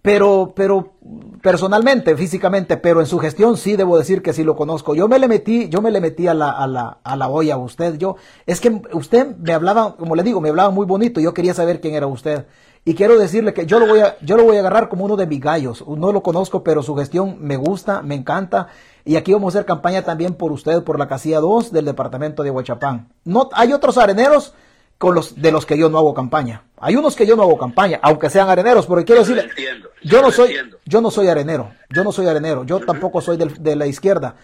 pero, 0.08 0.54
pero 0.56 0.94
personalmente, 1.42 2.16
físicamente, 2.16 2.78
pero 2.78 3.02
en 3.02 3.08
su 3.08 3.20
gestión 3.20 3.58
sí 3.58 3.76
debo 3.76 3.98
decir 3.98 4.22
que 4.22 4.32
sí 4.32 4.42
lo 4.42 4.56
conozco. 4.56 4.96
Yo 4.96 5.10
me 5.10 5.20
le 5.20 5.28
metí, 5.28 5.68
yo 5.68 5.82
me 5.82 5.92
le 5.92 6.00
metí 6.00 6.28
a 6.28 6.34
la, 6.34 6.50
a 6.50 6.66
la, 6.66 7.00
a 7.04 7.18
la 7.18 7.28
olla 7.28 7.56
a 7.56 7.58
usted. 7.58 7.98
Yo, 7.98 8.16
es 8.46 8.62
que 8.62 8.82
usted 8.94 9.36
me 9.36 9.52
hablaba, 9.52 9.98
como 9.98 10.16
le 10.16 10.24
digo, 10.24 10.40
me 10.40 10.48
hablaba 10.48 10.70
muy 10.70 10.86
bonito. 10.86 11.20
Yo 11.20 11.34
quería 11.34 11.54
saber 11.54 11.82
quién 11.82 11.94
era 11.94 12.08
usted. 12.08 12.46
Y 12.86 12.96
quiero 12.96 13.20
decirle 13.20 13.54
que 13.54 13.66
yo 13.66 13.80
lo 13.80 13.88
voy 13.88 14.00
a, 14.00 14.18
yo 14.22 14.38
lo 14.38 14.46
voy 14.46 14.56
a 14.56 14.62
agarrar 14.62 14.88
como 14.88 15.04
uno 15.04 15.18
de 15.18 15.28
mis 15.28 15.42
gallos. 15.42 15.84
No 15.86 16.14
lo 16.14 16.24
conozco, 16.24 16.64
pero 16.64 16.82
su 16.84 16.96
gestión 16.96 17.36
me 17.42 17.58
gusta, 17.58 18.02
me 18.02 18.16
encanta. 18.16 18.70
Y 19.04 19.18
aquí 19.18 19.34
vamos 19.34 19.54
a 19.54 19.60
hacer 19.60 19.66
campaña 19.66 20.04
también 20.04 20.36
por 20.36 20.54
usted, 20.54 20.84
por 20.84 20.98
la 20.98 21.10
casilla 21.10 21.42
2 21.42 21.74
del 21.74 21.84
departamento 21.84 22.44
de 22.44 22.52
Huachapán. 22.52 23.10
No, 23.26 23.50
hay 23.52 23.74
otros 23.74 23.98
areneros 23.98 24.54
con 24.98 25.14
los, 25.14 25.40
de 25.40 25.52
los 25.52 25.66
que 25.66 25.78
yo 25.78 25.90
no 25.90 25.98
hago 25.98 26.14
campaña. 26.14 26.64
Hay 26.80 26.96
unos 26.96 27.16
que 27.16 27.26
yo 27.26 27.36
no 27.36 27.44
hago 27.44 27.58
campaña, 27.58 28.00
aunque 28.02 28.30
sean 28.30 28.50
areneros, 28.50 28.86
porque 28.86 29.06
quiero 29.06 29.22
decirle, 29.22 29.50
yo 30.08 30.22
no 30.22 30.32
soy, 30.32 30.56
yo 30.86 31.02
no 31.02 31.12
soy 31.12 31.28
arenero, 31.28 31.74
yo 31.90 32.04
no 32.04 32.12
soy 32.12 32.28
arenero, 32.28 32.66
yo 32.66 32.80
tampoco 32.80 33.22
soy 33.22 33.38
de, 33.38 33.76
la 33.76 33.88
izquierda, 33.88 34.36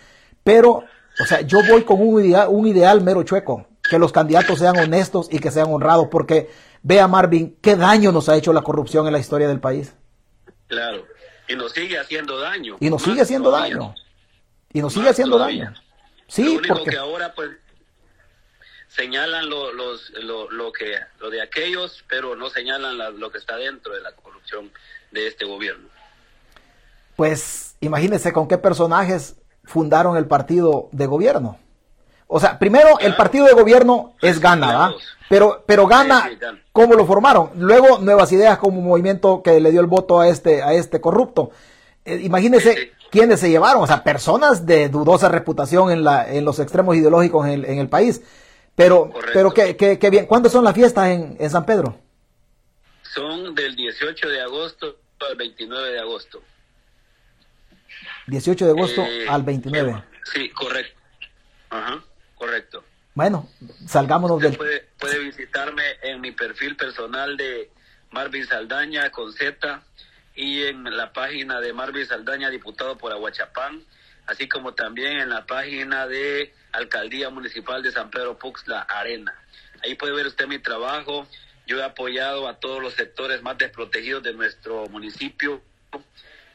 pero, 0.43 0.83
o 1.19 1.25
sea, 1.25 1.41
yo 1.41 1.59
voy 1.67 1.83
con 1.83 2.01
un 2.01 2.23
ideal, 2.23 2.47
un 2.49 2.67
ideal 2.67 3.01
mero 3.01 3.23
chueco, 3.23 3.67
que 3.81 3.99
los 3.99 4.11
candidatos 4.11 4.59
sean 4.59 4.77
honestos 4.77 5.27
y 5.31 5.39
que 5.39 5.51
sean 5.51 5.67
honrados, 5.69 6.07
porque 6.09 6.49
Vea, 6.83 7.07
Marvin, 7.07 7.57
qué 7.61 7.77
daño 7.77 8.11
nos 8.11 8.27
ha 8.27 8.35
hecho 8.35 8.51
la 8.51 8.61
corrupción 8.61 9.07
en 9.07 9.13
la 9.13 9.19
historia 9.19 9.47
del 9.47 9.61
país. 9.61 9.95
Claro, 10.67 11.07
y 11.47 11.55
nos 11.55 11.71
sigue 11.71 11.97
haciendo 11.97 12.37
daño. 12.37 12.75
Y 12.81 12.89
nos 12.89 13.01
sigue 13.01 13.21
haciendo 13.21 13.51
daño. 13.51 13.95
Y 14.73 14.81
nos 14.81 14.93
sigue 14.93 15.07
haciendo 15.07 15.37
daño. 15.37 15.73
Sí, 16.27 16.43
lo 16.43 16.59
único 16.59 16.83
que 16.83 16.97
ahora 16.97 17.33
pues 17.33 17.51
señalan 18.89 19.49
lo, 19.49 19.71
los, 19.71 20.09
lo, 20.19 20.73
que, 20.73 20.99
lo 21.19 21.29
de 21.29 21.41
aquellos, 21.41 22.03
pero 22.09 22.35
no 22.35 22.49
señalan 22.49 23.17
lo 23.17 23.31
que 23.31 23.37
está 23.37 23.55
dentro 23.55 23.93
de 23.93 24.01
la 24.01 24.11
corrupción 24.11 24.69
de 25.13 25.27
este 25.27 25.45
gobierno. 25.45 25.87
Pues 27.15 27.75
imagínense 27.79 28.33
con 28.33 28.47
qué 28.47 28.57
personajes 28.57 29.35
fundaron 29.63 30.17
el 30.17 30.25
partido 30.25 30.89
de 30.91 31.05
gobierno. 31.05 31.57
O 32.27 32.39
sea, 32.39 32.57
primero 32.57 32.99
el 32.99 33.15
partido 33.15 33.45
de 33.45 33.53
gobierno 33.53 34.15
es 34.21 34.39
Gana, 34.39 34.75
¿va? 34.75 34.95
Pero, 35.29 35.63
pero 35.67 35.85
Gana, 35.85 36.31
¿cómo 36.71 36.95
lo 36.95 37.05
formaron? 37.05 37.51
Luego 37.55 37.99
Nuevas 37.99 38.31
Ideas 38.31 38.57
como 38.57 38.81
movimiento 38.81 39.43
que 39.43 39.59
le 39.59 39.71
dio 39.71 39.81
el 39.81 39.87
voto 39.87 40.19
a 40.19 40.27
este, 40.27 40.63
a 40.63 40.73
este 40.73 40.99
corrupto. 40.99 41.51
Eh, 42.05 42.21
imagínense 42.23 42.91
quiénes 43.11 43.39
se 43.39 43.49
llevaron, 43.49 43.83
o 43.83 43.87
sea, 43.87 44.03
personas 44.03 44.65
de 44.65 44.89
dudosa 44.89 45.29
reputación 45.29 45.91
en, 45.91 46.03
la, 46.03 46.27
en 46.27 46.43
los 46.43 46.59
extremos 46.59 46.95
ideológicos 46.95 47.45
en 47.45 47.51
el, 47.51 47.65
en 47.65 47.77
el 47.77 47.87
país. 47.87 48.21
Pero, 48.75 49.11
pero 49.33 49.53
qué, 49.53 49.77
qué, 49.77 50.09
bien. 50.09 50.25
¿Cuándo 50.25 50.49
son 50.49 50.63
las 50.63 50.73
fiestas 50.73 51.09
en, 51.09 51.37
en 51.39 51.49
San 51.49 51.65
Pedro? 51.65 51.95
Son 53.03 53.53
del 53.53 53.75
18 53.75 54.27
de 54.27 54.41
agosto 54.41 55.02
al 55.25 55.35
29 55.35 55.91
de 55.91 55.99
agosto. 55.99 56.43
18 58.27 58.65
de 58.65 58.71
agosto 58.71 59.01
eh, 59.03 59.27
al 59.27 59.43
29. 59.43 60.03
Sí, 60.33 60.49
correcto. 60.49 60.99
Ajá. 61.69 62.03
Correcto. 62.35 62.83
Bueno, 63.13 63.49
salgámonos 63.87 64.39
del... 64.41 64.57
Puede, 64.57 64.87
puede 64.99 65.19
visitarme 65.19 65.83
en 66.01 66.19
mi 66.19 66.31
perfil 66.31 66.75
personal 66.75 67.37
de 67.37 67.69
Marvin 68.11 68.45
Saldaña 68.45 69.09
con 69.11 69.31
Z 69.33 69.83
y 70.35 70.63
en 70.63 70.83
la 70.95 71.13
página 71.13 71.59
de 71.59 71.73
Marvin 71.73 72.05
Saldaña, 72.05 72.49
diputado 72.49 72.97
por 72.97 73.11
Aguachapán, 73.11 73.83
así 74.25 74.49
como 74.49 74.73
también 74.73 75.19
en 75.19 75.29
la 75.29 75.45
página 75.45 76.07
de 76.07 76.53
Alcaldía 76.71 77.29
Municipal 77.29 77.83
de 77.83 77.91
San 77.91 78.09
Pedro 78.09 78.37
Puxla 78.37 78.81
Arena. 78.81 79.33
Ahí 79.83 79.95
puede 79.95 80.13
ver 80.13 80.27
usted 80.27 80.47
mi 80.47 80.59
trabajo. 80.59 81.27
Yo 81.65 81.79
he 81.79 81.83
apoyado 81.83 82.47
a 82.47 82.59
todos 82.59 82.81
los 82.81 82.93
sectores 82.93 83.41
más 83.41 83.57
desprotegidos 83.57 84.23
de 84.23 84.33
nuestro 84.33 84.87
municipio. 84.87 85.61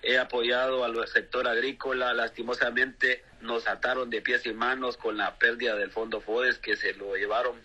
He 0.02 0.18
apoyado 0.18 0.84
al 0.84 1.06
sector 1.08 1.48
agrícola. 1.48 2.12
Lastimosamente 2.12 3.24
nos 3.40 3.66
ataron 3.66 4.10
de 4.10 4.20
pies 4.20 4.44
y 4.46 4.52
manos 4.52 4.96
con 4.96 5.16
la 5.16 5.38
pérdida 5.38 5.76
del 5.76 5.90
fondo 5.90 6.20
FODES 6.20 6.58
que 6.58 6.76
se 6.76 6.94
lo 6.94 7.16
llevaron 7.16 7.56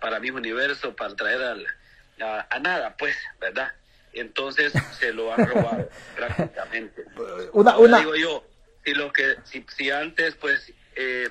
para 0.00 0.18
mi 0.18 0.30
universo 0.30 0.96
para 0.96 1.14
traer 1.14 1.42
al, 1.42 1.66
a, 2.20 2.58
nada, 2.58 2.96
pues, 2.98 3.16
¿verdad? 3.38 3.72
Entonces 4.12 4.72
se 4.98 5.12
lo 5.12 5.32
han 5.32 5.46
robado 5.46 5.88
prácticamente. 6.16 7.04
Una, 7.52 7.78
una... 7.78 7.98
Digo 7.98 8.16
yo, 8.16 8.44
si 8.84 8.94
lo 8.94 9.12
que 9.12 9.36
si, 9.44 9.64
si 9.76 9.90
antes 9.90 10.34
pues 10.34 10.72
eh, 10.96 11.28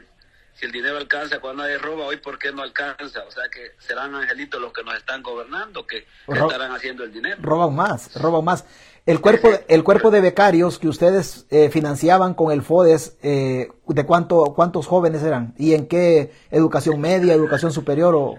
si 0.59 0.65
el 0.65 0.71
dinero 0.71 0.97
alcanza 0.97 1.39
cuando 1.39 1.63
nadie 1.63 1.77
roba, 1.77 2.05
hoy 2.05 2.17
por 2.17 2.37
qué 2.37 2.51
no 2.51 2.61
alcanza, 2.61 3.23
o 3.23 3.31
sea 3.31 3.43
que 3.49 3.71
serán 3.79 4.13
angelitos 4.13 4.59
los 4.59 4.73
que 4.73 4.83
nos 4.83 4.97
están 4.97 5.23
gobernando 5.23 5.87
que, 5.87 6.05
estarán 6.27 6.71
haciendo 6.73 7.03
el 7.03 7.13
dinero. 7.13 7.37
Roban 7.41 7.73
más, 7.73 8.13
roban 8.21 8.43
más. 8.43 8.65
El 9.05 9.21
cuerpo, 9.21 9.49
el 9.67 9.83
cuerpo 9.83 10.11
de 10.11 10.19
becarios 10.19 10.77
que 10.77 10.89
ustedes 10.89 11.45
eh, 11.49 11.69
financiaban 11.69 12.33
con 12.33 12.51
el 12.51 12.61
FODES, 12.61 13.17
eh, 13.23 13.69
¿de 13.87 14.05
cuánto, 14.05 14.53
cuántos 14.55 14.85
jóvenes 14.85 15.23
eran? 15.23 15.53
¿Y 15.57 15.73
en 15.73 15.87
qué 15.87 16.33
educación 16.51 16.99
media, 16.99 17.33
educación 17.33 17.71
superior 17.71 18.13
o...? 18.15 18.37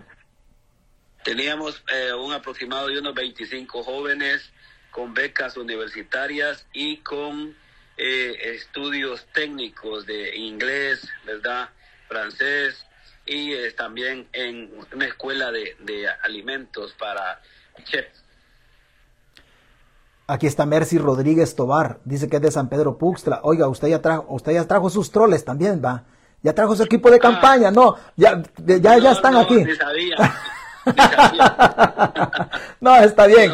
Teníamos 1.25 1.83
eh, 1.93 2.13
un 2.13 2.33
aproximado 2.33 2.89
de 2.89 2.99
unos 2.99 3.15
25 3.15 3.83
jóvenes 3.83 4.53
con 4.91 5.15
becas 5.15 5.57
universitarias 5.57 6.67
y 6.73 6.99
con 6.99 7.55
eh, 7.97 8.55
estudios 8.55 9.27
técnicos 9.33 10.07
de 10.07 10.37
inglés, 10.37 11.09
¿verdad? 11.25 11.71
Francés 12.11 12.85
y 13.25 13.53
eh, 13.53 13.71
también 13.73 14.29
en 14.33 14.71
una 14.93 15.07
escuela 15.07 15.53
de, 15.53 16.09
alimentos 16.25 16.93
para 16.99 17.41
chefs. 17.85 18.25
Aquí 20.27 20.47
está 20.47 20.67
Mercy 20.67 20.99
Rodríguez 20.99 21.55
Tobar, 21.57 22.01
dice 22.05 22.29
que 22.29 22.37
es 22.37 22.43
de 22.43 22.51
San 22.51 22.69
Pedro 22.69 22.99
Puxtla. 22.99 23.41
Oiga, 23.43 23.69
usted 23.69 23.89
ya 23.89 24.03
trajo, 24.03 24.27
usted 24.29 24.53
ya 24.53 24.67
trajo 24.67 24.91
sus 24.91 25.11
troles 25.11 25.45
también, 25.45 25.81
va. 25.85 26.05
Ya 26.43 26.55
trajo 26.55 26.75
su 26.75 26.83
equipo 26.83 27.11
de 27.11 27.17
ah. 27.17 27.21
campaña, 27.21 27.71
no, 27.71 27.97
ya, 28.17 28.43
ya, 28.65 28.99
ya 28.99 29.13
están 29.13 29.37
aquí. 29.37 29.65
no, 32.81 32.97
está 32.97 33.27
bien. 33.27 33.53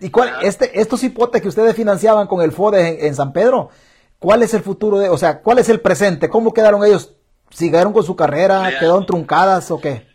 ¿Y 0.00 0.10
cuál, 0.10 0.34
este, 0.42 0.80
estos 0.80 1.02
hipotes 1.02 1.40
que 1.40 1.48
ustedes 1.48 1.74
financiaban 1.74 2.26
con 2.26 2.42
el 2.42 2.52
FODE 2.52 3.06
en, 3.06 3.14
San 3.14 3.32
Pedro, 3.32 3.70
cuál 4.18 4.42
es 4.42 4.52
el 4.52 4.62
futuro 4.62 4.98
de, 4.98 5.08
o 5.08 5.16
sea, 5.16 5.40
cuál 5.40 5.58
es 5.58 5.68
el 5.68 5.80
presente? 5.80 6.28
¿Cómo 6.28 6.52
quedaron 6.52 6.84
ellos? 6.84 7.13
¿Siguieron 7.54 7.92
con 7.92 8.04
su 8.04 8.16
carrera? 8.16 8.68
¿Quedaron 8.78 9.06
truncadas 9.06 9.70
o 9.70 9.80
qué? 9.80 10.06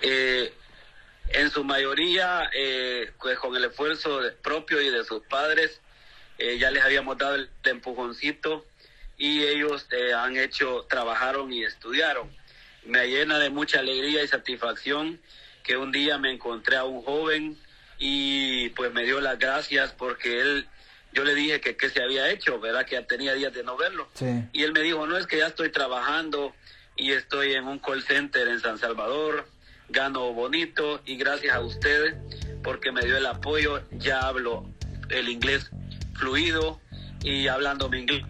Eh, 0.00 0.52
en 1.28 1.50
su 1.50 1.64
mayoría, 1.64 2.50
eh, 2.54 3.12
pues 3.20 3.38
con 3.38 3.54
el 3.54 3.64
esfuerzo 3.64 4.20
propio 4.42 4.80
y 4.80 4.88
de 4.88 5.04
sus 5.04 5.22
padres, 5.26 5.80
eh, 6.38 6.58
ya 6.58 6.70
les 6.70 6.82
habíamos 6.82 7.18
dado 7.18 7.34
el 7.34 7.50
empujoncito 7.64 8.64
y 9.18 9.42
ellos 9.42 9.86
han 10.16 10.36
hecho, 10.36 10.86
trabajaron 10.88 11.52
y 11.52 11.64
estudiaron 11.64 12.30
me 12.84 13.06
llena 13.06 13.38
de 13.38 13.50
mucha 13.50 13.80
alegría 13.80 14.22
y 14.22 14.28
satisfacción 14.28 15.20
que 15.62 15.76
un 15.76 15.92
día 15.92 16.18
me 16.18 16.32
encontré 16.32 16.76
a 16.76 16.84
un 16.84 17.02
joven 17.02 17.56
y 17.98 18.70
pues 18.70 18.92
me 18.92 19.04
dio 19.04 19.20
las 19.20 19.38
gracias 19.38 19.92
porque 19.92 20.40
él, 20.40 20.68
yo 21.12 21.24
le 21.24 21.34
dije 21.34 21.60
que 21.60 21.76
qué 21.76 21.90
se 21.90 22.02
había 22.02 22.30
hecho, 22.30 22.58
¿verdad? 22.60 22.84
Que 22.86 22.96
ya 22.96 23.06
tenía 23.06 23.34
días 23.34 23.52
de 23.52 23.62
no 23.62 23.76
verlo. 23.76 24.08
Y 24.52 24.62
él 24.62 24.72
me 24.72 24.80
dijo, 24.80 25.06
no, 25.06 25.16
es 25.16 25.26
que 25.26 25.38
ya 25.38 25.48
estoy 25.48 25.70
trabajando 25.70 26.54
y 26.96 27.12
estoy 27.12 27.54
en 27.54 27.64
un 27.64 27.78
call 27.78 28.02
center 28.02 28.48
en 28.48 28.60
San 28.60 28.78
Salvador, 28.78 29.46
gano 29.88 30.32
bonito 30.32 31.00
y 31.04 31.16
gracias 31.16 31.54
a 31.54 31.60
ustedes 31.60 32.14
porque 32.62 32.92
me 32.92 33.02
dio 33.04 33.16
el 33.16 33.26
apoyo, 33.26 33.82
ya 33.92 34.20
hablo 34.20 34.64
el 35.10 35.28
inglés 35.28 35.70
fluido 36.14 36.80
y 37.22 37.48
hablando 37.48 37.88
mi 37.88 38.00
inglés. 38.00 38.24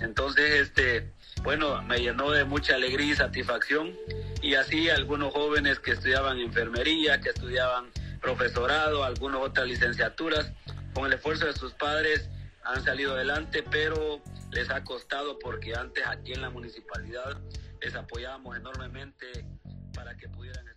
Entonces, 0.00 0.60
este, 0.60 1.12
bueno, 1.42 1.80
me 1.82 1.98
llenó 1.98 2.30
de 2.30 2.44
mucha 2.44 2.74
alegría 2.74 3.12
y 3.12 3.16
satisfacción. 3.16 3.94
Y 4.42 4.54
así 4.54 4.90
algunos 4.90 5.32
jóvenes 5.32 5.78
que 5.78 5.92
estudiaban 5.92 6.38
enfermería, 6.38 7.20
que 7.20 7.30
estudiaban 7.30 7.86
profesorado, 8.20 9.04
algunas 9.04 9.40
otras 9.40 9.66
licenciaturas, 9.66 10.50
con 10.98 11.06
el 11.06 11.12
esfuerzo 11.12 11.46
de 11.46 11.52
sus 11.52 11.72
padres 11.74 12.28
han 12.64 12.82
salido 12.82 13.14
adelante, 13.14 13.62
pero 13.70 14.20
les 14.50 14.68
ha 14.68 14.82
costado 14.82 15.38
porque 15.38 15.72
antes 15.72 16.04
aquí 16.04 16.32
en 16.32 16.42
la 16.42 16.50
municipalidad 16.50 17.40
les 17.80 17.94
apoyábamos 17.94 18.56
enormemente 18.56 19.46
para 19.94 20.16
que 20.16 20.28
pudieran 20.28 20.67